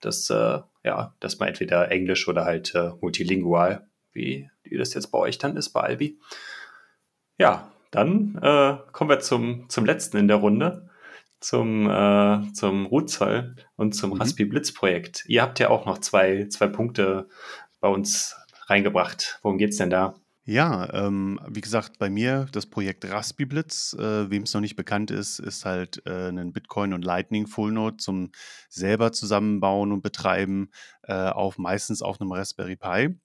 dass, 0.03 0.29
äh, 0.29 0.61
ja, 0.83 1.15
dass 1.21 1.39
man 1.39 1.49
entweder 1.49 1.91
Englisch 1.91 2.29
oder 2.29 2.45
halt 2.45 2.75
äh, 2.75 2.91
multilingual, 3.01 3.89
wie, 4.13 4.51
wie 4.63 4.77
das 4.77 4.93
jetzt 4.93 5.07
bei 5.07 5.17
euch 5.17 5.39
dann 5.39 5.57
ist, 5.57 5.71
bei 5.71 5.81
Albi. 5.81 6.19
Ja, 7.39 7.74
dann 7.95 8.37
äh, 8.43 8.77
kommen 8.93 9.11
wir 9.11 9.21
zum, 9.21 9.69
zum 9.69 9.85
letzten 9.85 10.17
in 10.17 10.29
der 10.29 10.39
Runde, 10.39 10.89
zum, 11.41 11.89
äh, 11.89 12.53
zum 12.53 12.87
Rootzoll 12.87 13.57
und 13.77 13.95
zum 13.95 14.11
mhm. 14.11 14.17
Raspi 14.17 14.45
Blitz 14.45 14.73
Projekt. 14.73 15.25
Ihr 15.29 15.43
habt 15.43 15.61
ja 15.61 15.71
auch 15.71 15.87
noch 15.87 15.99
zwei, 15.99 16.47
zwei 16.49 16.67
Punkte 16.67 17.29
bei 17.81 17.89
uns 17.89 18.37
reingebracht. 18.67 19.39
Worum 19.43 19.59
geht 19.59 19.71
es 19.71 19.77
denn 19.77 19.91
da? 19.91 20.15
Ja, 20.47 20.93
ähm, 20.93 21.41
wie 21.49 21.63
gesagt, 21.63 21.99
bei 21.99 22.11
mir 22.11 22.49
das 22.53 22.67
Projekt 22.67 23.07
Raspi 23.07 23.47
Blitz, 23.47 23.95
äh, 23.95 24.29
wem 24.29 24.43
es 24.43 24.53
noch 24.53 24.61
nicht 24.61 24.77
bekannt 24.77 25.11
ist, 25.11 25.39
ist 25.39 25.65
halt 25.65 26.03
äh, 26.05 26.29
ein 26.29 26.53
Bitcoin 26.53 26.93
und 26.93 27.03
Lightning 27.03 27.47
Full 27.47 27.73
Node 27.73 27.97
zum 27.97 28.31
selber 28.69 29.13
zusammenbauen 29.13 29.91
und 29.91 30.03
betreiben, 30.03 30.71
äh, 31.05 31.15
auf 31.15 31.57
meistens 31.57 32.03
auf 32.03 32.21
einem 32.21 32.33
Raspberry 32.33 32.77
Pi. 32.77 33.17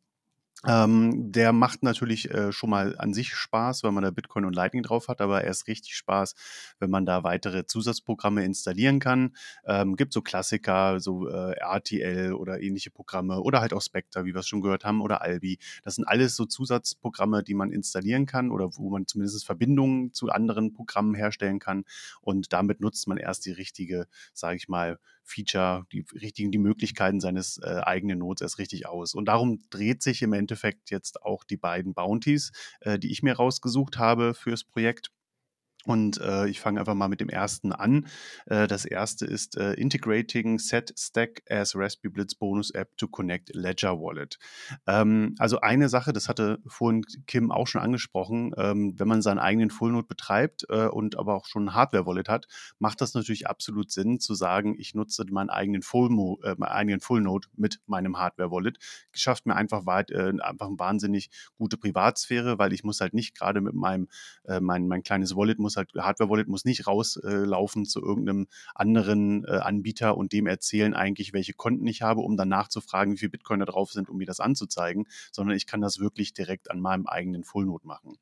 Ähm, 0.67 1.31
der 1.31 1.53
macht 1.53 1.83
natürlich 1.83 2.29
äh, 2.31 2.51
schon 2.51 2.69
mal 2.69 2.97
an 2.97 3.13
sich 3.13 3.33
Spaß, 3.33 3.83
wenn 3.83 3.93
man 3.93 4.03
da 4.03 4.11
Bitcoin 4.11 4.43
und 4.43 4.55
Lightning 4.55 4.83
drauf 4.83 5.07
hat, 5.07 5.21
aber 5.21 5.43
erst 5.45 5.67
richtig 5.67 5.95
Spaß, 5.95 6.35
wenn 6.79 6.89
man 6.89 7.05
da 7.05 7.23
weitere 7.23 7.65
Zusatzprogramme 7.65 8.43
installieren 8.43 8.99
kann. 8.99 9.35
Ähm, 9.65 9.95
gibt 9.95 10.11
so 10.11 10.21
Klassiker, 10.21 10.99
so 10.99 11.29
äh, 11.29 11.53
RTL 11.53 12.33
oder 12.33 12.61
ähnliche 12.61 12.91
Programme 12.91 13.39
oder 13.39 13.61
halt 13.61 13.73
auch 13.73 13.81
Spectre, 13.81 14.25
wie 14.25 14.33
wir 14.33 14.39
es 14.39 14.47
schon 14.47 14.61
gehört 14.61 14.83
haben, 14.83 15.01
oder 15.01 15.21
Albi. 15.21 15.59
Das 15.83 15.95
sind 15.95 16.05
alles 16.05 16.35
so 16.35 16.45
Zusatzprogramme, 16.45 17.41
die 17.41 17.53
man 17.53 17.71
installieren 17.71 18.25
kann 18.25 18.51
oder 18.51 18.75
wo 18.75 18.89
man 18.89 19.07
zumindest 19.07 19.45
Verbindungen 19.45 20.13
zu 20.13 20.29
anderen 20.29 20.73
Programmen 20.73 21.15
herstellen 21.15 21.59
kann. 21.59 21.85
Und 22.19 22.51
damit 22.51 22.81
nutzt 22.81 23.07
man 23.07 23.17
erst 23.17 23.45
die 23.45 23.51
richtige, 23.51 24.07
sage 24.33 24.57
ich 24.57 24.67
mal, 24.67 24.99
Feature, 25.29 25.85
die 25.91 26.05
richtigen, 26.13 26.51
die 26.51 26.57
Möglichkeiten 26.57 27.19
seines 27.19 27.59
äh, 27.59 27.81
eigenen 27.83 28.19
Nodes 28.19 28.41
erst 28.41 28.59
richtig 28.59 28.87
aus. 28.87 29.13
Und 29.13 29.25
darum 29.25 29.59
dreht 29.69 30.01
sich 30.01 30.21
im 30.21 30.33
Endeffekt 30.33 30.89
jetzt 30.89 31.23
auch 31.23 31.43
die 31.43 31.57
beiden 31.57 31.93
Bounties, 31.93 32.51
äh, 32.81 32.99
die 32.99 33.11
ich 33.11 33.23
mir 33.23 33.33
rausgesucht 33.33 33.97
habe 33.97 34.33
fürs 34.33 34.63
Projekt. 34.63 35.11
Und 35.85 36.19
äh, 36.19 36.47
ich 36.49 36.59
fange 36.59 36.81
einfach 36.81 36.93
mal 36.93 37.07
mit 37.07 37.21
dem 37.21 37.29
ersten 37.29 37.71
an. 37.71 38.05
Äh, 38.47 38.67
das 38.67 38.83
erste 38.83 39.25
ist 39.25 39.55
äh, 39.55 39.73
Integrating 39.73 40.59
Set 40.59 40.93
Stack 40.97 41.41
as 41.49 41.73
Raspberry 41.73 42.11
Blitz 42.11 42.35
Bonus 42.35 42.71
App 42.71 42.97
to 42.97 43.07
Connect 43.07 43.55
Ledger 43.55 43.97
Wallet. 43.97 44.37
Ähm, 44.87 45.35
also 45.39 45.61
eine 45.61 45.87
Sache, 45.87 46.11
das 46.11 46.27
hatte 46.27 46.59
vorhin 46.67 47.03
Kim 47.27 47.49
auch 47.49 47.65
schon 47.65 47.79
angesprochen, 47.79 48.51
ähm, 48.57 48.93
wenn 48.97 49.07
man 49.07 49.21
seinen 49.21 49.39
eigenen 49.39 49.69
Full 49.69 49.93
Node 49.93 50.07
betreibt 50.07 50.65
äh, 50.67 50.87
und 50.87 51.17
aber 51.17 51.33
auch 51.33 51.45
schon 51.45 51.69
ein 51.69 51.73
Hardware 51.73 52.05
Wallet 52.05 52.27
hat, 52.27 52.47
macht 52.77 52.99
das 52.99 53.13
natürlich 53.13 53.47
absolut 53.47 53.89
Sinn 53.89 54.19
zu 54.19 54.33
sagen, 54.33 54.75
ich 54.77 54.95
nutze 54.95 55.23
meinen 55.31 55.49
eigenen 55.49 55.81
Full, 55.81 56.09
Mo 56.09 56.41
äh, 56.43 56.55
meinen 56.57 56.71
eigenen 56.71 56.99
Full 56.99 57.21
Node 57.21 57.47
mit 57.55 57.79
meinem 57.85 58.17
Hardware 58.19 58.51
Wallet. 58.51 58.79
Schafft 59.13 59.45
mir 59.45 59.55
einfach 59.55 59.85
weit, 59.85 60.11
äh, 60.11 60.33
einfach 60.41 60.67
eine 60.67 60.77
wahnsinnig 60.77 61.29
gute 61.57 61.77
Privatsphäre, 61.77 62.59
weil 62.59 62.73
ich 62.73 62.83
muss 62.83 62.99
halt 62.99 63.13
nicht 63.13 63.37
gerade 63.37 63.61
mit 63.61 63.73
meinem 63.73 64.07
mein, 64.61 64.87
mein 64.87 65.03
kleines 65.03 65.35
Wallet 65.35 65.59
muss 65.59 65.68
muss 65.69 65.77
halt, 65.77 65.93
Hardware-Wallet 65.95 66.47
muss 66.47 66.65
nicht 66.65 66.87
rauslaufen 66.87 67.83
äh, 67.83 67.85
zu 67.85 68.01
irgendeinem 68.01 68.47
anderen 68.73 69.45
äh, 69.45 69.57
Anbieter 69.57 70.17
und 70.17 70.33
dem 70.33 70.47
erzählen 70.47 70.95
eigentlich, 70.95 71.31
welche 71.33 71.53
Konten 71.53 71.85
ich 71.85 72.01
habe, 72.01 72.21
um 72.21 72.37
dann 72.37 72.49
nachzufragen, 72.49 73.13
wie 73.13 73.17
viel 73.17 73.29
Bitcoin 73.29 73.59
da 73.59 73.67
drauf 73.67 73.91
sind, 73.91 74.09
um 74.09 74.17
mir 74.17 74.25
das 74.25 74.39
anzuzeigen, 74.39 75.05
sondern 75.31 75.55
ich 75.55 75.67
kann 75.67 75.81
das 75.81 75.99
wirklich 75.99 76.33
direkt 76.33 76.71
an 76.71 76.79
meinem 76.79 77.05
eigenen 77.05 77.43
Full-Node 77.43 77.85
machen. 77.85 78.17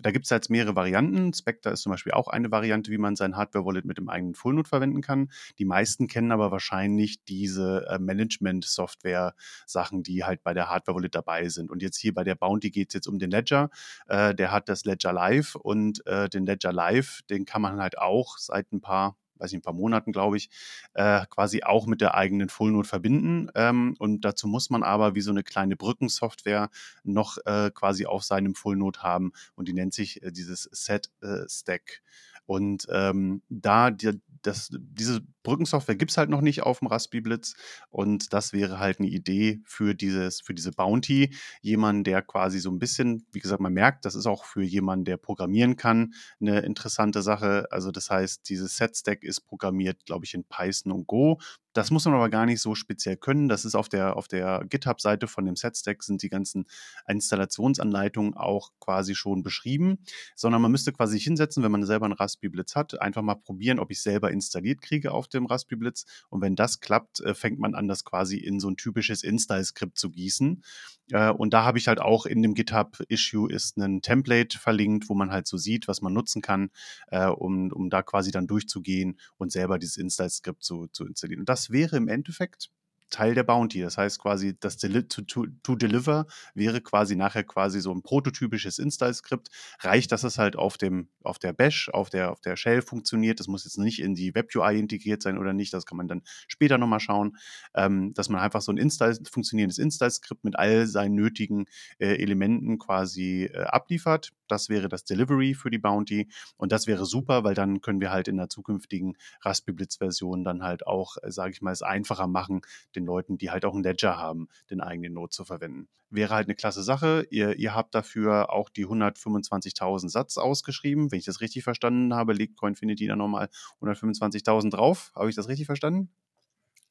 Da 0.00 0.10
gibt 0.10 0.24
es 0.24 0.30
jetzt 0.30 0.50
mehrere 0.50 0.74
Varianten. 0.74 1.32
Spectre 1.32 1.70
ist 1.70 1.82
zum 1.82 1.92
Beispiel 1.92 2.10
auch 2.12 2.26
eine 2.26 2.50
Variante, 2.50 2.90
wie 2.90 2.98
man 2.98 3.14
sein 3.14 3.36
Hardware-Wallet 3.36 3.84
mit 3.84 3.98
dem 3.98 4.08
eigenen 4.08 4.34
Full-Node 4.34 4.68
verwenden 4.68 5.00
kann. 5.00 5.30
Die 5.58 5.64
meisten 5.64 6.08
kennen 6.08 6.32
aber 6.32 6.50
wahrscheinlich 6.50 7.22
diese 7.24 7.86
äh, 7.88 8.00
Management-Software-Sachen, 8.00 10.02
die 10.02 10.24
halt 10.24 10.42
bei 10.42 10.52
der 10.52 10.68
Hardware-Wallet 10.68 11.14
dabei 11.14 11.48
sind. 11.48 11.70
Und 11.70 11.82
jetzt 11.82 11.98
hier 11.98 12.12
bei 12.12 12.24
der 12.24 12.34
Bounty 12.34 12.70
geht 12.70 12.88
es 12.88 12.94
jetzt 12.94 13.06
um 13.06 13.20
den 13.20 13.30
Ledger. 13.30 13.70
Äh, 14.08 14.34
der 14.34 14.50
hat 14.50 14.68
das 14.68 14.84
Ledger 14.84 15.12
Live 15.12 15.54
und 15.54 16.04
äh, 16.06 16.28
den 16.28 16.46
Ledger 16.46 16.72
Live 16.72 16.87
Live, 16.88 17.20
den 17.30 17.44
kann 17.44 17.62
man 17.62 17.80
halt 17.80 17.98
auch 17.98 18.38
seit 18.38 18.72
ein 18.72 18.80
paar 18.80 19.16
weiß 19.40 19.52
ich, 19.52 19.58
ein 19.58 19.62
paar 19.62 19.72
Monaten, 19.72 20.10
glaube 20.10 20.36
ich, 20.36 20.50
äh, 20.94 21.24
quasi 21.30 21.62
auch 21.62 21.86
mit 21.86 22.00
der 22.00 22.14
eigenen 22.16 22.48
Full 22.48 22.72
Node 22.72 22.88
verbinden. 22.88 23.48
Ähm, 23.54 23.94
und 24.00 24.24
dazu 24.24 24.48
muss 24.48 24.68
man 24.68 24.82
aber 24.82 25.14
wie 25.14 25.20
so 25.20 25.30
eine 25.30 25.44
kleine 25.44 25.76
Brückensoftware 25.76 26.70
noch 27.04 27.38
äh, 27.46 27.70
quasi 27.72 28.06
auf 28.06 28.24
seinem 28.24 28.56
Full 28.56 28.74
Node 28.74 29.00
haben. 29.00 29.30
Und 29.54 29.68
die 29.68 29.74
nennt 29.74 29.94
sich 29.94 30.24
äh, 30.24 30.32
dieses 30.32 30.68
Set 30.72 31.10
äh, 31.22 31.48
Stack. 31.48 32.02
Und 32.46 32.88
ähm, 32.90 33.42
da 33.48 33.90
die, 33.92 34.20
das, 34.42 34.70
diese 34.72 35.20
Brückensoftware 35.42 35.96
gibt 35.96 36.10
es 36.10 36.16
halt 36.16 36.30
noch 36.30 36.40
nicht 36.40 36.62
auf 36.62 36.80
dem 36.80 36.88
Raspberry 36.88 37.20
Blitz 37.20 37.54
und 37.90 38.32
das 38.32 38.52
wäre 38.52 38.78
halt 38.78 39.00
eine 39.00 39.08
Idee 39.08 39.60
für 39.64 39.94
dieses, 39.94 40.40
für 40.40 40.54
diese 40.54 40.72
Bounty. 40.72 41.34
Jemand, 41.62 42.06
der 42.06 42.22
quasi 42.22 42.58
so 42.58 42.70
ein 42.70 42.78
bisschen, 42.78 43.26
wie 43.32 43.40
gesagt, 43.40 43.60
man 43.60 43.72
merkt, 43.72 44.04
das 44.04 44.14
ist 44.14 44.26
auch 44.26 44.44
für 44.44 44.62
jemanden, 44.62 45.04
der 45.04 45.16
programmieren 45.16 45.76
kann, 45.76 46.14
eine 46.40 46.60
interessante 46.60 47.22
Sache. 47.22 47.66
Also 47.70 47.90
das 47.90 48.10
heißt, 48.10 48.48
dieses 48.48 48.76
Set-Stack 48.76 49.22
ist 49.22 49.42
programmiert, 49.42 50.04
glaube 50.04 50.24
ich, 50.24 50.34
in 50.34 50.44
Python 50.44 50.92
und 50.92 51.06
Go. 51.06 51.38
Das 51.78 51.92
muss 51.92 52.04
man 52.06 52.14
aber 52.14 52.28
gar 52.28 52.44
nicht 52.44 52.60
so 52.60 52.74
speziell 52.74 53.16
können. 53.16 53.48
Das 53.48 53.64
ist 53.64 53.76
auf 53.76 53.88
der, 53.88 54.16
auf 54.16 54.26
der 54.26 54.64
GitHub-Seite 54.68 55.28
von 55.28 55.44
dem 55.44 55.54
Set-Stack 55.54 56.02
sind 56.02 56.24
die 56.24 56.28
ganzen 56.28 56.66
Installationsanleitungen 57.06 58.34
auch 58.34 58.72
quasi 58.80 59.14
schon 59.14 59.44
beschrieben, 59.44 59.98
sondern 60.34 60.60
man 60.60 60.72
müsste 60.72 60.92
quasi 60.92 61.20
hinsetzen, 61.20 61.62
wenn 61.62 61.70
man 61.70 61.86
selber 61.86 62.06
einen 62.06 62.14
Raspberry 62.14 62.48
Blitz 62.48 62.74
hat, 62.74 63.00
einfach 63.00 63.22
mal 63.22 63.36
probieren, 63.36 63.78
ob 63.78 63.92
ich 63.92 64.02
selber 64.02 64.32
installiert 64.32 64.82
kriege 64.82 65.12
auf 65.12 65.28
dem 65.28 65.46
Raspberry 65.46 65.78
Blitz. 65.78 66.04
Und 66.30 66.40
wenn 66.40 66.56
das 66.56 66.80
klappt, 66.80 67.20
äh, 67.20 67.32
fängt 67.32 67.60
man 67.60 67.76
an, 67.76 67.86
das 67.86 68.02
quasi 68.02 68.38
in 68.38 68.58
so 68.58 68.68
ein 68.68 68.76
typisches 68.76 69.22
Install-Skript 69.22 69.96
zu 69.96 70.10
gießen. 70.10 70.64
Äh, 71.12 71.30
und 71.30 71.52
da 71.54 71.64
habe 71.64 71.78
ich 71.78 71.88
halt 71.88 72.00
auch 72.00 72.26
in 72.26 72.42
dem 72.42 72.54
GitHub-Issue 72.54 73.50
ist 73.50 73.76
ein 73.78 74.02
Template 74.02 74.58
verlinkt, 74.58 75.08
wo 75.08 75.14
man 75.14 75.30
halt 75.30 75.46
so 75.46 75.56
sieht, 75.56 75.88
was 75.88 76.02
man 76.02 76.12
nutzen 76.12 76.42
kann, 76.42 76.70
äh, 77.08 77.26
um, 77.26 77.72
um 77.72 77.90
da 77.90 78.02
quasi 78.02 78.30
dann 78.30 78.46
durchzugehen 78.46 79.18
und 79.36 79.52
selber 79.52 79.78
dieses 79.78 79.96
Install-Skript 79.96 80.62
zu, 80.62 80.88
zu 80.88 81.06
installieren. 81.06 81.40
Und 81.40 81.48
das 81.48 81.70
wäre 81.70 81.96
im 81.96 82.08
Endeffekt 82.08 82.70
Teil 83.10 83.34
der 83.34 83.42
Bounty. 83.42 83.80
Das 83.80 83.96
heißt 83.98 84.18
quasi, 84.18 84.56
das 84.58 84.76
Deli 84.76 85.06
to, 85.08 85.22
to, 85.22 85.46
to, 85.62 85.74
Deliver 85.74 86.26
wäre 86.54 86.80
quasi 86.80 87.16
nachher 87.16 87.44
quasi 87.44 87.80
so 87.80 87.92
ein 87.92 88.02
prototypisches 88.02 88.78
Install-Skript. 88.78 89.48
Reicht, 89.80 90.12
dass 90.12 90.24
es 90.24 90.38
halt 90.38 90.56
auf 90.56 90.78
dem, 90.78 91.08
auf 91.22 91.38
der 91.38 91.52
Bash, 91.52 91.88
auf 91.90 92.10
der, 92.10 92.32
auf 92.32 92.40
der 92.40 92.56
Shell 92.56 92.82
funktioniert. 92.82 93.40
Das 93.40 93.48
muss 93.48 93.64
jetzt 93.64 93.78
nicht 93.78 94.00
in 94.00 94.14
die 94.14 94.34
Web-UI 94.34 94.78
integriert 94.78 95.22
sein 95.22 95.38
oder 95.38 95.52
nicht. 95.52 95.72
Das 95.72 95.86
kann 95.86 95.96
man 95.96 96.08
dann 96.08 96.22
später 96.48 96.78
nochmal 96.78 97.00
schauen. 97.00 97.36
Ähm, 97.74 98.12
dass 98.14 98.28
man 98.28 98.40
einfach 98.40 98.62
so 98.62 98.72
ein 98.72 98.78
Install, 98.78 99.18
funktionierendes 99.30 99.78
Install-Skript 99.78 100.44
mit 100.44 100.58
all 100.58 100.86
seinen 100.86 101.14
nötigen 101.14 101.66
äh, 101.98 102.16
Elementen 102.16 102.78
quasi 102.78 103.44
äh, 103.44 103.64
abliefert. 103.64 104.32
Das 104.48 104.68
wäre 104.68 104.88
das 104.88 105.04
Delivery 105.04 105.54
für 105.54 105.70
die 105.70 105.78
Bounty. 105.78 106.28
Und 106.56 106.72
das 106.72 106.86
wäre 106.86 107.06
super, 107.06 107.44
weil 107.44 107.54
dann 107.54 107.80
können 107.80 108.00
wir 108.00 108.10
halt 108.10 108.28
in 108.28 108.36
der 108.36 108.48
zukünftigen 108.48 109.16
Raspberry 109.42 109.74
Blitz-Version 109.74 110.44
dann 110.44 110.62
halt 110.62 110.86
auch, 110.86 111.16
äh, 111.22 111.30
sage 111.30 111.52
ich 111.52 111.62
mal, 111.62 111.72
es 111.72 111.82
einfacher 111.82 112.26
machen, 112.26 112.62
den 112.94 113.04
Leuten, 113.04 113.38
die 113.38 113.50
halt 113.50 113.64
auch 113.64 113.74
einen 113.74 113.82
Ledger 113.82 114.16
haben, 114.16 114.48
den 114.70 114.80
eigenen 114.80 115.14
Node 115.14 115.30
zu 115.30 115.44
verwenden. 115.44 115.88
Wäre 116.10 116.34
halt 116.34 116.46
eine 116.46 116.54
klasse 116.54 116.82
Sache. 116.82 117.26
Ihr, 117.30 117.58
ihr 117.58 117.74
habt 117.74 117.94
dafür 117.94 118.50
auch 118.50 118.70
die 118.70 118.86
125.000 118.86 120.08
Satz 120.08 120.38
ausgeschrieben. 120.38 121.12
Wenn 121.12 121.18
ich 121.18 121.26
das 121.26 121.40
richtig 121.40 121.64
verstanden 121.64 122.14
habe, 122.14 122.32
legt 122.32 122.56
Coinfinity 122.56 123.06
da 123.06 123.16
nochmal 123.16 123.48
125.000 123.82 124.70
drauf. 124.70 125.12
Habe 125.14 125.28
ich 125.28 125.36
das 125.36 125.48
richtig 125.48 125.66
verstanden? 125.66 126.10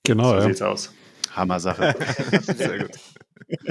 Genau, 0.03 0.29
so 0.29 0.35
ja. 0.35 0.41
sieht's 0.41 0.61
aus. 0.61 0.93
Hammer 1.31 1.59
Sache. 1.59 1.95
Sehr 2.41 2.85
gut. 2.85 2.99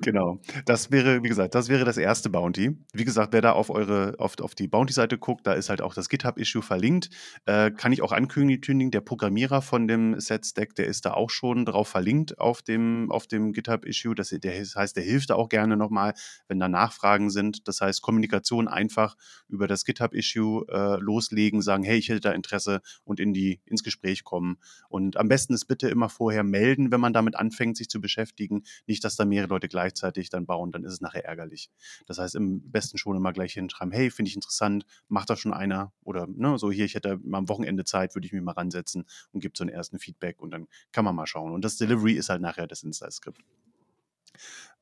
genau. 0.00 0.40
Das 0.66 0.90
wäre, 0.90 1.22
wie 1.22 1.28
gesagt, 1.28 1.54
das 1.54 1.68
wäre 1.68 1.84
das 1.84 1.96
erste 1.96 2.30
Bounty. 2.30 2.76
Wie 2.92 3.04
gesagt, 3.04 3.32
wer 3.32 3.40
da 3.40 3.52
auf 3.52 3.70
eure, 3.70 4.14
auf, 4.18 4.38
auf 4.40 4.54
die 4.54 4.68
Bounty-Seite 4.68 5.18
guckt, 5.18 5.46
da 5.46 5.52
ist 5.52 5.68
halt 5.68 5.82
auch 5.82 5.94
das 5.94 6.08
GitHub-Issue 6.08 6.62
verlinkt. 6.62 7.10
Äh, 7.46 7.70
kann 7.70 7.92
ich 7.92 8.02
auch 8.02 8.12
ankündigen, 8.12 8.90
der 8.90 9.00
Programmierer 9.00 9.62
von 9.62 9.88
dem 9.88 10.18
Set-Stack, 10.18 10.74
der 10.74 10.86
ist 10.86 11.04
da 11.04 11.14
auch 11.14 11.30
schon 11.30 11.64
drauf 11.64 11.88
verlinkt 11.88 12.38
auf 12.38 12.62
dem, 12.62 13.10
auf 13.10 13.26
dem 13.26 13.52
GitHub-Issue. 13.52 14.14
Das, 14.14 14.30
das 14.30 14.76
heißt, 14.76 14.96
der 14.96 15.04
hilft 15.04 15.30
da 15.30 15.34
auch 15.34 15.48
gerne 15.48 15.76
nochmal, 15.76 16.14
wenn 16.48 16.58
da 16.58 16.68
Nachfragen 16.68 17.30
sind. 17.30 17.68
Das 17.68 17.80
heißt, 17.80 18.02
Kommunikation 18.02 18.68
einfach 18.68 19.16
über 19.48 19.66
das 19.66 19.84
GitHub-Issue 19.84 20.66
äh, 20.68 21.00
loslegen, 21.00 21.62
sagen, 21.62 21.84
hey, 21.84 21.98
ich 21.98 22.08
hätte 22.08 22.20
da 22.20 22.32
Interesse 22.32 22.80
und 23.04 23.20
in 23.20 23.32
die, 23.32 23.60
ins 23.66 23.82
Gespräch 23.82 24.24
kommen. 24.24 24.58
Und 24.88 25.16
am 25.16 25.28
besten 25.28 25.54
ist 25.54 25.66
bitte 25.66 25.88
immer 25.88 26.08
vorher 26.08 26.44
melden, 26.44 26.92
wenn 26.92 27.00
man 27.00 27.12
damit 27.12 27.36
anfängt, 27.36 27.76
sich 27.76 27.88
zu 27.88 28.00
beschäftigen. 28.00 28.62
Nicht, 28.86 29.04
dass 29.04 29.16
da 29.16 29.24
mehrere 29.24 29.48
Leute 29.48 29.68
gleichzeitig 29.72 30.30
dann 30.30 30.46
bauen, 30.46 30.70
dann 30.70 30.84
ist 30.84 30.92
es 30.92 31.00
nachher 31.00 31.24
ärgerlich. 31.24 31.70
Das 32.06 32.18
heißt, 32.18 32.36
im 32.36 32.70
besten 32.70 32.98
schon 32.98 33.16
immer 33.16 33.32
gleich 33.32 33.54
hinschreiben, 33.54 33.92
hey, 33.92 34.10
finde 34.10 34.28
ich 34.28 34.36
interessant, 34.36 34.86
macht 35.08 35.30
das 35.30 35.40
schon 35.40 35.52
einer? 35.52 35.92
Oder 36.04 36.26
ne, 36.28 36.58
so 36.58 36.70
hier, 36.70 36.84
ich 36.84 36.94
hätte 36.94 37.18
mal 37.24 37.38
am 37.38 37.48
Wochenende 37.48 37.84
Zeit, 37.84 38.14
würde 38.14 38.26
ich 38.26 38.32
mich 38.32 38.42
mal 38.42 38.52
ransetzen 38.52 39.04
und 39.32 39.40
gibt 39.40 39.56
so 39.56 39.64
einen 39.64 39.70
ersten 39.70 39.98
Feedback 39.98 40.40
und 40.40 40.50
dann 40.50 40.68
kann 40.92 41.04
man 41.04 41.16
mal 41.16 41.26
schauen. 41.26 41.52
Und 41.52 41.64
das 41.64 41.76
Delivery 41.76 42.12
ist 42.12 42.28
halt 42.28 42.40
nachher 42.40 42.66
das 42.66 42.82
Insta-Skript. 42.82 43.42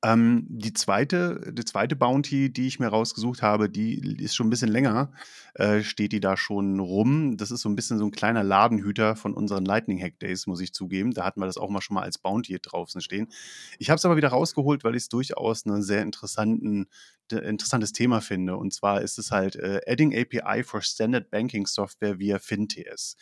Ähm, 0.02 0.46
die, 0.48 0.72
zweite, 0.72 1.52
die 1.52 1.64
zweite 1.64 1.94
Bounty, 1.94 2.50
die 2.50 2.66
ich 2.66 2.80
mir 2.80 2.88
rausgesucht 2.88 3.42
habe, 3.42 3.68
die 3.68 4.16
ist 4.22 4.34
schon 4.34 4.46
ein 4.46 4.50
bisschen 4.50 4.70
länger, 4.70 5.12
äh, 5.54 5.82
steht 5.82 6.12
die 6.12 6.20
da 6.20 6.38
schon 6.38 6.80
rum. 6.80 7.36
Das 7.36 7.50
ist 7.50 7.60
so 7.60 7.68
ein 7.68 7.76
bisschen 7.76 7.98
so 7.98 8.06
ein 8.06 8.10
kleiner 8.10 8.42
Ladenhüter 8.42 9.14
von 9.14 9.34
unseren 9.34 9.66
Lightning 9.66 10.00
Hack 10.00 10.18
Days, 10.18 10.46
muss 10.46 10.60
ich 10.60 10.72
zugeben. 10.72 11.12
Da 11.12 11.24
hatten 11.24 11.40
wir 11.40 11.46
das 11.46 11.58
auch 11.58 11.68
mal 11.68 11.82
schon 11.82 11.96
mal 11.96 12.02
als 12.02 12.16
Bounty 12.16 12.58
draußen 12.60 13.02
stehen. 13.02 13.28
Ich 13.78 13.90
habe 13.90 13.96
es 13.96 14.04
aber 14.06 14.16
wieder 14.16 14.28
rausgeholt, 14.28 14.84
weil 14.84 14.94
ich 14.94 15.02
es 15.02 15.08
durchaus 15.10 15.66
ein 15.66 15.82
sehr 15.82 16.00
interessanten, 16.00 16.86
interessantes 17.30 17.92
Thema 17.92 18.22
finde. 18.22 18.56
Und 18.56 18.72
zwar 18.72 19.02
ist 19.02 19.18
es 19.18 19.30
halt 19.30 19.56
äh, 19.56 19.80
Adding 19.86 20.14
API 20.16 20.62
for 20.62 20.80
Standard 20.80 21.30
Banking 21.30 21.66
Software 21.66 22.18
via 22.18 22.38
FinTS. 22.38 23.16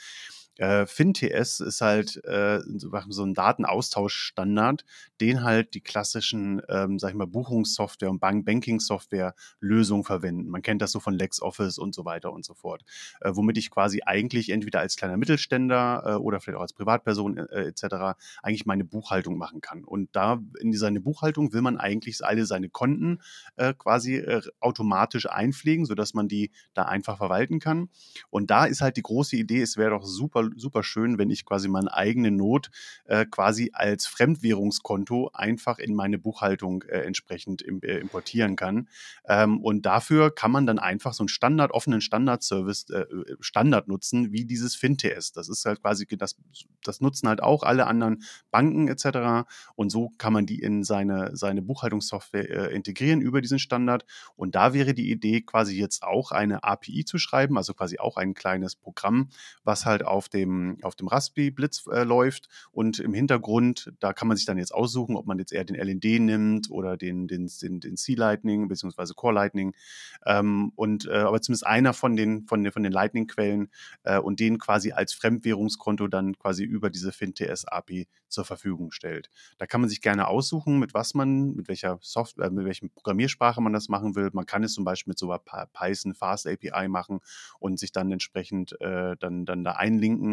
Äh, 0.59 0.86
FinTS 0.86 1.61
ist 1.61 1.80
halt 1.80 2.22
äh, 2.24 2.61
so 3.09 3.22
ein 3.24 3.34
Datenaustauschstandard, 3.34 4.84
den 5.20 5.42
halt 5.44 5.74
die 5.74 5.80
klassischen, 5.80 6.61
ähm, 6.68 6.98
sag 6.98 7.11
ich 7.11 7.16
mal, 7.16 7.26
Buchungssoftware 7.26 8.11
und 8.11 8.18
Bank-Banking-Software-Lösungen 8.18 10.04
verwenden. 10.04 10.48
Man 10.48 10.62
kennt 10.62 10.82
das 10.82 10.92
so 10.92 11.00
von 11.00 11.14
LexOffice 11.14 11.78
und 11.78 11.94
so 11.94 12.04
weiter 12.04 12.32
und 12.32 12.44
so 12.44 12.54
fort. 12.54 12.82
Äh, 13.20 13.30
womit 13.34 13.56
ich 13.56 13.70
quasi 13.70 14.02
eigentlich 14.04 14.50
entweder 14.50 14.80
als 14.80 14.96
kleiner 14.96 15.16
Mittelständler 15.16 16.02
äh, 16.04 16.14
oder 16.14 16.40
vielleicht 16.40 16.59
auch 16.59 16.62
als 16.62 16.72
Privatperson 16.72 17.38
äh, 17.38 17.68
etc. 17.68 18.18
eigentlich 18.42 18.66
meine 18.66 18.84
Buchhaltung 18.84 19.38
machen 19.38 19.61
kann. 19.61 19.84
Und 19.84 20.09
da 20.12 20.40
in 20.61 20.72
seine 20.72 21.00
Buchhaltung 21.00 21.52
will 21.52 21.62
man 21.62 21.78
eigentlich 21.78 22.24
alle 22.24 22.46
seine 22.46 22.68
Konten 22.68 23.20
äh, 23.56 23.74
quasi 23.74 24.16
äh, 24.16 24.42
automatisch 24.59 25.28
einpflegen, 25.30 25.86
sodass 25.86 26.14
man 26.14 26.26
die 26.26 26.50
da 26.74 26.82
einfach 26.82 27.18
verwalten 27.18 27.61
kann. 27.61 27.90
Und 28.30 28.50
da 28.50 28.64
ist 28.64 28.80
halt 28.80 28.96
die 28.96 29.02
große 29.02 29.36
Idee, 29.36 29.62
es 29.62 29.76
wäre 29.76 29.90
doch 29.90 30.04
super 30.04 30.47
super, 30.57 30.82
schön, 30.82 31.18
wenn 31.18 31.30
ich 31.30 31.44
quasi 31.44 31.68
meine 31.68 31.92
eigene 31.92 32.30
Not 32.30 32.70
äh, 33.05 33.26
quasi 33.26 33.70
als 33.72 34.07
Fremdwährungskonto 34.07 35.30
einfach 35.32 35.78
in 35.78 35.94
meine 35.94 36.18
Buchhaltung 36.18 36.82
äh, 36.82 37.01
entsprechend 37.01 37.62
im, 37.62 37.80
äh, 37.82 37.99
importieren 37.99 38.57
kann. 38.57 38.88
Ähm, 39.26 39.61
und 39.61 39.86
dafür 39.86 40.34
kann 40.34 40.51
man 40.51 40.66
dann 40.66 40.78
einfach 40.78 41.12
so 41.12 41.22
einen 41.22 41.28
Standard, 41.28 41.72
offenen 41.72 42.01
Standard-Service, 42.01 42.90
äh, 42.90 43.07
Standard 43.40 43.88
nutzen, 43.88 44.32
wie 44.32 44.44
dieses 44.44 44.74
FinTS. 44.74 45.32
Das 45.32 45.49
ist 45.49 45.64
halt 45.64 45.82
quasi, 45.82 46.07
das, 46.07 46.36
das 46.82 47.01
nutzen 47.01 47.28
halt 47.28 47.42
auch 47.42 47.62
alle 47.62 47.86
anderen 47.86 48.22
Banken 48.51 48.88
etc. 48.88 49.49
Und 49.74 49.90
so 49.90 50.11
kann 50.18 50.32
man 50.32 50.46
die 50.46 50.61
in 50.61 50.84
seine, 50.84 51.36
seine 51.36 51.62
Buchhaltungssoftware 51.62 52.70
äh, 52.70 52.74
integrieren 52.74 53.20
über 53.20 53.40
diesen 53.40 53.59
Standard. 53.59 54.05
Und 54.36 54.55
da 54.55 54.72
wäre 54.72 54.94
die 54.94 55.11
Idee, 55.11 55.42
quasi 55.42 55.78
jetzt 55.78 56.03
auch 56.03 56.32
eine 56.32 56.64
API 56.64 57.05
zu 57.05 57.18
schreiben, 57.18 57.57
also 57.57 57.74
quasi 57.74 57.99
auch 57.99 58.16
ein 58.16 58.34
kleines 58.34 58.76
Programm, 58.76 59.28
was 59.64 59.86
halt 59.86 60.05
auf 60.05 60.28
dem, 60.41 60.78
auf 60.82 60.95
dem 60.95 61.09
Raspberry 61.09 61.51
Blitz 61.51 61.86
äh, 61.86 62.05
läuft. 62.05 62.49
Und 62.72 62.99
im 62.99 63.14
Hintergrund, 63.14 63.93
da 64.01 64.12
kann 64.12 64.28
man 64.28 64.36
sich 64.36 64.47
dann 64.47 64.59
jetzt 64.59 64.74
aussuchen, 64.74 65.16
ob 65.16 65.26
man 65.26 65.39
jetzt 65.39 65.53
eher 65.53 65.64
den 65.64 65.76
LND 65.76 66.20
nimmt 66.20 66.70
oder 66.70 66.97
den, 66.97 67.28
den, 67.28 67.51
den, 67.62 67.80
den 67.80 67.97
C-Lightning 67.97 68.68
bzw. 68.68 69.12
Core 69.14 69.34
Lightning. 69.34 69.74
Ähm, 70.26 70.72
und 70.76 71.07
äh, 71.07 71.18
aber 71.18 71.41
zumindest 71.41 71.66
einer 71.66 71.93
von 71.93 72.16
den, 72.16 72.47
von 72.47 72.62
den, 72.62 72.72
von 72.72 72.82
den 72.82 72.93
Lightning-Quellen 72.93 73.68
äh, 74.05 74.18
und 74.18 74.41
den 74.41 74.59
quasi 74.59 74.93
als 74.93 75.12
Fremdwährungskonto 75.12 76.09
dann 76.09 76.39
quasi 76.39 76.64
über 76.64 76.91
diese 76.91 77.12
FinTS 77.12 77.64
API 77.66 78.07
zur 78.28 78.45
Verfügung 78.45 78.93
stellt. 78.93 79.30
Da 79.59 79.66
kann 79.66 79.80
man 79.80 79.91
sich 79.91 80.01
gerne 80.01 80.28
aussuchen, 80.28 80.78
mit 80.78 80.95
was 80.95 81.14
man, 81.14 81.55
mit 81.55 81.68
welcher 81.68 81.99
Software, 82.03 82.51
mit 82.51 82.64
welcher 82.64 82.89
Programmiersprache 82.89 83.61
man 83.61 83.72
das 83.72 83.89
machen 83.89 84.14
will. 84.14 84.30
Man 84.32 84.47
kann 84.47 84.62
es 84.62 84.74
zum 84.74 84.84
Beispiel 84.84 85.12
mit 85.12 85.18
so 85.18 85.30
einer 85.30 85.66
Python 85.72 86.14
Fast 86.14 86.47
API 86.47 86.89
machen 86.89 87.20
und 87.59 87.78
sich 87.78 87.93
dann 87.93 88.12
entsprechend 88.12 88.78
äh, 88.80 89.16
dann, 89.18 89.45
dann 89.45 89.64
da 89.64 89.72
einlinken. 89.72 90.27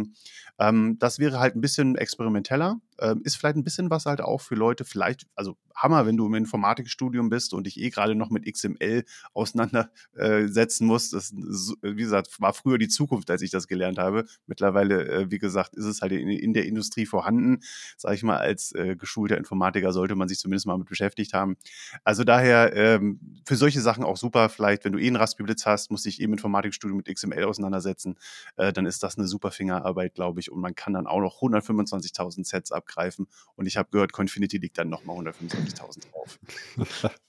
Ähm, 0.60 0.98
das 1.00 1.20
wäre 1.20 1.40
halt 1.40 1.56
ein 1.56 1.62
bisschen 1.62 1.96
experimenteller, 1.96 2.80
ähm, 3.00 3.22
ist 3.24 3.36
vielleicht 3.36 3.58
ein 3.58 3.64
bisschen 3.64 3.90
was 3.90 4.06
halt 4.06 4.22
auch 4.22 4.42
für 4.42 4.56
Leute, 4.56 4.86
vielleicht, 4.86 5.28
also 5.36 5.58
Hammer, 5.76 6.06
wenn 6.06 6.16
du 6.16 6.26
im 6.26 6.36
Informatikstudium 6.36 7.30
bist 7.30 7.54
und 7.54 7.66
dich 7.66 7.78
eh 7.80 7.90
gerade 7.90 8.16
noch 8.16 8.30
mit 8.30 8.46
XML 8.46 9.04
auseinandersetzen 9.34 10.88
musst. 10.88 11.14
Das, 11.14 11.34
wie 11.34 11.96
gesagt, 11.96 12.40
war 12.40 12.54
früher 12.54 12.78
die 12.78 12.88
Zukunft, 12.88 13.30
als 13.30 13.42
ich 13.42 13.52
das 13.52 13.68
gelernt 13.68 13.98
habe. 13.98 14.26
Mittlerweile, 14.48 15.08
äh, 15.08 15.32
wie 15.32 15.40
gesagt, 15.40 15.76
ist 15.76 15.86
es 15.86 16.02
halt 16.02 16.14
in, 16.14 16.30
in 16.30 16.54
der 16.54 16.66
Industrie 16.66 17.06
vorhanden. 17.06 17.60
Sage 17.98 18.16
ich 18.16 18.24
mal, 18.24 18.38
als 18.38 18.72
äh, 18.74 18.96
geschulter 18.96 19.38
Informatiker 19.38 19.92
sollte 19.92 20.16
man 20.16 20.30
sich 20.30 20.40
zumindest 20.40 20.66
mal 20.66 20.78
mit 20.78 20.88
beschäftigt 20.88 21.34
haben. 21.34 21.58
Also 22.04 22.24
daher 22.24 22.74
ähm, 22.74 23.20
für 23.46 23.58
solche 23.58 23.82
Sachen 23.82 24.06
auch 24.06 24.18
super. 24.18 24.48
Vielleicht, 24.48 24.86
wenn 24.86 24.94
du 24.94 25.00
eh 25.00 25.08
einen 25.08 25.18
Raspberry 25.18 25.46
Blitz 25.46 25.66
hast, 25.66 25.92
musst 25.92 26.06
dich 26.06 26.22
eben 26.22 26.32
im 26.32 26.34
Informatikstudium 26.34 26.98
mit 26.98 27.14
XML 27.14 27.44
auseinandersetzen, 27.44 28.16
äh, 28.58 28.74
dann 28.74 28.86
ist 28.86 29.04
das 29.04 29.18
eine 29.18 29.28
super 29.28 29.52
Fingerarbeit, 29.86 30.16
glaube 30.16 30.40
ich. 30.40 30.52
Und 30.52 30.60
man 30.60 30.76
kann 30.76 30.94
dann 30.94 31.08
auch 31.08 31.20
noch 31.20 31.42
125.000 31.42 32.46
Sets 32.46 32.72
abgreifen. 32.72 33.28
Und 33.56 33.66
ich 33.66 33.78
habe 33.78 33.90
gehört, 33.92 34.12
Confinity 34.14 34.58
liegt 34.58 34.78
dann 34.78 34.90
nochmal 34.90 35.18
125.000 35.18 36.12
drauf. 36.12 36.40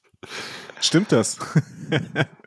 Stimmt 0.80 1.12
das? 1.12 1.38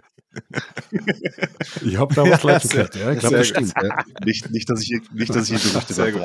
Ich 1.81 1.97
habe 1.97 2.13
da 2.13 2.23
was 2.23 2.43
ja, 2.43 2.57
gehört, 2.59 2.95
ja. 2.95 3.11
Ich 3.11 3.19
glaube, 3.19 3.37
das 3.37 3.47
stimmt. 3.47 3.73
Ja. 3.81 4.03
Nicht, 4.23 4.49
nicht, 4.51 4.69
dass 4.69 4.81
ich, 4.81 5.01
nicht, 5.11 5.33
dass 5.33 5.49
ich 5.49 5.61
hier 5.61 5.71
Berichte 5.71 5.93
sehr 5.93 6.11
gut. 6.11 6.21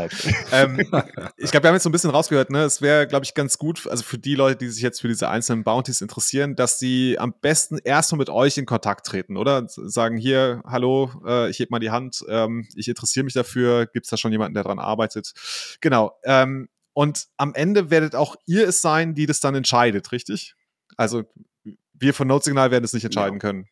ähm, 0.52 0.78
ich 1.36 1.50
glaube, 1.50 1.64
wir 1.64 1.68
haben 1.68 1.74
jetzt 1.74 1.84
so 1.84 1.88
ein 1.88 1.92
bisschen 1.92 2.10
rausgehört, 2.10 2.50
ne? 2.50 2.64
Es 2.64 2.82
wäre, 2.82 3.06
glaube 3.06 3.24
ich, 3.24 3.34
ganz 3.34 3.58
gut, 3.58 3.86
also 3.86 4.02
für 4.02 4.18
die 4.18 4.34
Leute, 4.34 4.56
die 4.56 4.68
sich 4.68 4.82
jetzt 4.82 5.00
für 5.00 5.08
diese 5.08 5.28
einzelnen 5.28 5.64
Bounties 5.64 6.00
interessieren, 6.00 6.56
dass 6.56 6.78
sie 6.78 7.18
am 7.18 7.34
besten 7.40 7.78
erstmal 7.78 8.18
mit 8.18 8.30
euch 8.30 8.58
in 8.58 8.66
Kontakt 8.66 9.06
treten, 9.06 9.36
oder? 9.36 9.66
Sagen 9.68 10.16
hier, 10.16 10.62
hallo, 10.66 11.10
äh, 11.26 11.50
ich 11.50 11.58
heb 11.58 11.70
mal 11.70 11.80
die 11.80 11.90
Hand, 11.90 12.24
ähm, 12.28 12.68
ich 12.76 12.88
interessiere 12.88 13.24
mich 13.24 13.34
dafür, 13.34 13.86
gibt 13.86 14.06
es 14.06 14.10
da 14.10 14.16
schon 14.16 14.32
jemanden, 14.32 14.54
der 14.54 14.64
daran 14.64 14.78
arbeitet? 14.78 15.32
Genau. 15.80 16.12
Ähm, 16.24 16.68
und 16.92 17.26
am 17.36 17.54
Ende 17.54 17.90
werdet 17.90 18.14
auch 18.14 18.36
ihr 18.46 18.68
es 18.68 18.80
sein, 18.80 19.14
die 19.14 19.26
das 19.26 19.40
dann 19.40 19.54
entscheidet, 19.54 20.12
richtig? 20.12 20.54
Also 20.96 21.24
wir 21.92 22.14
von 22.14 22.28
Notsignal 22.28 22.70
werden 22.70 22.84
es 22.84 22.92
nicht 22.92 23.04
entscheiden 23.04 23.36
ja. 23.36 23.40
können. 23.40 23.68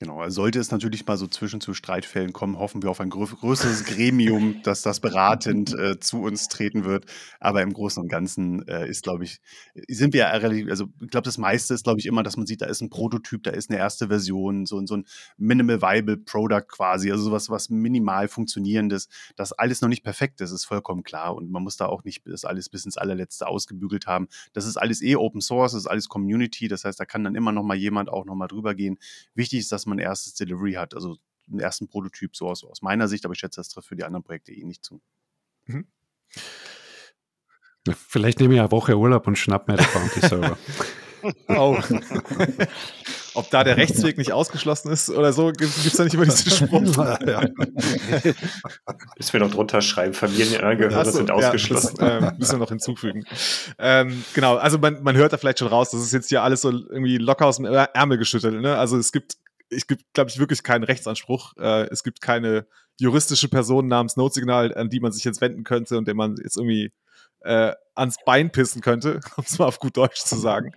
Genau, 0.00 0.20
also 0.20 0.42
sollte 0.42 0.60
es 0.60 0.70
natürlich 0.70 1.04
mal 1.04 1.16
so 1.16 1.26
zwischen 1.26 1.60
zu 1.60 1.74
Streitfällen 1.74 2.32
kommen, 2.32 2.56
hoffen 2.56 2.84
wir 2.84 2.90
auf 2.90 3.00
ein 3.00 3.10
grö 3.10 3.26
größeres 3.26 3.84
Gremium, 3.84 4.62
dass 4.62 4.82
das 4.82 5.00
beratend 5.00 5.74
äh, 5.74 5.98
zu 5.98 6.22
uns 6.22 6.46
treten 6.46 6.84
wird. 6.84 7.06
Aber 7.40 7.62
im 7.62 7.72
Großen 7.72 8.00
und 8.00 8.08
Ganzen 8.08 8.66
äh, 8.68 8.88
ist, 8.88 9.02
glaube 9.02 9.24
ich, 9.24 9.40
sind 9.88 10.14
wir 10.14 10.20
ja 10.20 10.28
relativ, 10.30 10.68
also 10.68 10.86
ich 11.00 11.10
glaube, 11.10 11.24
das 11.24 11.36
meiste 11.36 11.74
ist, 11.74 11.82
glaube 11.82 11.98
ich, 11.98 12.06
immer, 12.06 12.22
dass 12.22 12.36
man 12.36 12.46
sieht, 12.46 12.60
da 12.62 12.66
ist 12.66 12.80
ein 12.80 12.90
Prototyp, 12.90 13.42
da 13.42 13.50
ist 13.50 13.70
eine 13.70 13.78
erste 13.80 14.06
Version, 14.06 14.66
so, 14.66 14.80
so 14.86 14.98
ein 14.98 15.04
Minimal 15.36 15.82
Viable 15.82 16.16
Product 16.16 16.68
quasi, 16.68 17.10
also 17.10 17.24
sowas, 17.24 17.50
was 17.50 17.68
minimal 17.68 18.28
funktionierendes, 18.28 19.08
das 19.34 19.52
alles 19.52 19.80
noch 19.80 19.88
nicht 19.88 20.04
perfekt 20.04 20.40
ist, 20.40 20.52
ist 20.52 20.64
vollkommen 20.64 21.02
klar. 21.02 21.34
Und 21.34 21.50
man 21.50 21.64
muss 21.64 21.76
da 21.76 21.86
auch 21.86 22.04
nicht 22.04 22.22
das 22.24 22.44
alles 22.44 22.68
bis 22.68 22.84
ins 22.84 22.98
allerletzte 22.98 23.48
ausgebügelt 23.48 24.06
haben. 24.06 24.28
Das 24.52 24.64
ist 24.64 24.76
alles 24.76 25.02
eh 25.02 25.16
Open 25.16 25.40
Source, 25.40 25.72
das 25.72 25.82
ist 25.82 25.86
alles 25.88 26.08
Community, 26.08 26.68
das 26.68 26.84
heißt, 26.84 27.00
da 27.00 27.04
kann 27.04 27.24
dann 27.24 27.34
immer 27.34 27.50
noch 27.50 27.64
mal 27.64 27.76
jemand 27.76 28.10
auch 28.10 28.24
noch 28.26 28.36
mal 28.36 28.46
drüber 28.46 28.76
gehen. 28.76 28.96
Wichtig 29.34 29.58
ist, 29.58 29.72
dass 29.72 29.87
man 29.88 29.98
ein 29.98 30.04
erstes 30.04 30.34
Delivery 30.34 30.74
hat, 30.74 30.94
also 30.94 31.16
einen 31.50 31.60
ersten 31.60 31.88
Prototyp, 31.88 32.36
so 32.36 32.48
aus, 32.48 32.64
aus 32.64 32.82
meiner 32.82 33.08
Sicht, 33.08 33.24
aber 33.24 33.32
ich 33.32 33.40
schätze, 33.40 33.60
das 33.60 33.68
trifft 33.68 33.88
für 33.88 33.96
die 33.96 34.04
anderen 34.04 34.22
Projekte 34.22 34.52
eh 34.52 34.64
nicht 34.64 34.84
zu. 34.84 35.00
Mhm. 35.66 35.86
Vielleicht 37.94 38.40
nehme 38.40 38.54
ich 38.54 38.60
eine 38.60 38.70
Woche 38.70 38.96
Urlaub 38.96 39.26
und 39.26 39.36
schnapp 39.36 39.68
mir 39.68 39.76
den 39.76 39.86
Bounty 39.92 40.20
Server. 40.20 40.58
Oh. 41.48 41.76
Ob 43.34 43.50
da 43.50 43.64
der 43.64 43.76
Rechtsweg 43.76 44.18
nicht 44.18 44.32
ausgeschlossen 44.32 44.90
ist 44.90 45.10
oder 45.10 45.32
so, 45.32 45.52
gibt 45.52 45.76
es 45.76 45.92
da 45.92 46.04
nicht 46.04 46.14
immer 46.14 46.24
diesen 46.24 46.50
Spruch. 46.50 46.96
ja. 47.26 47.40
Bis 49.16 49.32
wir 49.32 49.40
noch 49.40 49.50
drunter 49.50 49.80
schreiben, 49.80 50.14
Familienangehörige 50.14 51.10
so, 51.10 51.18
sind 51.18 51.30
ausgeschlossen. 51.30 51.96
Ja, 52.00 52.20
das, 52.20 52.32
äh, 52.32 52.36
müssen 52.38 52.52
wir 52.52 52.58
noch 52.58 52.68
hinzufügen. 52.68 53.24
Ähm, 53.78 54.24
genau, 54.34 54.56
also 54.56 54.78
man, 54.78 55.02
man 55.02 55.16
hört 55.16 55.32
da 55.32 55.36
vielleicht 55.36 55.58
schon 55.58 55.68
raus, 55.68 55.90
das 55.90 56.02
ist 56.02 56.12
jetzt 56.12 56.28
hier 56.28 56.42
alles 56.42 56.60
so 56.60 56.70
irgendwie 56.70 57.18
locker 57.18 57.46
aus 57.46 57.56
dem 57.56 57.66
Ärmel 57.66 58.18
geschüttelt. 58.18 58.60
Ne? 58.60 58.76
Also 58.76 58.96
es 58.96 59.12
gibt, 59.12 59.36
ich 59.70 59.86
gibt, 59.86 60.02
glaube 60.14 60.30
ich, 60.30 60.38
wirklich 60.38 60.62
keinen 60.62 60.84
Rechtsanspruch. 60.84 61.56
Äh, 61.56 61.88
es 61.90 62.02
gibt 62.02 62.20
keine 62.20 62.66
juristische 62.98 63.48
Person 63.48 63.86
namens 63.86 64.16
Notsignal, 64.16 64.74
an 64.74 64.88
die 64.88 65.00
man 65.00 65.12
sich 65.12 65.24
jetzt 65.24 65.40
wenden 65.40 65.64
könnte 65.64 65.98
und 65.98 66.06
der 66.06 66.14
man 66.14 66.36
jetzt 66.42 66.56
irgendwie 66.56 66.92
äh, 67.40 67.72
ans 67.94 68.16
Bein 68.24 68.50
pissen 68.50 68.80
könnte, 68.80 69.20
um 69.36 69.44
es 69.46 69.58
mal 69.58 69.66
auf 69.66 69.78
gut 69.78 69.96
Deutsch 69.96 70.24
zu 70.24 70.36
sagen. 70.36 70.72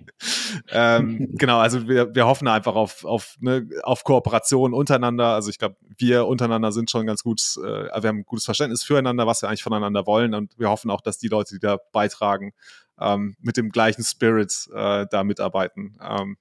ähm, 0.69 1.29
genau, 1.33 1.59
also 1.59 1.87
wir, 1.87 2.13
wir 2.13 2.25
hoffen 2.25 2.47
einfach 2.47 2.75
auf, 2.75 3.03
auf, 3.05 3.35
ne, 3.39 3.67
auf 3.83 4.03
Kooperation 4.03 4.73
untereinander. 4.73 5.27
Also 5.27 5.49
ich 5.49 5.57
glaube, 5.57 5.77
wir 5.97 6.27
untereinander 6.27 6.71
sind 6.71 6.91
schon 6.91 7.05
ganz 7.05 7.23
gut, 7.23 7.41
äh, 7.57 8.01
wir 8.01 8.09
haben 8.09 8.19
ein 8.19 8.25
gutes 8.25 8.45
Verständnis 8.45 8.83
füreinander, 8.83 9.25
was 9.25 9.41
wir 9.41 9.49
eigentlich 9.49 9.63
voneinander 9.63 10.05
wollen 10.05 10.33
und 10.33 10.57
wir 10.59 10.69
hoffen 10.69 10.91
auch, 10.91 11.01
dass 11.01 11.17
die 11.17 11.29
Leute, 11.29 11.55
die 11.55 11.59
da 11.59 11.77
beitragen, 11.91 12.53
ähm, 12.99 13.35
mit 13.39 13.57
dem 13.57 13.69
gleichen 13.69 14.03
Spirit 14.03 14.69
äh, 14.73 15.07
da 15.09 15.23
mitarbeiten. 15.23 15.97
Ähm, 16.01 16.37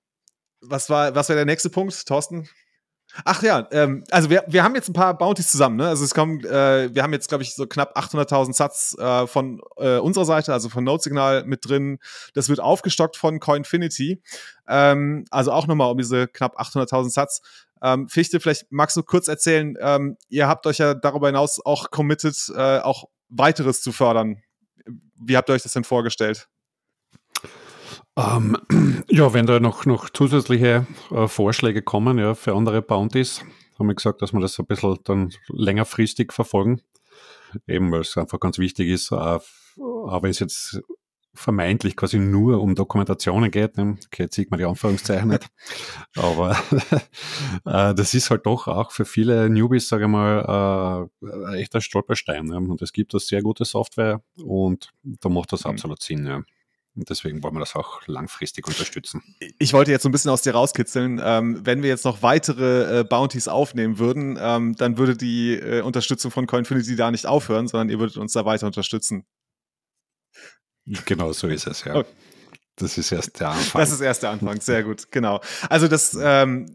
was 0.61 0.91
war, 0.91 1.15
was 1.15 1.29
wäre 1.29 1.39
der 1.39 1.47
nächste 1.47 1.71
Punkt, 1.71 2.07
Thorsten? 2.07 2.49
Ach 3.25 3.43
ja, 3.43 3.67
ähm, 3.73 4.05
also 4.11 4.31
wir, 4.31 4.45
wir 4.47 4.63
haben 4.63 4.75
jetzt 4.75 4.89
ein 4.89 4.93
paar 4.93 5.17
Bounties 5.19 5.51
zusammen. 5.51 5.77
Ne? 5.77 5.89
Also 5.89 6.05
es 6.05 6.15
kommen, 6.15 6.45
äh, 6.45 6.95
wir 6.95 7.03
haben 7.03 7.13
jetzt 7.13 7.29
glaube 7.29 7.43
ich 7.43 7.55
so 7.55 7.67
knapp 7.67 7.97
800.000 7.97 8.55
Satz 8.55 8.97
äh, 8.99 9.27
von 9.27 9.61
äh, 9.79 9.99
unserer 9.99 10.25
Seite, 10.25 10.53
also 10.53 10.69
von 10.69 10.85
Notesignal 10.85 11.45
mit 11.45 11.69
drin. 11.69 11.99
Das 12.35 12.49
wird 12.49 12.61
aufgestockt 12.61 13.17
von 13.17 13.41
Coinfinity. 13.41 14.23
Ähm, 14.69 15.25
also 15.31 15.53
auch 15.53 15.67
nochmal 15.67 15.91
um 15.91 15.99
diese 15.99 16.29
knapp 16.29 16.59
800.000 16.61 17.11
Satz. 17.11 17.41
Ähm, 17.83 18.09
Fichte, 18.09 18.39
vielleicht 18.41 18.71
magst 18.71 18.97
du 18.97 19.03
kurz 19.03 19.27
erzählen. 19.27 19.75
Ähm, 19.81 20.17
ihr 20.29 20.47
habt 20.47 20.67
euch 20.67 20.79
ja 20.79 20.95
darüber 20.95 21.27
hinaus 21.27 21.65
auch 21.65 21.91
committed, 21.91 22.37
äh, 22.55 22.79
auch 22.79 23.05
weiteres 23.29 23.83
zu 23.83 23.93
fördern. 23.93 24.43
Wie 25.17 25.37
habt 25.37 25.49
ihr 25.51 25.55
euch 25.55 25.63
das 25.63 25.73
denn 25.73 25.85
vorgestellt? 25.85 26.49
Ähm, 28.17 28.57
ja, 29.09 29.33
wenn 29.33 29.47
da 29.47 29.61
noch, 29.61 29.87
noch 29.87 30.11
zusätzliche 30.11 30.87
äh, 31.11 31.29
Vorschläge 31.29 31.83
kommen 31.83 32.19
ja, 32.19 32.35
für 32.35 32.55
andere 32.55 32.83
Bounties, 32.83 33.45
haben 33.79 33.89
wir 33.89 33.95
gesagt, 33.95 34.23
dass 34.23 34.33
wir 34.33 34.41
das 34.41 34.59
ein 34.59 34.67
bisschen 34.67 34.99
dann 35.05 35.33
längerfristig 35.49 36.33
verfolgen. 36.33 36.83
Eben, 37.67 37.91
weil 37.91 38.03
es 38.03 38.17
einfach 38.17 38.39
ganz 38.39 38.59
wichtig 38.59 38.89
ist, 38.89 39.11
äh, 39.11 39.15
aber 39.15 40.23
wenn 40.23 40.31
es 40.31 40.39
jetzt 40.39 40.81
vermeintlich 41.33 41.97
quasi 41.97 42.19
nur 42.19 42.61
um 42.61 42.75
Dokumentationen 42.75 43.51
geht, 43.51 43.77
ne? 43.77 43.97
okay, 44.07 44.25
jetzt 44.25 44.35
sieht 44.35 44.51
man 44.51 44.59
die 44.59 44.67
Anführungszeichen 44.67 45.29
nicht, 45.29 45.49
aber 46.17 46.57
äh, 47.65 47.95
das 47.95 48.15
ist 48.15 48.31
halt 48.31 48.47
doch 48.47 48.67
auch 48.69 48.91
für 48.91 49.05
viele 49.05 49.49
Newbies, 49.49 49.89
sage 49.89 50.05
ich 50.05 50.11
mal, 50.11 51.09
äh, 51.23 51.67
ein 51.77 51.81
Stolperstein. 51.81 52.47
Ne? 52.47 52.57
Und 52.57 52.83
es 52.83 52.93
gibt 52.93 53.15
da 53.15 53.19
sehr 53.19 53.43
gute 53.43 53.65
Software 53.65 54.23
und 54.43 54.91
da 55.03 55.29
macht 55.29 55.53
das 55.53 55.65
mhm. 55.65 55.71
absolut 55.71 56.03
Sinn. 56.03 56.27
Ja. 56.27 56.43
Und 57.01 57.09
deswegen 57.09 57.43
wollen 57.43 57.55
wir 57.55 57.61
das 57.61 57.75
auch 57.75 58.07
langfristig 58.07 58.67
unterstützen. 58.69 59.23
Ich 59.59 59.73
wollte 59.73 59.91
jetzt 59.91 60.03
so 60.03 60.09
ein 60.11 60.13
bisschen 60.13 60.31
aus 60.31 60.43
dir 60.43 60.53
rauskitzeln. 60.53 61.19
Ähm, 61.25 61.61
wenn 61.65 61.83
wir 61.83 61.89
jetzt 61.89 62.05
noch 62.05 62.23
weitere 62.23 63.01
äh, 63.01 63.05
Bounties 63.05 63.49
aufnehmen 63.49 63.99
würden, 63.99 64.39
ähm, 64.39 64.77
dann 64.77 64.99
würde 64.99 65.17
die 65.17 65.55
äh, 65.55 65.81
Unterstützung 65.81 66.31
von 66.31 66.47
Coinfinity 66.47 66.97
da 66.97 67.11
nicht 67.11 67.27
aufhören, 67.27 67.69
sondern 67.69 67.89
ihr 67.89 67.99
würdet 67.99 68.19
uns 68.19 68.35
da 68.35 68.45
weiter 68.45 68.67
unterstützen. 68.67 69.25
Genau 71.07 71.33
so 71.33 71.49
ist 71.49 71.67
es, 71.67 71.85
ja. 71.85 71.95
Okay. 71.95 72.09
Das 72.77 72.99
ist 72.99 73.13
erst 73.13 73.41
der 73.41 73.49
Anfang. 73.49 73.81
Das 73.81 73.93
ist 73.93 74.01
erst 74.01 74.23
der 74.23 74.31
Anfang, 74.31 74.61
sehr 74.61 74.83
gut, 74.83 75.11
genau. 75.11 75.41
Also 75.69 75.89
das 75.89 76.17
ähm, 76.21 76.67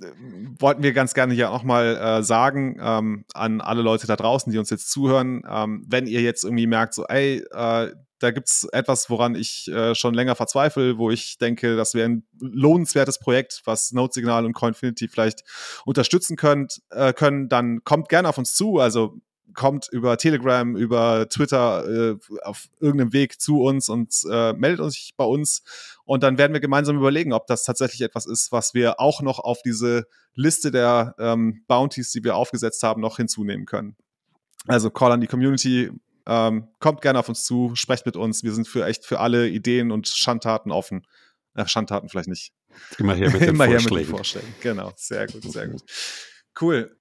wollten 0.60 0.82
wir 0.82 0.94
ganz 0.94 1.14
gerne 1.14 1.34
hier 1.36 1.52
auch 1.52 1.64
mal 1.64 1.96
äh, 1.96 2.24
sagen 2.24 2.78
ähm, 2.82 3.26
an 3.34 3.62
alle 3.62 3.82
Leute 3.84 4.08
da 4.08 4.16
draußen, 4.16 4.52
die 4.52 4.58
uns 4.58 4.70
jetzt 4.72 4.92
zuhören. 4.92 5.44
Ähm, 5.48 5.86
wenn 5.88 6.08
ihr 6.08 6.22
jetzt 6.22 6.44
irgendwie 6.44 6.68
merkt, 6.68 6.96
so, 6.96 7.06
ey, 7.06 7.44
äh, 7.52 7.92
da 8.26 8.32
gibt 8.32 8.50
es 8.50 8.68
etwas, 8.72 9.08
woran 9.12 9.36
ich 9.36 9.68
äh, 9.68 9.94
schon 9.94 10.16
länger 10.16 10.36
verzweifle, 10.36 10.98
wo 10.98 11.12
ich 11.12 11.38
denke, 11.38 11.76
das 11.76 11.94
wäre 11.94 12.10
ein 12.10 12.28
lohnenswertes 12.40 13.20
Projekt, 13.20 13.62
was 13.66 13.92
Node-Signal 13.92 14.46
und 14.46 14.54
Coinfinity 14.54 15.08
vielleicht 15.08 15.44
unterstützen 15.86 16.36
könnt, 16.36 16.82
äh, 16.90 17.14
können, 17.14 17.50
dann 17.50 17.84
kommt 17.84 18.10
gerne 18.10 18.28
auf 18.28 18.40
uns 18.40 18.56
zu. 18.56 18.80
Also 18.80 19.20
kommt 19.54 19.88
über 19.92 20.18
Telegram, 20.18 20.76
über 20.76 21.30
Twitter 21.30 21.88
äh, 21.88 22.18
auf 22.42 22.68
irgendeinem 22.80 23.14
Weg 23.14 23.40
zu 23.40 23.62
uns 23.62 23.90
und 23.90 24.12
äh, 24.28 24.54
meldet 24.54 24.82
euch 24.82 25.14
bei 25.16 25.24
uns. 25.24 25.62
Und 26.04 26.24
dann 26.24 26.40
werden 26.40 26.54
wir 26.54 26.60
gemeinsam 26.60 26.98
überlegen, 26.98 27.32
ob 27.32 27.46
das 27.46 27.64
tatsächlich 27.64 28.02
etwas 28.02 28.26
ist, 28.26 28.52
was 28.52 28.74
wir 28.74 29.00
auch 29.00 29.22
noch 29.22 29.38
auf 29.38 29.62
diese 29.62 30.08
Liste 30.34 30.72
der 30.72 31.14
ähm, 31.20 31.64
Bounties, 31.68 32.12
die 32.12 32.24
wir 32.24 32.36
aufgesetzt 32.36 32.82
haben, 32.82 33.02
noch 33.02 33.18
hinzunehmen 33.18 33.68
können. 33.68 33.96
Also 34.66 34.90
Call 34.90 35.12
an 35.12 35.22
die 35.22 35.28
Community, 35.28 35.92
ähm, 36.28 36.70
kommt 36.80 37.02
gerne 37.02 37.20
auf 37.20 37.30
uns 37.30 37.44
zu, 37.46 37.76
sprecht 37.76 38.06
mit 38.06 38.16
uns. 38.16 38.44
Wir 38.44 38.54
sind 38.54 38.68
für 38.68 38.86
echt 38.86 39.06
für 39.06 39.20
alle 39.20 39.48
Ideen 39.48 39.92
und 39.92 40.08
Schandtaten 40.08 40.72
offen. 40.72 41.06
Äh, 41.54 41.68
Schandtaten 41.68 42.10
vielleicht 42.10 42.30
nicht. 42.30 42.52
Immer 42.98 43.16
her 43.16 43.32
mit 43.32 43.42
den 43.42 43.50
Immer 43.50 43.66
her 43.66 43.80
Vorschlägen. 43.80 43.98
mit 44.00 44.08
den 44.08 44.16
Vorschlägen. 44.18 44.56
Genau, 44.62 44.94
sehr 44.96 45.28
gut, 45.28 45.44
sehr 45.44 45.68
gut. 45.68 45.82
Cool. 46.60 46.98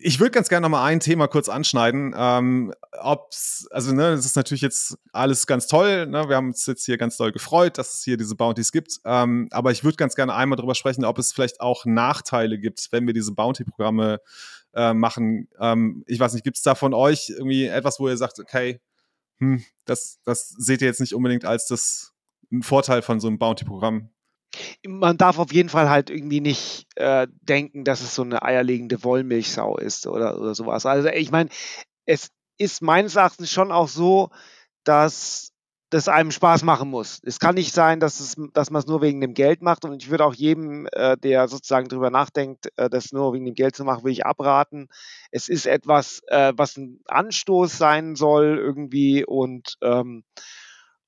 Ich 0.00 0.18
würde 0.18 0.30
ganz 0.30 0.48
gerne 0.48 0.64
noch 0.64 0.70
mal 0.70 0.84
ein 0.84 1.00
Thema 1.00 1.28
kurz 1.28 1.48
anschneiden. 1.48 2.14
Ähm, 2.16 2.72
ob's, 3.00 3.68
also 3.70 3.92
ne, 3.92 4.12
das 4.12 4.24
ist 4.24 4.34
natürlich 4.34 4.62
jetzt 4.62 4.96
alles 5.12 5.46
ganz 5.46 5.66
toll. 5.66 6.06
Ne? 6.06 6.28
Wir 6.28 6.36
haben 6.36 6.48
uns 6.48 6.64
jetzt 6.66 6.86
hier 6.86 6.96
ganz 6.96 7.18
doll 7.18 7.32
gefreut, 7.32 7.76
dass 7.76 7.94
es 7.94 8.02
hier 8.02 8.16
diese 8.16 8.34
Bounties 8.34 8.72
gibt. 8.72 9.00
Ähm, 9.04 9.48
aber 9.50 9.70
ich 9.70 9.84
würde 9.84 9.96
ganz 9.96 10.14
gerne 10.14 10.34
einmal 10.34 10.56
darüber 10.56 10.74
sprechen, 10.74 11.04
ob 11.04 11.18
es 11.18 11.32
vielleicht 11.32 11.60
auch 11.60 11.84
Nachteile 11.84 12.58
gibt, 12.58 12.88
wenn 12.92 13.06
wir 13.06 13.12
diese 13.12 13.32
Bounty-Programme 13.32 14.20
äh, 14.74 14.94
machen. 14.94 15.48
Ähm, 15.60 16.02
ich 16.06 16.18
weiß 16.18 16.32
nicht, 16.32 16.44
gibt 16.44 16.56
es 16.56 16.62
da 16.62 16.74
von 16.74 16.94
euch 16.94 17.28
irgendwie 17.28 17.66
etwas, 17.66 18.00
wo 18.00 18.08
ihr 18.08 18.16
sagt, 18.16 18.38
okay, 18.38 18.80
hm, 19.38 19.62
das, 19.84 20.18
das 20.24 20.48
seht 20.48 20.80
ihr 20.80 20.88
jetzt 20.88 21.00
nicht 21.00 21.14
unbedingt 21.14 21.44
als 21.44 21.66
das 21.66 22.12
Vorteil 22.62 23.02
von 23.02 23.20
so 23.20 23.28
einem 23.28 23.38
Bounty-Programm? 23.38 24.08
Man 24.86 25.16
darf 25.16 25.38
auf 25.38 25.52
jeden 25.52 25.68
Fall 25.68 25.88
halt 25.88 26.10
irgendwie 26.10 26.40
nicht 26.40 26.86
äh, 26.96 27.26
denken, 27.42 27.84
dass 27.84 28.00
es 28.00 28.14
so 28.14 28.22
eine 28.22 28.42
eierlegende 28.42 29.02
Wollmilchsau 29.04 29.78
ist 29.78 30.06
oder, 30.06 30.38
oder 30.38 30.54
sowas. 30.54 30.86
Also 30.86 31.08
ich 31.08 31.30
meine, 31.30 31.50
es 32.06 32.30
ist 32.58 32.82
meines 32.82 33.16
Erachtens 33.16 33.50
schon 33.50 33.72
auch 33.72 33.88
so, 33.88 34.30
dass 34.84 35.52
das 35.92 36.08
einem 36.08 36.30
Spaß 36.30 36.62
machen 36.62 36.88
muss. 36.88 37.20
Es 37.22 37.38
kann 37.38 37.54
nicht 37.54 37.74
sein, 37.74 38.00
dass, 38.00 38.18
es, 38.18 38.36
dass 38.54 38.70
man 38.70 38.80
es 38.80 38.86
nur 38.86 39.02
wegen 39.02 39.20
dem 39.20 39.34
Geld 39.34 39.60
macht. 39.60 39.84
Und 39.84 40.02
ich 40.02 40.08
würde 40.08 40.24
auch 40.24 40.32
jedem, 40.32 40.86
äh, 40.92 41.18
der 41.18 41.48
sozusagen 41.48 41.88
darüber 41.88 42.10
nachdenkt, 42.10 42.68
äh, 42.76 42.88
das 42.88 43.12
nur 43.12 43.34
wegen 43.34 43.44
dem 43.44 43.54
Geld 43.54 43.76
zu 43.76 43.84
machen, 43.84 44.02
würde 44.02 44.12
ich 44.12 44.24
abraten. 44.24 44.88
Es 45.30 45.48
ist 45.48 45.66
etwas, 45.66 46.22
äh, 46.28 46.54
was 46.56 46.78
ein 46.78 47.00
Anstoß 47.08 47.76
sein 47.76 48.16
soll 48.16 48.58
irgendwie 48.58 49.22
und 49.26 49.76
ähm, 49.82 50.24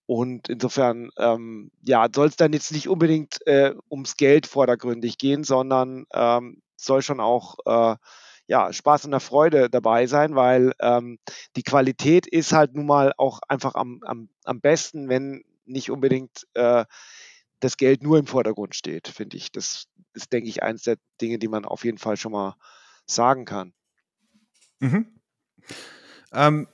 und 0.07 0.49
insofern, 0.49 1.11
ähm, 1.19 1.71
ja, 1.83 2.09
soll 2.15 2.29
es 2.29 2.37
dann 2.37 2.53
jetzt 2.53 2.73
nicht 2.73 2.89
unbedingt 2.89 3.47
äh, 3.47 3.75
ums 3.91 4.17
Geld 4.17 4.47
vordergründig 4.47 5.19
gehen, 5.19 5.45
sondern 5.45 6.07
ähm, 6.13 6.63
soll 6.77 7.03
schon 7.03 7.21
auch 7.21 7.57
äh, 7.65 7.97
ja, 8.47 8.73
Spaß 8.73 9.07
und 9.07 9.21
Freude 9.21 9.71
dabei 9.71 10.07
sein, 10.07 10.35
weil 10.35 10.73
ähm, 10.81 11.19
die 11.57 11.63
Qualität 11.63 12.27
ist 12.27 12.53
halt 12.53 12.75
nun 12.75 12.87
mal 12.87 13.15
auch 13.17 13.41
einfach 13.49 13.75
am, 13.75 14.01
am, 14.05 14.29
am 14.45 14.61
besten, 14.61 15.09
wenn 15.09 15.45
nicht 15.65 15.91
unbedingt 15.91 16.47
äh, 16.53 16.85
das 17.61 17.79
Geld 17.79 18.03
nur 18.03 18.19
im 18.19 18.27
Vordergrund 18.27 18.75
steht, 18.75 19.09
finde 19.09 19.39
ich. 19.39 19.51
Das 19.51 19.87
ist, 20.13 20.33
denke 20.33 20.51
ich, 20.51 20.63
eines 20.63 20.83
der 20.83 20.99
Dinge, 21.23 21.39
die 21.39 21.49
man 21.49 21.65
auf 21.65 21.85
jeden 21.85 21.97
Fall 21.97 22.19
schon 22.19 22.33
mal 22.33 22.57
sagen 23.07 23.47
kann. 23.47 23.73
Mhm. 24.81 25.07
Ähm, 26.33 26.69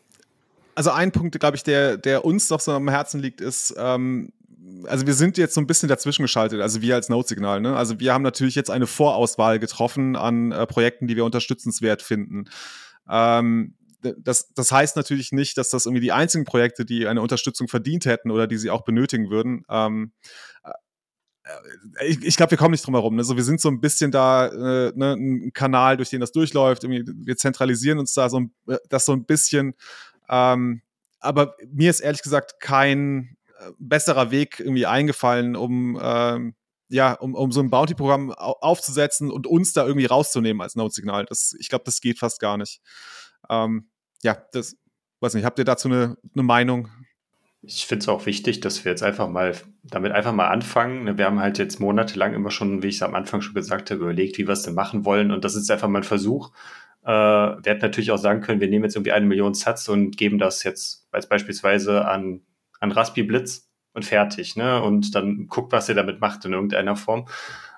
also 0.80 0.92
ein 0.92 1.12
Punkt, 1.12 1.38
glaube 1.38 1.58
ich, 1.58 1.62
der, 1.62 1.98
der 1.98 2.24
uns 2.24 2.48
doch 2.48 2.58
so 2.58 2.72
am 2.72 2.88
Herzen 2.88 3.20
liegt, 3.20 3.42
ist, 3.42 3.74
ähm, 3.76 4.32
also 4.84 5.06
wir 5.06 5.12
sind 5.12 5.36
jetzt 5.36 5.52
so 5.52 5.60
ein 5.60 5.66
bisschen 5.66 5.90
dazwischen 5.90 6.22
geschaltet, 6.22 6.62
also 6.62 6.80
wir 6.80 6.94
als 6.94 7.10
Node-Signal. 7.10 7.60
Ne? 7.60 7.76
Also 7.76 8.00
wir 8.00 8.14
haben 8.14 8.22
natürlich 8.22 8.54
jetzt 8.54 8.70
eine 8.70 8.86
Vorauswahl 8.86 9.58
getroffen 9.58 10.16
an 10.16 10.52
äh, 10.52 10.66
Projekten, 10.66 11.06
die 11.06 11.16
wir 11.16 11.26
unterstützenswert 11.26 12.00
finden. 12.00 12.46
Ähm, 13.10 13.74
das, 14.00 14.54
das 14.54 14.72
heißt 14.72 14.96
natürlich 14.96 15.32
nicht, 15.32 15.58
dass 15.58 15.68
das 15.68 15.84
irgendwie 15.84 16.00
die 16.00 16.12
einzigen 16.12 16.46
Projekte, 16.46 16.86
die 16.86 17.06
eine 17.06 17.20
Unterstützung 17.20 17.68
verdient 17.68 18.06
hätten 18.06 18.30
oder 18.30 18.46
die 18.46 18.56
sie 18.56 18.70
auch 18.70 18.80
benötigen 18.80 19.28
würden. 19.28 19.66
Ähm, 19.68 20.12
äh, 21.44 22.06
ich, 22.06 22.24
ich 22.24 22.36
glaube, 22.38 22.52
wir 22.52 22.58
kommen 22.58 22.70
nicht 22.70 22.86
drum 22.86 22.94
herum. 22.94 23.18
Also 23.18 23.36
wir 23.36 23.44
sind 23.44 23.60
so 23.60 23.68
ein 23.68 23.82
bisschen 23.82 24.10
da 24.10 24.46
äh, 24.46 24.92
ne, 24.94 25.12
ein 25.12 25.52
Kanal, 25.52 25.98
durch 25.98 26.08
den 26.08 26.22
das 26.22 26.32
durchläuft. 26.32 26.84
Irgendwie, 26.84 27.04
wir 27.26 27.36
zentralisieren 27.36 27.98
uns 27.98 28.14
da 28.14 28.30
so, 28.30 28.46
äh, 28.66 28.78
das 28.88 29.04
so 29.04 29.12
ein 29.12 29.26
bisschen. 29.26 29.74
Ähm, 30.30 30.82
aber 31.18 31.56
mir 31.70 31.90
ist 31.90 32.00
ehrlich 32.00 32.22
gesagt 32.22 32.60
kein 32.60 33.36
äh, 33.58 33.70
besserer 33.78 34.30
Weg 34.30 34.60
irgendwie 34.60 34.86
eingefallen, 34.86 35.56
um 35.56 35.98
ähm, 36.02 36.54
ja, 36.88 37.12
um, 37.12 37.34
um 37.34 37.52
so 37.52 37.60
ein 37.60 37.70
Bounty-Programm 37.70 38.32
aufzusetzen 38.32 39.30
und 39.30 39.46
uns 39.46 39.72
da 39.72 39.86
irgendwie 39.86 40.06
rauszunehmen 40.06 40.60
als 40.60 40.74
Node-Signal. 40.74 41.26
Ich 41.58 41.68
glaube, 41.68 41.84
das 41.84 42.00
geht 42.00 42.18
fast 42.18 42.40
gar 42.40 42.56
nicht. 42.56 42.80
Ähm, 43.48 43.90
ja, 44.22 44.36
das 44.52 44.76
weiß 45.20 45.34
nicht, 45.34 45.44
habt 45.44 45.58
ihr 45.58 45.64
dazu 45.64 45.88
eine, 45.88 46.16
eine 46.34 46.42
Meinung? 46.42 46.88
Ich 47.62 47.86
finde 47.86 48.02
es 48.02 48.08
auch 48.08 48.26
wichtig, 48.26 48.60
dass 48.60 48.84
wir 48.84 48.90
jetzt 48.90 49.02
einfach 49.02 49.28
mal 49.28 49.54
damit 49.84 50.12
einfach 50.12 50.32
mal 50.32 50.48
anfangen. 50.48 51.18
Wir 51.18 51.26
haben 51.26 51.40
halt 51.40 51.58
jetzt 51.58 51.78
monatelang 51.78 52.34
immer 52.34 52.50
schon, 52.50 52.82
wie 52.82 52.88
ich 52.88 52.96
es 52.96 53.02
am 53.02 53.14
Anfang 53.14 53.42
schon 53.42 53.54
gesagt 53.54 53.90
habe, 53.90 54.00
überlegt, 54.00 54.38
wie 54.38 54.48
wir 54.48 54.52
es 54.52 54.62
denn 54.62 54.74
machen 54.74 55.04
wollen. 55.04 55.30
Und 55.30 55.44
das 55.44 55.54
ist 55.54 55.70
einfach 55.70 55.88
mal 55.88 56.00
ein 56.00 56.04
Versuch. 56.04 56.52
Äh, 57.02 57.08
wir 57.08 57.62
hätten 57.64 57.82
natürlich 57.82 58.10
auch 58.10 58.18
sagen 58.18 58.40
können, 58.40 58.60
wir 58.60 58.68
nehmen 58.68 58.84
jetzt 58.84 58.96
irgendwie 58.96 59.12
eine 59.12 59.26
Million 59.26 59.54
Satz 59.54 59.88
und 59.88 60.16
geben 60.16 60.38
das 60.38 60.62
jetzt 60.62 61.08
als 61.10 61.28
beispielsweise 61.28 62.06
an, 62.06 62.42
an 62.78 62.92
Raspi 62.92 63.22
Blitz 63.22 63.70
und 63.92 64.04
fertig. 64.04 64.56
Ne? 64.56 64.82
Und 64.82 65.14
dann 65.14 65.46
guckt, 65.48 65.72
was 65.72 65.88
ihr 65.88 65.94
damit 65.94 66.20
macht 66.20 66.44
in 66.44 66.52
irgendeiner 66.52 66.96
Form. 66.96 67.26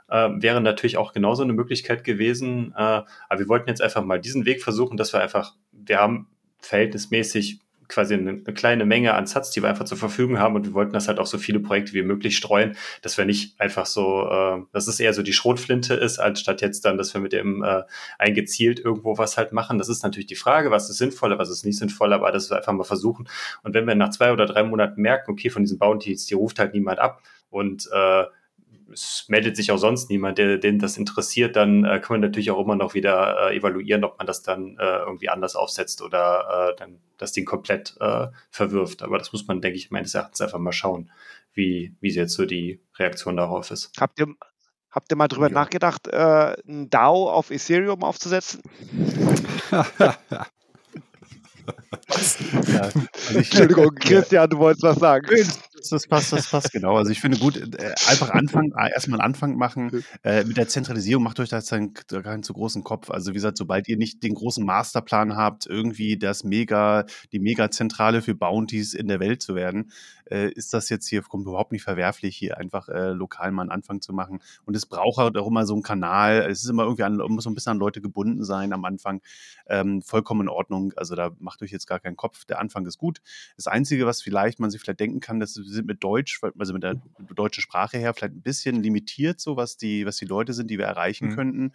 Äh, 0.08 0.28
wäre 0.36 0.60
natürlich 0.60 0.98
auch 0.98 1.12
genauso 1.12 1.42
eine 1.42 1.54
Möglichkeit 1.54 2.04
gewesen. 2.04 2.72
Äh, 2.76 2.80
aber 2.80 3.38
wir 3.38 3.48
wollten 3.48 3.68
jetzt 3.68 3.82
einfach 3.82 4.04
mal 4.04 4.20
diesen 4.20 4.44
Weg 4.44 4.62
versuchen, 4.62 4.96
dass 4.96 5.12
wir 5.12 5.20
einfach, 5.20 5.54
wir 5.72 5.98
haben 5.98 6.28
verhältnismäßig 6.58 7.60
quasi 7.92 8.14
eine, 8.14 8.30
eine, 8.30 8.54
kleine 8.54 8.84
Menge 8.86 9.14
an 9.14 9.26
Satz, 9.26 9.50
die 9.50 9.62
wir 9.62 9.68
einfach 9.68 9.84
zur 9.84 9.98
Verfügung 9.98 10.38
haben 10.38 10.56
und 10.56 10.66
wir 10.66 10.72
wollten 10.72 10.92
das 10.92 11.08
halt 11.08 11.18
auch 11.18 11.26
so 11.26 11.38
viele 11.38 11.60
Projekte 11.60 11.92
wie 11.92 12.02
möglich 12.02 12.36
streuen, 12.36 12.76
dass 13.02 13.18
wir 13.18 13.24
nicht 13.24 13.60
einfach 13.60 13.86
so, 13.86 14.28
äh, 14.28 14.62
dass 14.72 14.88
es 14.88 14.98
eher 14.98 15.12
so 15.12 15.22
die 15.22 15.32
Schrotflinte 15.32 15.94
ist, 15.94 16.18
anstatt 16.18 16.62
jetzt 16.62 16.84
dann, 16.84 16.96
dass 16.96 17.12
wir 17.12 17.20
mit 17.20 17.32
dem 17.32 17.62
äh, 17.62 17.82
eingezielt 18.18 18.80
irgendwo 18.80 19.18
was 19.18 19.36
halt 19.36 19.52
machen. 19.52 19.78
Das 19.78 19.88
ist 19.88 20.02
natürlich 20.02 20.26
die 20.26 20.36
Frage, 20.36 20.70
was 20.70 20.88
ist 20.88 20.98
sinnvoller, 20.98 21.38
was 21.38 21.50
ist 21.50 21.64
nicht 21.64 21.78
sinnvoller, 21.78 22.16
aber 22.16 22.32
das 22.32 22.50
wir 22.50 22.56
einfach 22.56 22.72
mal 22.72 22.84
versuchen. 22.84 23.28
Und 23.62 23.74
wenn 23.74 23.86
wir 23.86 23.94
nach 23.94 24.10
zwei 24.10 24.32
oder 24.32 24.46
drei 24.46 24.62
Monaten 24.62 25.00
merken, 25.00 25.30
okay, 25.30 25.50
von 25.50 25.62
diesen 25.62 25.78
Bounties, 25.78 26.26
die 26.26 26.34
ruft 26.34 26.58
halt 26.58 26.72
niemand 26.72 26.98
ab 26.98 27.22
und 27.50 27.88
äh, 27.92 28.24
es 28.92 29.24
meldet 29.28 29.56
sich 29.56 29.72
auch 29.72 29.78
sonst 29.78 30.10
niemand, 30.10 30.38
der, 30.38 30.58
den 30.58 30.78
das 30.78 30.96
interessiert, 30.96 31.56
dann 31.56 31.84
äh, 31.84 32.00
kann 32.00 32.14
man 32.14 32.20
natürlich 32.20 32.50
auch 32.50 32.62
immer 32.62 32.76
noch 32.76 32.94
wieder 32.94 33.50
äh, 33.50 33.56
evaluieren, 33.56 34.04
ob 34.04 34.18
man 34.18 34.26
das 34.26 34.42
dann 34.42 34.76
äh, 34.78 34.98
irgendwie 34.98 35.28
anders 35.28 35.56
aufsetzt 35.56 36.02
oder 36.02 36.72
äh, 36.72 36.76
dann 36.78 37.00
das 37.18 37.32
Ding 37.32 37.44
komplett 37.44 37.96
äh, 38.00 38.28
verwirft. 38.50 39.02
Aber 39.02 39.18
das 39.18 39.32
muss 39.32 39.46
man, 39.46 39.60
denke 39.60 39.76
ich, 39.76 39.90
meines 39.90 40.14
Erachtens 40.14 40.40
einfach 40.40 40.58
mal 40.58 40.72
schauen, 40.72 41.10
wie, 41.54 41.94
wie 42.00 42.10
jetzt 42.10 42.34
so 42.34 42.46
die 42.46 42.80
Reaktion 42.98 43.36
darauf 43.36 43.70
ist. 43.70 43.92
Habt 43.98 44.18
ihr, 44.20 44.28
habt 44.90 45.10
ihr 45.10 45.16
mal 45.16 45.28
drüber 45.28 45.48
ja. 45.48 45.54
nachgedacht, 45.54 46.08
äh, 46.08 46.54
ein 46.66 46.90
DAO 46.90 47.30
auf 47.30 47.50
Ethereum 47.50 48.02
aufzusetzen? 48.02 48.62
ja, 49.70 49.86
also 52.12 52.98
ich, 53.30 53.34
Entschuldigung, 53.34 53.94
Christian, 54.00 54.50
du 54.50 54.58
wolltest 54.58 54.82
was 54.82 54.98
sagen. 54.98 55.26
Das 55.90 56.06
passt, 56.06 56.32
das 56.32 56.50
passt, 56.50 56.72
genau. 56.72 56.96
Also 56.96 57.10
ich 57.10 57.20
finde 57.20 57.38
gut, 57.38 57.56
äh, 57.56 57.94
einfach 58.08 58.30
anfangen, 58.30 58.72
äh, 58.76 58.90
erstmal 58.92 59.20
einen 59.20 59.26
Anfang 59.26 59.56
machen. 59.56 60.04
Äh, 60.22 60.44
mit 60.44 60.56
der 60.56 60.68
Zentralisierung 60.68 61.22
macht 61.22 61.40
euch 61.40 61.48
da 61.48 61.58
jetzt 61.58 61.70
keinen 61.70 62.42
zu 62.42 62.52
großen 62.52 62.84
Kopf. 62.84 63.10
Also 63.10 63.30
wie 63.30 63.34
gesagt, 63.34 63.56
sobald 63.56 63.88
ihr 63.88 63.96
nicht 63.96 64.22
den 64.22 64.34
großen 64.34 64.64
Masterplan 64.64 65.36
habt, 65.36 65.66
irgendwie 65.66 66.16
das 66.16 66.44
mega, 66.44 67.04
die 67.32 67.38
Megazentrale 67.38 68.22
für 68.22 68.34
Bounties 68.34 68.94
in 68.94 69.08
der 69.08 69.20
Welt 69.20 69.42
zu 69.42 69.54
werden, 69.54 69.90
äh, 70.32 70.50
ist 70.50 70.72
das 70.72 70.88
jetzt 70.88 71.08
hier 71.08 71.22
kommt 71.22 71.46
überhaupt 71.46 71.72
nicht 71.72 71.82
verwerflich, 71.82 72.36
hier 72.36 72.58
einfach 72.58 72.88
äh, 72.88 73.10
lokal 73.10 73.52
mal 73.52 73.62
einen 73.62 73.70
Anfang 73.70 74.00
zu 74.00 74.12
machen. 74.12 74.40
Und 74.64 74.74
es 74.74 74.86
braucht 74.86 75.18
halt 75.18 75.36
auch 75.36 75.46
immer 75.46 75.66
so 75.66 75.74
einen 75.74 75.82
Kanal. 75.82 76.46
Es 76.50 76.62
ist 76.62 76.70
immer 76.70 76.84
irgendwie 76.84 77.04
an, 77.04 77.16
muss 77.16 77.44
so 77.44 77.50
ein 77.50 77.54
bisschen 77.54 77.72
an 77.72 77.78
Leute 77.78 78.00
gebunden 78.00 78.44
sein 78.44 78.72
am 78.72 78.84
Anfang. 78.84 79.20
Ähm, 79.66 80.02
vollkommen 80.02 80.42
in 80.42 80.48
Ordnung. 80.48 80.92
Also 80.96 81.14
da 81.14 81.30
macht 81.38 81.62
euch 81.62 81.70
jetzt 81.70 81.86
gar 81.86 82.00
keinen 82.00 82.16
Kopf. 82.16 82.44
Der 82.46 82.60
Anfang 82.60 82.86
ist 82.86 82.98
gut. 82.98 83.20
Das 83.56 83.66
Einzige, 83.66 84.06
was 84.06 84.22
vielleicht 84.22 84.58
man 84.58 84.70
sich 84.70 84.80
vielleicht 84.80 85.00
denken 85.00 85.20
kann, 85.20 85.40
das 85.40 85.56
sind 85.72 85.86
mit 85.86 86.02
Deutsch, 86.02 86.40
also 86.58 86.72
mit 86.72 86.82
der 86.82 87.00
deutschen 87.34 87.62
Sprache 87.62 87.98
her, 87.98 88.14
vielleicht 88.14 88.34
ein 88.34 88.42
bisschen 88.42 88.82
limitiert, 88.82 89.40
so 89.40 89.56
was 89.56 89.76
die, 89.76 90.06
was 90.06 90.16
die 90.16 90.24
Leute 90.24 90.52
sind, 90.52 90.70
die 90.70 90.78
wir 90.78 90.86
erreichen 90.86 91.28
mhm. 91.28 91.34
könnten. 91.34 91.72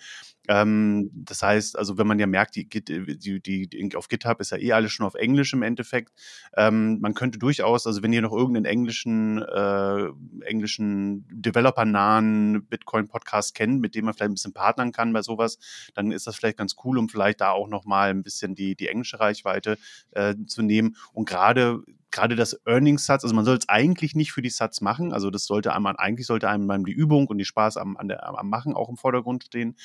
Ähm, 0.48 1.12
das 1.14 1.42
heißt, 1.42 1.78
also 1.78 1.98
wenn 1.98 2.08
man 2.08 2.20
ja 2.20 2.28
merkt, 2.28 2.56
die, 2.56 2.68
die, 2.70 3.42
die, 3.42 3.96
auf 3.96 4.08
GitHub 4.08 4.40
ist 4.40 4.52
ja 4.52 4.58
eh 4.58 4.72
alles 4.74 4.92
schon 4.92 5.06
auf 5.06 5.16
Englisch 5.16 5.54
im 5.54 5.62
Endeffekt. 5.62 6.14
Ähm, 6.56 7.00
man 7.02 7.14
könnte 7.14 7.40
durchaus, 7.40 7.86
also 7.86 8.02
wenn 8.04 8.14
ihr 8.14 8.22
noch 8.22 8.34
irgendeinen 8.34 8.66
englischen, 8.66 9.42
äh, 9.42 10.08
englischen 10.46 11.28
Developer-nahen 11.30 12.66
Bitcoin-Podcast 12.66 13.56
kennt, 13.56 13.82
mit 13.82 13.96
dem 13.96 14.06
man 14.06 14.14
vielleicht 14.14 14.32
ein 14.32 14.36
bisschen 14.36 14.54
partnern 14.54 14.92
kann 14.92 15.14
bei 15.14 15.22
sowas, 15.22 15.60
dann 15.94 16.12
ist 16.12 16.28
das 16.28 16.36
vielleicht 16.36 16.58
ganz 16.58 16.76
cool, 16.84 16.98
um 16.98 17.10
vielleicht 17.10 17.42
da 17.42 17.52
auch 17.52 17.68
nochmal 17.68 18.10
ein 18.10 18.24
bisschen 18.24 18.56
die, 18.56 18.76
die 18.76 18.88
englische 18.88 19.20
Reichweite 19.20 19.78
äh, 20.12 20.36
zu 20.46 20.62
nehmen. 20.62 20.96
Und 21.14 21.28
gerade 21.28 21.84
gerade 22.18 22.36
das 22.36 22.60
Earnings 22.66 23.06
Satz, 23.06 23.24
also 23.24 23.36
man 23.36 23.46
soll 23.46 23.58
es 23.58 23.70
eigentlich 23.70 24.16
nicht 24.16 24.32
für 24.32 24.42
die 24.42 24.50
Satz 24.50 24.82
machen, 24.82 25.14
also 25.14 25.30
das 25.30 25.46
sollte 25.46 25.74
einem, 25.74 25.86
eigentlich 25.86 26.26
sollte 26.26 26.50
einem 26.50 26.84
die 26.84 26.92
Übung 26.92 27.28
und 27.28 27.38
die 27.38 27.46
Spaß 27.46 27.78
am, 27.78 27.96
an 27.96 28.08
der, 28.08 28.28
am 28.28 28.50
Machen 28.50 28.74
auch 28.74 28.90
im 28.90 28.98
Vordergrund 28.98 29.44
stehen, 29.44 29.76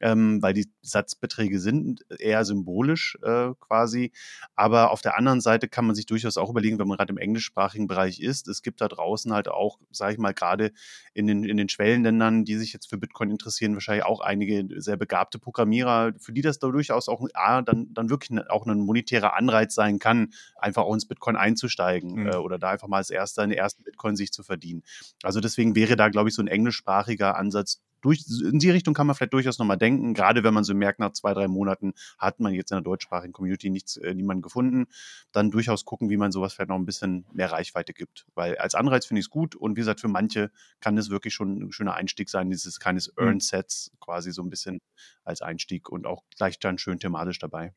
ähm, 0.00 0.40
weil 0.40 0.54
die 0.54 0.70
Satzbeträge 0.80 1.60
sind 1.60 2.00
eher 2.18 2.46
symbolisch 2.46 3.18
äh, 3.22 3.50
quasi, 3.60 4.10
aber 4.54 4.90
auf 4.90 5.02
der 5.02 5.18
anderen 5.18 5.42
Seite 5.42 5.68
kann 5.68 5.84
man 5.86 5.94
sich 5.94 6.06
durchaus 6.06 6.38
auch 6.38 6.48
überlegen, 6.48 6.78
wenn 6.78 6.88
man 6.88 6.96
gerade 6.96 7.12
im 7.12 7.18
englischsprachigen 7.18 7.86
Bereich 7.86 8.20
ist, 8.20 8.48
es 8.48 8.62
gibt 8.62 8.80
da 8.80 8.88
draußen 8.88 9.30
halt 9.32 9.48
auch, 9.48 9.78
sage 9.90 10.14
ich 10.14 10.18
mal, 10.18 10.32
gerade 10.32 10.72
in 11.12 11.26
den, 11.26 11.44
in 11.44 11.58
den 11.58 11.68
Schwellenländern, 11.68 12.46
die 12.46 12.56
sich 12.56 12.72
jetzt 12.72 12.88
für 12.88 12.96
Bitcoin 12.96 13.30
interessieren, 13.30 13.74
wahrscheinlich 13.74 14.06
auch 14.06 14.20
einige 14.20 14.66
sehr 14.80 14.96
begabte 14.96 15.38
Programmierer, 15.38 16.12
für 16.18 16.32
die 16.32 16.40
das 16.40 16.58
da 16.58 16.68
durchaus 16.68 17.10
auch 17.10 17.22
A, 17.34 17.60
dann, 17.60 17.92
dann 17.92 18.08
wirklich 18.08 18.40
auch 18.48 18.66
ein 18.66 18.80
monetärer 18.80 19.36
Anreiz 19.36 19.74
sein 19.74 19.98
kann, 19.98 20.32
einfach 20.56 20.84
auch 20.84 20.94
ins 20.94 21.06
Bitcoin 21.06 21.36
einzusteigen 21.36 21.81
einsteigen 21.82 22.22
mhm. 22.22 22.26
äh, 22.28 22.36
oder 22.36 22.58
da 22.58 22.70
einfach 22.70 22.88
mal 22.88 22.98
als 22.98 23.10
erster 23.10 23.42
eine 23.42 23.56
ersten 23.56 23.84
Bitcoin 23.84 24.16
sich 24.16 24.32
zu 24.32 24.42
verdienen. 24.42 24.82
Also 25.22 25.40
deswegen 25.40 25.74
wäre 25.74 25.96
da, 25.96 26.08
glaube 26.08 26.28
ich, 26.28 26.34
so 26.34 26.42
ein 26.42 26.48
englischsprachiger 26.48 27.36
Ansatz 27.36 27.80
durch, 28.00 28.24
in 28.42 28.58
die 28.58 28.70
Richtung 28.70 28.94
kann 28.94 29.06
man 29.06 29.14
vielleicht 29.14 29.32
durchaus 29.32 29.60
nochmal 29.60 29.78
denken, 29.78 30.12
gerade 30.12 30.42
wenn 30.42 30.52
man 30.52 30.64
so 30.64 30.74
merkt, 30.74 30.98
nach 30.98 31.12
zwei, 31.12 31.34
drei 31.34 31.46
Monaten 31.46 31.92
hat 32.18 32.40
man 32.40 32.52
jetzt 32.52 32.72
in 32.72 32.74
der 32.74 32.82
deutschsprachigen 32.82 33.32
Community 33.32 33.70
nichts, 33.70 33.96
äh, 33.96 34.12
niemanden 34.12 34.42
gefunden, 34.42 34.86
dann 35.30 35.52
durchaus 35.52 35.84
gucken, 35.84 36.10
wie 36.10 36.16
man 36.16 36.32
sowas 36.32 36.52
vielleicht 36.52 36.70
noch 36.70 36.80
ein 36.80 36.84
bisschen 36.84 37.26
mehr 37.32 37.52
Reichweite 37.52 37.92
gibt. 37.92 38.26
Weil 38.34 38.58
als 38.58 38.74
Anreiz 38.74 39.06
finde 39.06 39.20
ich 39.20 39.26
es 39.26 39.30
gut 39.30 39.54
und 39.54 39.76
wie 39.76 39.82
gesagt, 39.82 40.00
für 40.00 40.08
manche 40.08 40.50
kann 40.80 40.96
das 40.96 41.10
wirklich 41.10 41.32
schon 41.32 41.62
ein 41.62 41.70
schöner 41.70 41.94
Einstieg 41.94 42.28
sein, 42.28 42.50
dieses 42.50 42.80
keines 42.80 43.06
mhm. 43.16 43.24
Earn-Sets 43.24 43.92
quasi 44.00 44.32
so 44.32 44.42
ein 44.42 44.50
bisschen 44.50 44.80
als 45.22 45.40
Einstieg 45.40 45.88
und 45.88 46.04
auch 46.04 46.24
gleich 46.36 46.58
dann 46.58 46.78
schön 46.78 46.98
thematisch 46.98 47.38
dabei. 47.38 47.72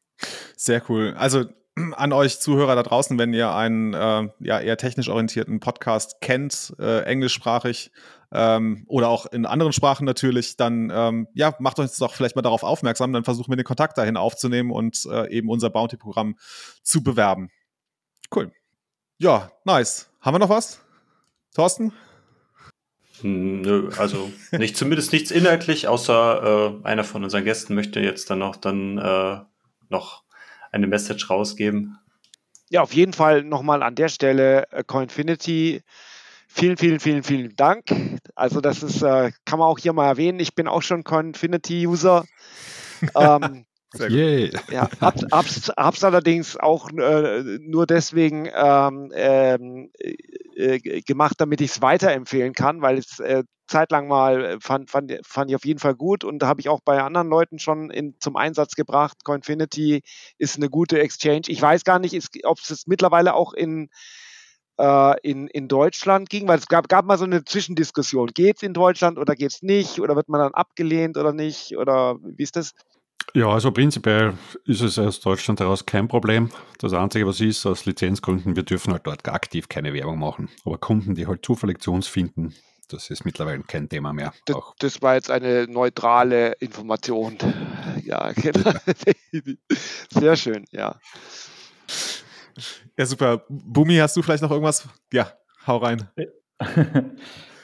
Sehr 0.58 0.82
cool. 0.90 1.14
Also 1.16 1.46
an 1.96 2.14
euch 2.14 2.40
Zuhörer 2.40 2.76
da 2.76 2.84
draußen, 2.84 3.20
wenn 3.20 3.34
ihr 3.34 3.54
einen 3.54 3.94
äh, 3.94 4.30
ja, 4.40 4.60
eher 4.60 4.78
technisch 4.78 5.10
orientierten 5.10 5.60
Podcast 5.60 6.22
kennt, 6.22 6.74
äh, 6.80 7.02
englischsprachig 7.04 7.92
ähm, 8.32 8.86
oder 8.88 9.10
auch 9.10 9.26
in 9.26 9.46
anderen 9.46 9.74
Sprachen 9.74 10.06
natürlich, 10.06 10.56
dann 10.58 10.92
ähm, 10.94 11.28
ja, 11.34 11.56
macht 11.60 11.80
euch 11.80 11.92
doch 11.98 12.14
vielleicht 12.14 12.36
mal 12.36 12.42
darauf 12.42 12.64
aufmerksam, 12.64 13.12
dann 13.12 13.24
versuchen 13.24 13.52
wir 13.52 13.58
den 13.58 13.66
Kontakt 13.66 13.98
dahin 13.98 14.18
aufzunehmen 14.18 14.72
und 14.72 15.06
äh, 15.12 15.30
eben 15.30 15.50
unser 15.50 15.70
Bounty-Programm 15.70 16.38
zu 16.82 17.04
bewerben. 17.04 17.50
Cool. 18.34 18.52
Ja, 19.18 19.52
nice. 19.64 20.10
Haben 20.22 20.36
wir 20.36 20.40
noch 20.40 20.50
was? 20.50 20.82
Thorsten? 21.54 21.94
Nö, 23.22 23.90
also 23.98 24.30
nicht, 24.52 24.76
zumindest 24.76 25.14
nichts 25.14 25.32
inhaltlich, 25.32 25.88
außer 25.88 26.82
äh, 26.84 26.86
einer 26.86 27.06
von 27.06 27.24
unseren 27.24 27.46
Gästen 27.46 27.74
möchte 27.74 28.02
jetzt 28.02 28.30
dann 28.30 28.40
noch 28.40 28.58
dann 28.58 28.98
äh, 28.98 29.40
noch 29.90 30.25
eine 30.76 30.88
Message 30.88 31.30
rausgeben? 31.30 31.98
Ja, 32.70 32.82
auf 32.82 32.94
jeden 32.94 33.14
Fall 33.14 33.44
nochmal 33.44 33.84
an 33.84 33.96
der 33.96 34.10
Stelle 34.10 34.72
äh, 34.72 34.84
Coinfinity. 34.84 35.82
Vielen, 36.48 36.78
vielen, 36.78 37.00
vielen, 37.00 37.24
vielen 37.24 37.56
Dank. 37.56 37.84
Also 38.36 38.62
das 38.62 38.84
ist, 38.84 39.02
äh, 39.02 39.32
kann 39.46 39.60
man 39.60 39.68
auch 39.68 39.80
hier 39.80 39.94
mal 39.94 40.08
erwähnen. 40.08 40.40
Ich 40.40 40.56
bin 40.56 40.68
auch 40.68 40.82
schon 40.82 41.04
Coinfinity-User. 41.04 42.26
ähm, 43.16 43.66
sehr 43.96 44.10
gut. 44.10 44.18
Yeah. 44.18 44.62
Ja, 44.72 44.90
hab, 45.02 45.16
hab's, 45.32 45.70
hab's 45.70 46.04
allerdings 46.04 46.58
auch 46.58 46.90
äh, 46.92 47.60
nur 47.62 47.88
deswegen 47.88 48.50
ähm, 48.54 49.12
ähm 49.14 49.92
äh, 50.56 51.02
gemacht, 51.02 51.36
damit 51.40 51.62
ich 51.62 51.72
es 51.72 51.82
weiterempfehlen 51.82 52.54
kann, 52.54 52.82
weil 52.82 52.98
es 52.98 53.20
äh, 53.20 53.44
zeitlang 53.68 54.08
mal 54.08 54.46
äh, 54.46 54.58
fand, 54.62 54.90
fand, 54.90 55.14
fand 55.24 55.50
ich 55.50 55.56
auf 55.56 55.66
jeden 55.66 55.80
Fall 55.80 55.96
gut 55.96 56.24
und 56.24 56.40
da 56.40 56.48
habe 56.48 56.62
ich 56.62 56.70
auch 56.70 56.80
bei 56.84 57.02
anderen 57.02 57.30
Leuten 57.30 57.60
schon 57.60 57.90
in, 57.90 58.16
zum 58.20 58.36
Einsatz 58.36 58.76
gebracht. 58.76 59.24
Coinfinity 59.24 60.02
ist 60.38 60.58
eine 60.58 60.70
gute 60.70 61.00
Exchange. 61.00 61.44
Ich 61.48 61.62
weiß 61.62 61.84
gar 61.84 62.00
nicht, 62.00 62.16
ob 62.46 62.60
es 62.60 62.88
mittlerweile 62.88 63.34
auch 63.34 63.54
in, 63.54 63.90
äh, 64.78 65.20
in, 65.24 65.48
in 65.48 65.68
Deutschland 65.68 66.30
ging, 66.30 66.48
weil 66.48 66.60
es 66.60 66.68
gab, 66.68 66.88
gab 66.90 67.06
mal 67.06 67.18
so 67.18 67.26
eine 67.26 67.44
Zwischendiskussion. 67.44 68.28
Geht 68.28 68.58
es 68.58 68.64
in 68.64 68.74
Deutschland 68.74 69.18
oder 69.18 69.36
geht 69.36 69.52
es 69.52 69.62
nicht? 69.62 70.00
Oder 70.00 70.16
wird 70.16 70.30
man 70.30 70.40
dann 70.40 70.54
abgelehnt 70.54 71.18
oder 71.18 71.34
nicht? 71.34 71.78
Oder 71.78 72.18
wie 72.22 72.44
ist 72.44 72.56
das? 72.56 72.72
Ja, 73.34 73.50
also 73.50 73.72
prinzipiell 73.72 74.34
ist 74.66 74.82
es 74.82 74.98
aus 74.98 75.20
Deutschland 75.20 75.60
heraus 75.60 75.86
kein 75.86 76.08
Problem. 76.08 76.52
Das 76.80 76.94
Einzige, 76.94 77.28
was 77.28 77.42
ist, 77.42 77.66
aus 77.66 77.86
Lizenzgründen, 77.86 78.56
wir 78.56 78.64
dürfen 78.64 78.94
halt 78.94 79.06
dort 79.06 79.28
aktiv 79.28 79.68
keine 79.68 79.94
Werbung 79.94 80.20
machen. 80.20 80.50
Aber 80.64 80.78
Kunden, 80.78 81.16
die 81.16 81.28
halt 81.28 81.46
zufällig 81.46 81.82
zu 81.82 81.92
uns 81.92 82.08
finden, 82.08 82.56
das 82.90 83.10
ist 83.10 83.26
mittlerweile 83.26 83.64
kein 83.64 83.90
Thema 83.90 84.14
mehr. 84.14 84.34
Das, 84.46 84.58
das 84.80 85.02
war 85.02 85.16
jetzt 85.16 85.32
eine 85.32 85.68
neutrale 85.68 86.54
Information. 86.60 87.38
Ja, 88.04 88.34
genau. 88.34 88.72
Sehr 90.12 90.36
schön, 90.36 90.66
ja. 90.70 91.00
Ja, 92.98 93.06
super. 93.06 93.44
Bumi, 93.50 93.96
hast 93.96 94.16
du 94.16 94.22
vielleicht 94.22 94.44
noch 94.44 94.52
irgendwas? 94.52 94.88
Ja, 95.12 95.32
hau 95.66 95.78
rein. 95.78 96.08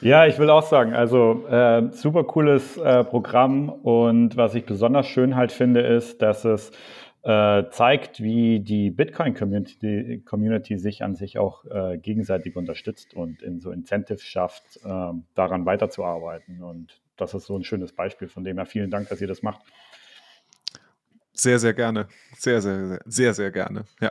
Ja, 0.02 0.26
ich 0.26 0.36
will 0.38 0.50
auch 0.50 0.66
sagen, 0.66 0.94
also 0.94 1.46
äh, 1.46 1.92
super 1.92 2.24
cooles 2.24 2.76
äh, 2.76 3.04
Programm 3.04 3.68
und 3.68 4.36
was 4.36 4.56
ich 4.56 4.66
besonders 4.66 5.06
schön 5.06 5.36
halt 5.36 5.52
finde, 5.52 5.80
ist, 5.80 6.20
dass 6.20 6.44
es 6.44 6.72
äh, 7.22 7.70
zeigt, 7.70 8.20
wie 8.20 8.58
die 8.58 8.90
Bitcoin-Community 8.90 10.24
Community 10.26 10.76
sich 10.76 11.04
an 11.04 11.14
sich 11.14 11.38
auch 11.38 11.64
äh, 11.66 11.98
gegenseitig 11.98 12.56
unterstützt 12.56 13.14
und 13.14 13.42
in 13.42 13.60
so 13.60 13.70
Incentives 13.70 14.24
schafft, 14.24 14.80
äh, 14.84 15.12
daran 15.36 15.66
weiterzuarbeiten. 15.66 16.64
Und 16.64 17.00
das 17.16 17.34
ist 17.34 17.46
so 17.46 17.56
ein 17.56 17.62
schönes 17.62 17.92
Beispiel. 17.92 18.26
Von 18.26 18.42
dem 18.42 18.56
her 18.56 18.66
vielen 18.66 18.90
Dank, 18.90 19.08
dass 19.08 19.20
ihr 19.20 19.28
das 19.28 19.42
macht. 19.42 19.60
Sehr, 21.32 21.60
sehr 21.60 21.74
gerne. 21.74 22.08
Sehr, 22.36 22.60
sehr, 22.60 22.88
sehr, 22.88 23.00
sehr, 23.04 23.34
sehr 23.34 23.50
gerne. 23.52 23.84
Ja. 24.00 24.10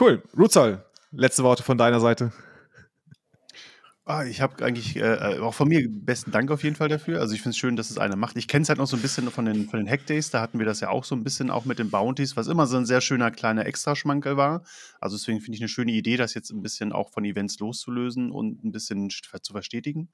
Cool. 0.00 0.22
Ruzol, 0.38 0.82
letzte 1.12 1.42
Worte 1.42 1.62
von 1.62 1.76
deiner 1.76 2.00
Seite. 2.00 2.32
Ah, 4.10 4.24
ich 4.24 4.40
habe 4.40 4.64
eigentlich 4.64 4.96
äh, 4.96 5.00
äh, 5.00 5.38
auch 5.40 5.52
von 5.52 5.68
mir 5.68 5.86
besten 5.86 6.30
Dank 6.30 6.50
auf 6.50 6.64
jeden 6.64 6.76
Fall 6.76 6.88
dafür. 6.88 7.20
Also 7.20 7.34
ich 7.34 7.42
finde 7.42 7.50
es 7.50 7.58
schön, 7.58 7.76
dass 7.76 7.90
es 7.90 7.98
einer 7.98 8.16
macht. 8.16 8.38
Ich 8.38 8.48
kenne 8.48 8.62
es 8.62 8.70
halt 8.70 8.78
noch 8.78 8.86
so 8.86 8.96
ein 8.96 9.02
bisschen 9.02 9.30
von 9.30 9.44
den, 9.44 9.68
von 9.68 9.78
den 9.78 9.86
Hackdays. 9.86 10.30
Da 10.30 10.40
hatten 10.40 10.58
wir 10.58 10.64
das 10.64 10.80
ja 10.80 10.88
auch 10.88 11.04
so 11.04 11.14
ein 11.14 11.22
bisschen 11.22 11.50
auch 11.50 11.66
mit 11.66 11.78
den 11.78 11.90
Bounties, 11.90 12.34
was 12.34 12.46
immer 12.46 12.66
so 12.66 12.78
ein 12.78 12.86
sehr 12.86 13.02
schöner 13.02 13.30
kleiner 13.30 13.66
Extraschmankel 13.66 14.38
war. 14.38 14.62
Also 14.98 15.18
deswegen 15.18 15.42
finde 15.42 15.56
ich 15.56 15.60
eine 15.60 15.68
schöne 15.68 15.92
Idee, 15.92 16.16
das 16.16 16.32
jetzt 16.32 16.50
ein 16.52 16.62
bisschen 16.62 16.94
auch 16.94 17.10
von 17.10 17.26
Events 17.26 17.58
loszulösen 17.58 18.30
und 18.30 18.64
ein 18.64 18.72
bisschen 18.72 19.10
zu 19.10 19.52
verstetigen. 19.52 20.08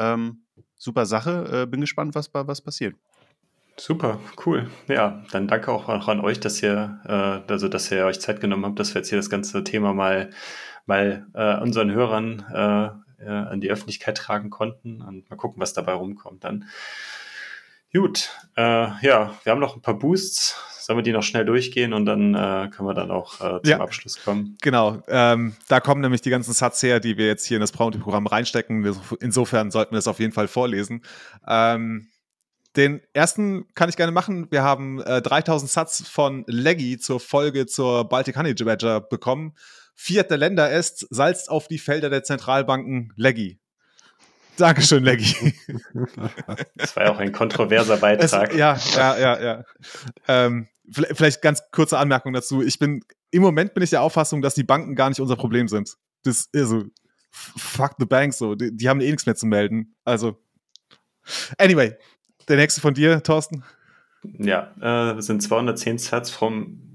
Ähm, 0.00 0.42
super 0.74 1.06
Sache. 1.06 1.62
Äh, 1.62 1.66
bin 1.66 1.80
gespannt, 1.80 2.16
was, 2.16 2.34
was 2.34 2.60
passiert. 2.60 2.96
Super, 3.76 4.18
cool. 4.46 4.68
Ja, 4.88 5.22
dann 5.30 5.46
danke 5.46 5.70
auch, 5.70 5.88
an 5.88 6.20
euch, 6.22 6.40
dass 6.40 6.60
ihr, 6.60 6.98
äh, 7.04 7.52
also 7.52 7.68
dass 7.68 7.88
ihr 7.92 8.04
euch 8.04 8.18
Zeit 8.18 8.40
genommen 8.40 8.66
habt, 8.66 8.80
dass 8.80 8.94
wir 8.94 8.98
jetzt 8.98 9.10
hier 9.10 9.18
das 9.18 9.30
ganze 9.30 9.62
Thema 9.62 9.94
mal, 9.94 10.30
mal 10.86 11.28
äh, 11.34 11.62
unseren 11.62 11.92
Hörern 11.92 13.04
äh, 13.18 13.28
äh, 13.28 13.28
an 13.28 13.60
die 13.60 13.70
Öffentlichkeit 13.70 14.16
tragen 14.16 14.50
konnten 14.50 15.02
und 15.02 15.28
mal 15.30 15.36
gucken, 15.36 15.60
was 15.60 15.72
dabei 15.72 15.92
rumkommt 15.92 16.44
dann. 16.44 16.64
Gut, 17.92 18.30
äh, 18.56 18.62
ja, 18.62 19.34
wir 19.42 19.50
haben 19.50 19.60
noch 19.60 19.76
ein 19.76 19.82
paar 19.82 19.98
Boosts. 19.98 20.56
Sollen 20.80 20.98
wir 20.98 21.02
die 21.02 21.12
noch 21.12 21.22
schnell 21.22 21.44
durchgehen 21.44 21.92
und 21.92 22.06
dann 22.06 22.34
äh, 22.34 22.70
können 22.70 22.88
wir 22.88 22.94
dann 22.94 23.10
auch 23.10 23.40
äh, 23.40 23.60
zum 23.62 23.70
ja, 23.70 23.80
Abschluss 23.80 24.22
kommen? 24.22 24.56
Genau, 24.62 25.02
ähm, 25.08 25.54
da 25.68 25.80
kommen 25.80 26.00
nämlich 26.00 26.22
die 26.22 26.30
ganzen 26.30 26.54
Satz 26.54 26.82
her, 26.82 26.98
die 26.98 27.18
wir 27.18 27.26
jetzt 27.26 27.44
hier 27.44 27.58
in 27.58 27.60
das 27.60 27.72
Bounty-Programm 27.72 28.26
reinstecken. 28.26 28.96
Insofern 29.20 29.70
sollten 29.70 29.92
wir 29.92 29.98
das 29.98 30.08
auf 30.08 30.18
jeden 30.18 30.32
Fall 30.32 30.48
vorlesen. 30.48 31.02
Ähm, 31.46 32.08
den 32.76 33.02
ersten 33.12 33.66
kann 33.74 33.90
ich 33.90 33.96
gerne 33.96 34.12
machen. 34.12 34.50
Wir 34.50 34.62
haben 34.62 35.00
äh, 35.02 35.20
3000 35.20 35.70
Satz 35.70 36.08
von 36.08 36.44
Leggy 36.46 36.98
zur 36.98 37.20
Folge 37.20 37.66
zur 37.66 38.08
Baltic 38.08 38.36
Honey 38.36 38.54
Badger 38.54 39.00
bekommen. 39.00 39.54
Fiat 40.00 40.30
der 40.30 40.38
Länder 40.38 40.70
ist, 40.70 41.08
salzt 41.10 41.50
auf 41.50 41.66
die 41.66 41.76
Felder 41.76 42.08
der 42.08 42.22
Zentralbanken 42.22 43.12
Leggy. 43.16 43.58
Dankeschön, 44.56 45.02
Leggy. 45.02 45.54
Das 46.76 46.94
war 46.94 47.04
ja 47.04 47.10
auch 47.10 47.18
ein 47.18 47.32
kontroverser 47.32 47.96
Beitrag. 47.96 48.50
Es, 48.50 48.56
ja, 48.56 48.78
ja, 48.94 49.18
ja, 49.18 49.42
ja. 49.42 49.64
Ähm, 50.28 50.68
vielleicht 50.88 51.42
ganz 51.42 51.62
kurze 51.72 51.98
Anmerkung 51.98 52.32
dazu. 52.32 52.62
Ich 52.62 52.78
bin, 52.78 53.00
im 53.32 53.42
Moment 53.42 53.74
bin 53.74 53.82
ich 53.82 53.90
der 53.90 54.02
Auffassung, 54.02 54.40
dass 54.40 54.54
die 54.54 54.62
Banken 54.62 54.94
gar 54.94 55.08
nicht 55.08 55.20
unser 55.20 55.34
Problem 55.34 55.66
sind. 55.66 55.96
Das, 56.22 56.48
also, 56.54 56.84
fuck 57.32 57.96
the 57.98 58.06
banks 58.06 58.38
so. 58.38 58.54
Die, 58.54 58.74
die 58.76 58.88
haben 58.88 59.00
eh 59.00 59.10
nichts 59.10 59.26
mehr 59.26 59.34
zu 59.34 59.46
melden. 59.46 59.96
Also, 60.04 60.40
anyway, 61.58 61.96
der 62.46 62.56
nächste 62.56 62.80
von 62.80 62.94
dir, 62.94 63.20
Thorsten. 63.20 63.64
Ja, 64.22 64.72
äh, 64.76 65.16
das 65.16 65.26
sind 65.26 65.42
210 65.42 65.98
Sats 65.98 66.30
vom 66.30 66.87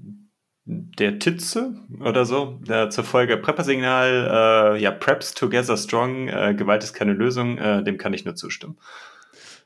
der 0.98 1.18
Titze 1.18 1.74
oder 2.00 2.24
so, 2.24 2.60
der 2.66 2.90
zur 2.90 3.04
Folge 3.04 3.36
Prepper-Signal, 3.36 4.76
äh, 4.76 4.80
ja, 4.80 4.90
Preps 4.90 5.34
Together 5.34 5.76
Strong, 5.76 6.28
äh, 6.28 6.54
Gewalt 6.54 6.84
ist 6.84 6.94
keine 6.94 7.12
Lösung, 7.12 7.58
äh, 7.58 7.82
dem 7.82 7.98
kann 7.98 8.14
ich 8.14 8.24
nur 8.24 8.34
zustimmen. 8.34 8.78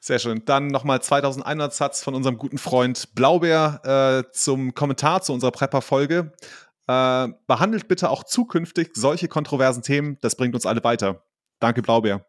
Sehr 0.00 0.18
schön. 0.18 0.42
Dann 0.44 0.68
nochmal 0.68 1.02
2100 1.02 1.74
Satz 1.74 2.02
von 2.02 2.14
unserem 2.14 2.38
guten 2.38 2.58
Freund 2.58 3.14
Blaubeer 3.14 4.24
äh, 4.26 4.32
zum 4.32 4.74
Kommentar 4.74 5.22
zu 5.22 5.32
unserer 5.32 5.50
Prepper-Folge. 5.50 6.32
Äh, 6.86 7.28
behandelt 7.46 7.88
bitte 7.88 8.08
auch 8.08 8.24
zukünftig 8.24 8.90
solche 8.94 9.28
kontroversen 9.28 9.82
Themen, 9.82 10.16
das 10.22 10.36
bringt 10.36 10.54
uns 10.54 10.64
alle 10.64 10.82
weiter. 10.84 11.22
Danke, 11.58 11.82
Blaubeer. 11.82 12.24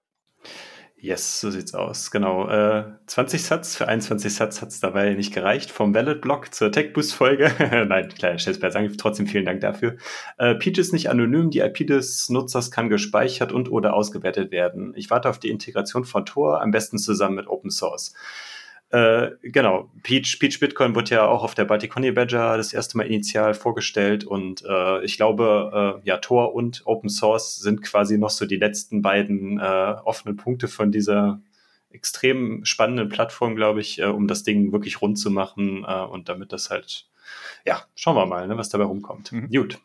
Yes, 1.02 1.39
so 1.39 1.50
sieht's 1.50 1.74
aus. 1.74 2.12
Genau. 2.12 2.50
Äh, 2.50 2.84
20 3.08 3.41
Satz, 3.41 3.78
für 3.78 3.88
21 3.88 4.34
Satz 4.34 4.62
hat's 4.62 4.82
dabei 4.82 5.14
nicht 5.14 5.34
gereicht. 5.34 5.72
Vom 5.72 5.95
Valid-Block 5.95 6.54
zur 6.54 6.74
Tech-Boost-Folge. 6.74 7.52
Nein, 7.88 8.10
kleiner 8.10 8.38
Scherz 8.38 8.60
beiseite. 8.60 8.97
Trotzdem 8.97 9.26
vielen 9.26 9.45
Dank 9.45 9.62
dafür. 9.62 9.95
Äh, 10.38 10.56
Peach 10.56 10.78
ist 10.78 10.91
nicht 10.91 11.10
anonym. 11.10 11.52
Die 11.52 11.60
IP 11.60 11.88
des 11.88 12.28
Nutzers 12.28 12.70
kann 12.70 12.89
gespeichert 12.89 13.54
und 13.54 13.72
oder 13.72 13.93
ausgewertet 13.93 14.52
werden. 14.52 14.93
Ich 14.95 15.10
warte 15.10 15.30
auf 15.30 15.39
die 15.39 15.50
Integration 15.50 16.04
von 16.04 16.26
Tor, 16.26 16.62
am 16.62 16.72
besten 16.72 16.97
zusammen 16.97 17.36
mit 17.36 17.47
Open 17.47 17.72
Source. 17.72 18.14
Äh, 18.92 19.32
genau, 19.44 19.92
Peach, 20.02 20.40
Peach 20.40 20.60
Bitcoin 20.60 20.96
wurde 20.96 21.12
ja 21.12 21.28
auch 21.28 21.44
auf 21.44 21.54
der 21.54 21.66
Balticoni 21.66 22.12
Badger 22.12 22.58
das 22.58 22.74
erste 22.74 22.98
Mal 22.98 23.06
initial 23.06 23.54
vorgestellt 23.54 24.24
und 24.24 24.64
äh, 24.68 25.04
ich 25.04 25.18
glaube, 25.18 26.00
äh, 26.04 26.08
ja, 26.08 26.18
Tor 26.18 26.56
und 26.56 26.82
Open 26.86 27.10
Source 27.10 27.58
sind 27.58 27.84
quasi 27.84 28.18
noch 28.18 28.32
so 28.32 28.48
die 28.48 28.56
letzten 28.56 29.04
beiden 29.04 29.60
äh, 29.60 29.96
offenen 30.04 30.38
Punkte 30.38 30.68
von 30.68 30.92
dieser 30.92 31.40
extrem 31.92 32.66
spannenden 32.66 33.10
Plattform, 33.10 33.56
glaube 33.56 33.82
ich, 33.82 34.00
äh, 34.00 34.06
um 34.06 34.28
das 34.28 34.44
Ding 34.44 34.72
wirklich 34.72 35.02
rund 35.02 35.20
zu 35.20 35.32
machen 35.32 35.86
äh, 35.88 36.02
und 36.02 36.30
damit 36.30 36.52
das 36.52 36.70
halt, 36.70 37.08
ja, 37.66 37.84
schauen 37.96 38.16
wir 38.16 38.26
mal, 38.26 38.48
ne, 38.48 38.58
was 38.58 38.70
dabei 38.70 38.86
rumkommt. 38.86 39.32
Mhm. 39.32 39.50
Gut. 39.50 39.80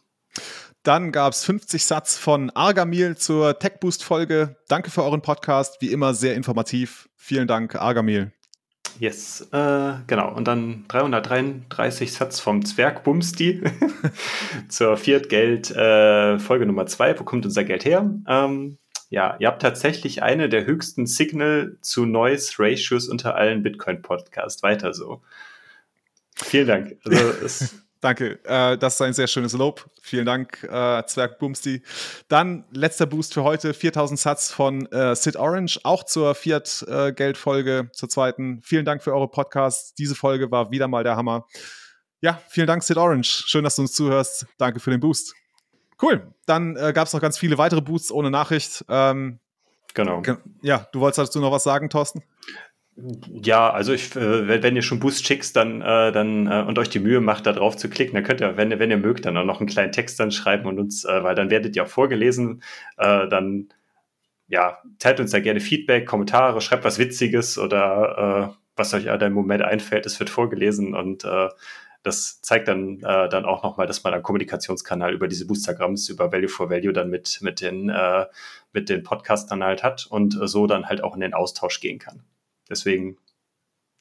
Dann 0.82 1.12
gab 1.12 1.32
es 1.32 1.44
50 1.44 1.82
Satz 1.84 2.18
von 2.18 2.50
Argamil 2.50 3.16
zur 3.16 3.58
Tech 3.58 3.80
Boost 3.80 4.04
Folge. 4.04 4.56
Danke 4.68 4.90
für 4.90 5.02
euren 5.02 5.22
Podcast, 5.22 5.80
wie 5.80 5.92
immer 5.92 6.12
sehr 6.12 6.34
informativ. 6.34 7.08
Vielen 7.16 7.48
Dank, 7.48 7.74
Argamil. 7.74 8.33
Yes, 8.98 9.48
äh, 9.52 9.92
genau. 10.06 10.32
Und 10.34 10.46
dann 10.46 10.84
333 10.88 12.12
Satz 12.12 12.40
vom 12.40 12.64
Zwerg 12.64 13.02
Bumsti 13.04 13.62
zur 14.68 14.96
Fiat 14.96 15.28
Geld 15.28 15.70
äh, 15.70 16.38
Folge 16.38 16.66
Nummer 16.66 16.86
2. 16.86 17.18
Wo 17.18 17.24
kommt 17.24 17.44
unser 17.44 17.64
Geld 17.64 17.84
her? 17.84 18.08
Ähm, 18.28 18.78
ja, 19.10 19.36
ihr 19.38 19.48
habt 19.48 19.62
tatsächlich 19.62 20.22
eine 20.22 20.48
der 20.48 20.66
höchsten 20.66 21.06
Signal 21.06 21.76
zu 21.80 22.06
Noise 22.06 22.54
Ratios 22.58 23.08
unter 23.08 23.34
allen 23.34 23.62
Bitcoin 23.62 24.02
Podcasts. 24.02 24.62
Weiter 24.62 24.94
so. 24.94 25.22
Vielen 26.36 26.66
Dank. 26.66 26.96
Also, 27.04 27.30
es 27.44 27.74
Danke, 28.04 28.38
äh, 28.44 28.76
das 28.76 28.96
ist 28.96 29.00
ein 29.00 29.14
sehr 29.14 29.28
schönes 29.28 29.54
Lob. 29.54 29.88
Vielen 30.02 30.26
Dank, 30.26 30.62
äh, 30.64 31.02
Zwerg 31.06 31.38
Bumsti. 31.38 31.82
Dann 32.28 32.66
letzter 32.70 33.06
Boost 33.06 33.32
für 33.32 33.44
heute, 33.44 33.72
4000 33.72 34.20
Satz 34.20 34.52
von 34.52 34.84
äh, 34.92 35.16
Sid 35.16 35.36
Orange, 35.36 35.80
auch 35.84 36.04
zur 36.04 36.34
Fiat-Geldfolge, 36.34 37.88
zur 37.94 38.10
zweiten. 38.10 38.60
Vielen 38.60 38.84
Dank 38.84 39.02
für 39.02 39.14
eure 39.14 39.28
Podcasts. 39.28 39.94
Diese 39.94 40.14
Folge 40.14 40.50
war 40.50 40.70
wieder 40.70 40.86
mal 40.86 41.02
der 41.02 41.16
Hammer. 41.16 41.46
Ja, 42.20 42.42
vielen 42.46 42.66
Dank, 42.66 42.82
Sid 42.82 42.98
Orange. 42.98 43.44
Schön, 43.46 43.64
dass 43.64 43.76
du 43.76 43.80
uns 43.80 43.94
zuhörst. 43.94 44.44
Danke 44.58 44.80
für 44.80 44.90
den 44.90 45.00
Boost. 45.00 45.34
Cool. 46.02 46.34
Dann 46.44 46.76
äh, 46.76 46.92
gab 46.92 47.06
es 47.06 47.14
noch 47.14 47.22
ganz 47.22 47.38
viele 47.38 47.56
weitere 47.56 47.80
Boosts 47.80 48.12
ohne 48.12 48.30
Nachricht. 48.30 48.84
Ähm, 48.90 49.40
genau. 49.94 50.22
Ja, 50.60 50.88
du 50.92 51.00
wolltest 51.00 51.20
dazu 51.20 51.40
noch 51.40 51.52
was 51.52 51.64
sagen, 51.64 51.88
Thorsten? 51.88 52.22
Ja, 52.96 53.70
also 53.70 53.92
ich, 53.92 54.14
äh, 54.14 54.62
wenn 54.62 54.76
ihr 54.76 54.82
schon 54.82 55.00
Boost 55.00 55.26
schickt, 55.26 55.56
dann, 55.56 55.82
äh, 55.82 56.12
dann 56.12 56.46
äh, 56.46 56.64
und 56.66 56.78
euch 56.78 56.88
die 56.88 57.00
Mühe 57.00 57.20
macht, 57.20 57.44
da 57.44 57.52
drauf 57.52 57.76
zu 57.76 57.90
klicken, 57.90 58.14
dann 58.14 58.22
könnt 58.22 58.40
ihr, 58.40 58.56
wenn 58.56 58.70
ihr, 58.70 58.78
wenn 58.78 58.90
ihr 58.90 58.98
mögt, 58.98 59.26
dann 59.26 59.36
auch 59.36 59.44
noch 59.44 59.58
einen 59.58 59.68
kleinen 59.68 59.90
Text 59.90 60.20
dann 60.20 60.30
schreiben 60.30 60.66
und 60.66 60.78
uns, 60.78 61.04
äh, 61.04 61.24
weil 61.24 61.34
dann 61.34 61.50
werdet 61.50 61.74
ihr 61.74 61.82
auch 61.84 61.88
vorgelesen, 61.88 62.62
äh, 62.96 63.28
dann 63.28 63.68
ja, 64.46 64.78
teilt 65.00 65.18
uns 65.20 65.32
da 65.32 65.40
gerne 65.40 65.58
Feedback, 65.58 66.06
Kommentare, 66.06 66.60
schreibt 66.60 66.84
was 66.84 66.98
Witziges 66.98 67.58
oder 67.58 68.56
was 68.76 68.92
euch 68.94 69.04
da 69.04 69.14
im 69.16 69.32
Moment 69.32 69.62
einfällt, 69.62 70.06
es 70.06 70.20
wird 70.20 70.30
vorgelesen 70.30 70.94
und 70.94 71.24
das 72.02 72.42
zeigt 72.42 72.68
dann, 72.68 72.98
äh, 73.02 73.28
dann 73.30 73.46
auch 73.46 73.62
nochmal, 73.62 73.86
dass 73.86 74.04
man 74.04 74.12
einen 74.12 74.22
Kommunikationskanal 74.22 75.14
über 75.14 75.28
diese 75.28 75.46
Boostergrams, 75.46 76.10
über 76.10 76.30
Value 76.30 76.48
for 76.48 76.68
Value 76.68 76.92
dann 76.92 77.08
mit, 77.08 77.40
mit 77.40 77.62
den, 77.62 77.90
mit 78.74 78.88
den 78.90 79.02
Podcastern 79.02 79.64
halt 79.64 79.82
hat 79.82 80.06
und 80.10 80.38
so 80.42 80.66
dann 80.66 80.86
halt 80.86 81.02
auch 81.02 81.14
in 81.14 81.20
den 81.20 81.32
Austausch 81.32 81.80
gehen 81.80 81.98
kann. 81.98 82.22
Deswegen 82.68 83.18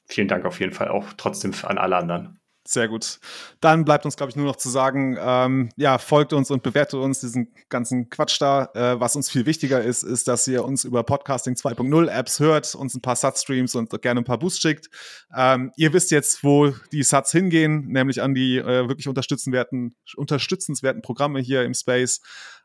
vielen 0.06 0.28
Dank 0.28 0.46
auf 0.46 0.60
jeden 0.60 0.74
Fall 0.74 0.90
auch 0.90 1.14
trotzdem 1.14 1.54
an 1.64 1.78
alle 1.78 1.98
anderen. 1.98 2.40
Sehr 2.66 2.88
gut. 2.88 3.20
Dann 3.60 3.84
bleibt 3.84 4.06
uns, 4.06 4.16
glaube 4.16 4.30
ich, 4.30 4.38
nur 4.38 4.46
noch 4.46 4.56
zu 4.56 4.70
sagen, 4.70 5.18
ähm, 5.20 5.70
ja, 5.76 5.98
folgt 5.98 6.32
uns 6.32 6.50
und 6.50 6.64
bewertet 6.64 6.98
uns 6.98 7.20
diesen 7.20 7.54
ganzen 7.68 8.10
Quatsch 8.10 8.40
da. 8.40 8.70
Äh, 8.74 9.02
was 9.02 9.18
uns 9.18 9.30
viel 9.30 9.46
wichtiger 9.46 9.82
ist, 9.82 10.04
ist, 10.04 10.30
dass 10.30 10.48
ihr 10.48 10.64
uns 10.64 10.86
über 10.86 11.04
Podcasting 11.04 11.56
2.0 11.56 12.08
Apps 12.08 12.40
hört, 12.40 12.74
uns 12.74 12.96
ein 12.96 13.02
paar 13.02 13.18
Sat-Streams 13.18 13.76
und 13.76 13.90
gerne 14.02 14.22
ein 14.22 14.24
paar 14.24 14.40
Boosts 14.40 14.62
schickt. 14.62 14.90
Ähm, 15.36 15.74
ihr 15.76 15.92
wisst 15.92 16.12
jetzt, 16.12 16.42
wo 16.46 16.74
die 16.94 17.04
Sats 17.04 17.34
hingehen, 17.34 17.88
nämlich 17.88 18.22
an 18.22 18.34
die 18.34 18.60
äh, 18.60 18.88
wirklich 18.88 19.10
unterstützenswerten, 19.10 19.98
unterstützenswerten 20.16 21.02
Programme 21.02 21.42
hier 21.42 21.66
im 21.66 21.74
Space. 21.74 22.22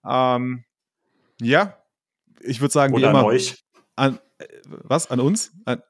Ähm, 0.09 0.65
ja, 1.41 1.77
ich 2.41 2.61
würde 2.61 2.73
sagen, 2.73 2.95
Oder 2.95 3.09
wie 3.09 3.11
immer. 3.11 3.19
An 3.19 3.25
euch. 3.25 3.65
An, 3.97 4.21
äh, 4.39 4.47
was? 4.65 5.11
An 5.11 5.19
uns? 5.19 5.51
An, 5.65 5.83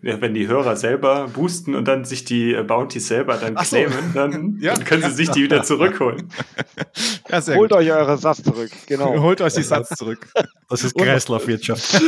wenn 0.00 0.34
die 0.34 0.48
Hörer 0.48 0.76
selber 0.76 1.28
boosten 1.28 1.74
und 1.74 1.86
dann 1.86 2.04
sich 2.04 2.24
die 2.24 2.54
äh, 2.54 2.62
Bounties 2.62 3.08
selber 3.08 3.36
dann 3.36 3.54
Ach 3.56 3.64
claimen, 3.64 4.12
dann, 4.14 4.58
ja. 4.60 4.74
dann, 4.74 4.84
können 4.84 5.02
sie 5.04 5.10
sich 5.10 5.30
die 5.30 5.42
wieder 5.42 5.62
zurückholen. 5.62 6.28
Ja, 7.30 7.46
Holt 7.46 7.70
gut. 7.70 7.72
euch 7.72 7.92
eure 7.92 8.16
Satz 8.16 8.42
zurück, 8.42 8.70
genau. 8.86 9.20
Holt 9.20 9.42
euch 9.42 9.52
die 9.52 9.62
Satz 9.62 9.90
zurück. 9.90 10.26
Das 10.70 10.82
ist 10.82 10.96
Kreislaufwirtschaft. 10.96 12.00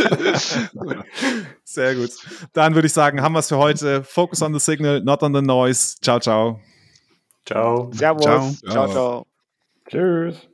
Sehr 1.64 1.94
gut. 1.94 2.10
Dann 2.54 2.74
würde 2.74 2.86
ich 2.86 2.92
sagen, 2.92 3.20
haben 3.20 3.34
wir 3.34 3.40
es 3.40 3.48
für 3.48 3.58
heute. 3.58 4.02
Focus 4.02 4.40
on 4.40 4.54
the 4.54 4.60
signal, 4.60 5.02
not 5.02 5.22
on 5.22 5.34
the 5.34 5.42
noise. 5.42 5.96
Ciao, 6.00 6.18
ciao. 6.18 6.60
Ciao. 7.44 7.90
Servus. 7.92 8.24
Ciao, 8.24 8.72
ciao. 8.72 8.88
ciao. 8.88 9.26
Tschüss. 9.88 10.49